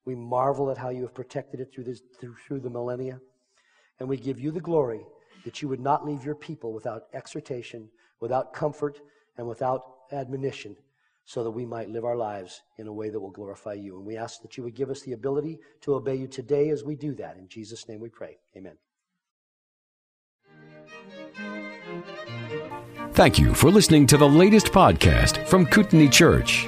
We 0.05 0.15
marvel 0.15 0.71
at 0.71 0.77
how 0.77 0.89
you 0.89 1.01
have 1.01 1.13
protected 1.13 1.59
it 1.59 1.71
through, 1.73 1.83
this, 1.85 2.01
through, 2.19 2.59
the 2.59 2.69
millennia. 2.69 3.19
And 3.99 4.07
we 4.07 4.17
give 4.17 4.39
you 4.39 4.51
the 4.51 4.61
glory 4.61 5.05
that 5.43 5.61
you 5.61 5.67
would 5.67 5.79
not 5.79 6.05
leave 6.05 6.23
your 6.23 6.35
people 6.35 6.73
without 6.73 7.03
exhortation, 7.13 7.89
without 8.21 8.53
comfort, 8.53 8.99
and 9.37 9.47
without 9.47 9.81
admonition, 10.11 10.75
so 11.25 11.43
that 11.43 11.51
we 11.51 11.65
might 11.65 11.89
live 11.89 12.05
our 12.05 12.15
lives 12.15 12.61
in 12.77 12.87
a 12.87 12.93
way 12.93 13.09
that 13.09 13.19
will 13.19 13.31
glorify 13.31 13.73
you. 13.73 13.97
And 13.97 14.05
we 14.05 14.15
ask 14.15 14.41
that 14.41 14.55
you 14.55 14.63
would 14.63 14.75
give 14.75 14.89
us 14.89 15.01
the 15.01 15.13
ability 15.13 15.59
to 15.81 15.95
obey 15.95 16.15
you 16.15 16.27
today 16.27 16.69
as 16.69 16.83
we 16.83 16.95
do 16.95 17.13
that. 17.15 17.37
In 17.37 17.47
Jesus' 17.49 17.87
name 17.89 17.99
we 17.99 18.09
pray. 18.09 18.37
Amen. 18.55 18.77
Thank 23.11 23.39
you 23.39 23.53
for 23.53 23.71
listening 23.71 24.07
to 24.07 24.17
the 24.17 24.29
latest 24.29 24.67
podcast 24.67 25.45
from 25.47 25.65
Kootenai 25.65 26.07
Church. 26.07 26.67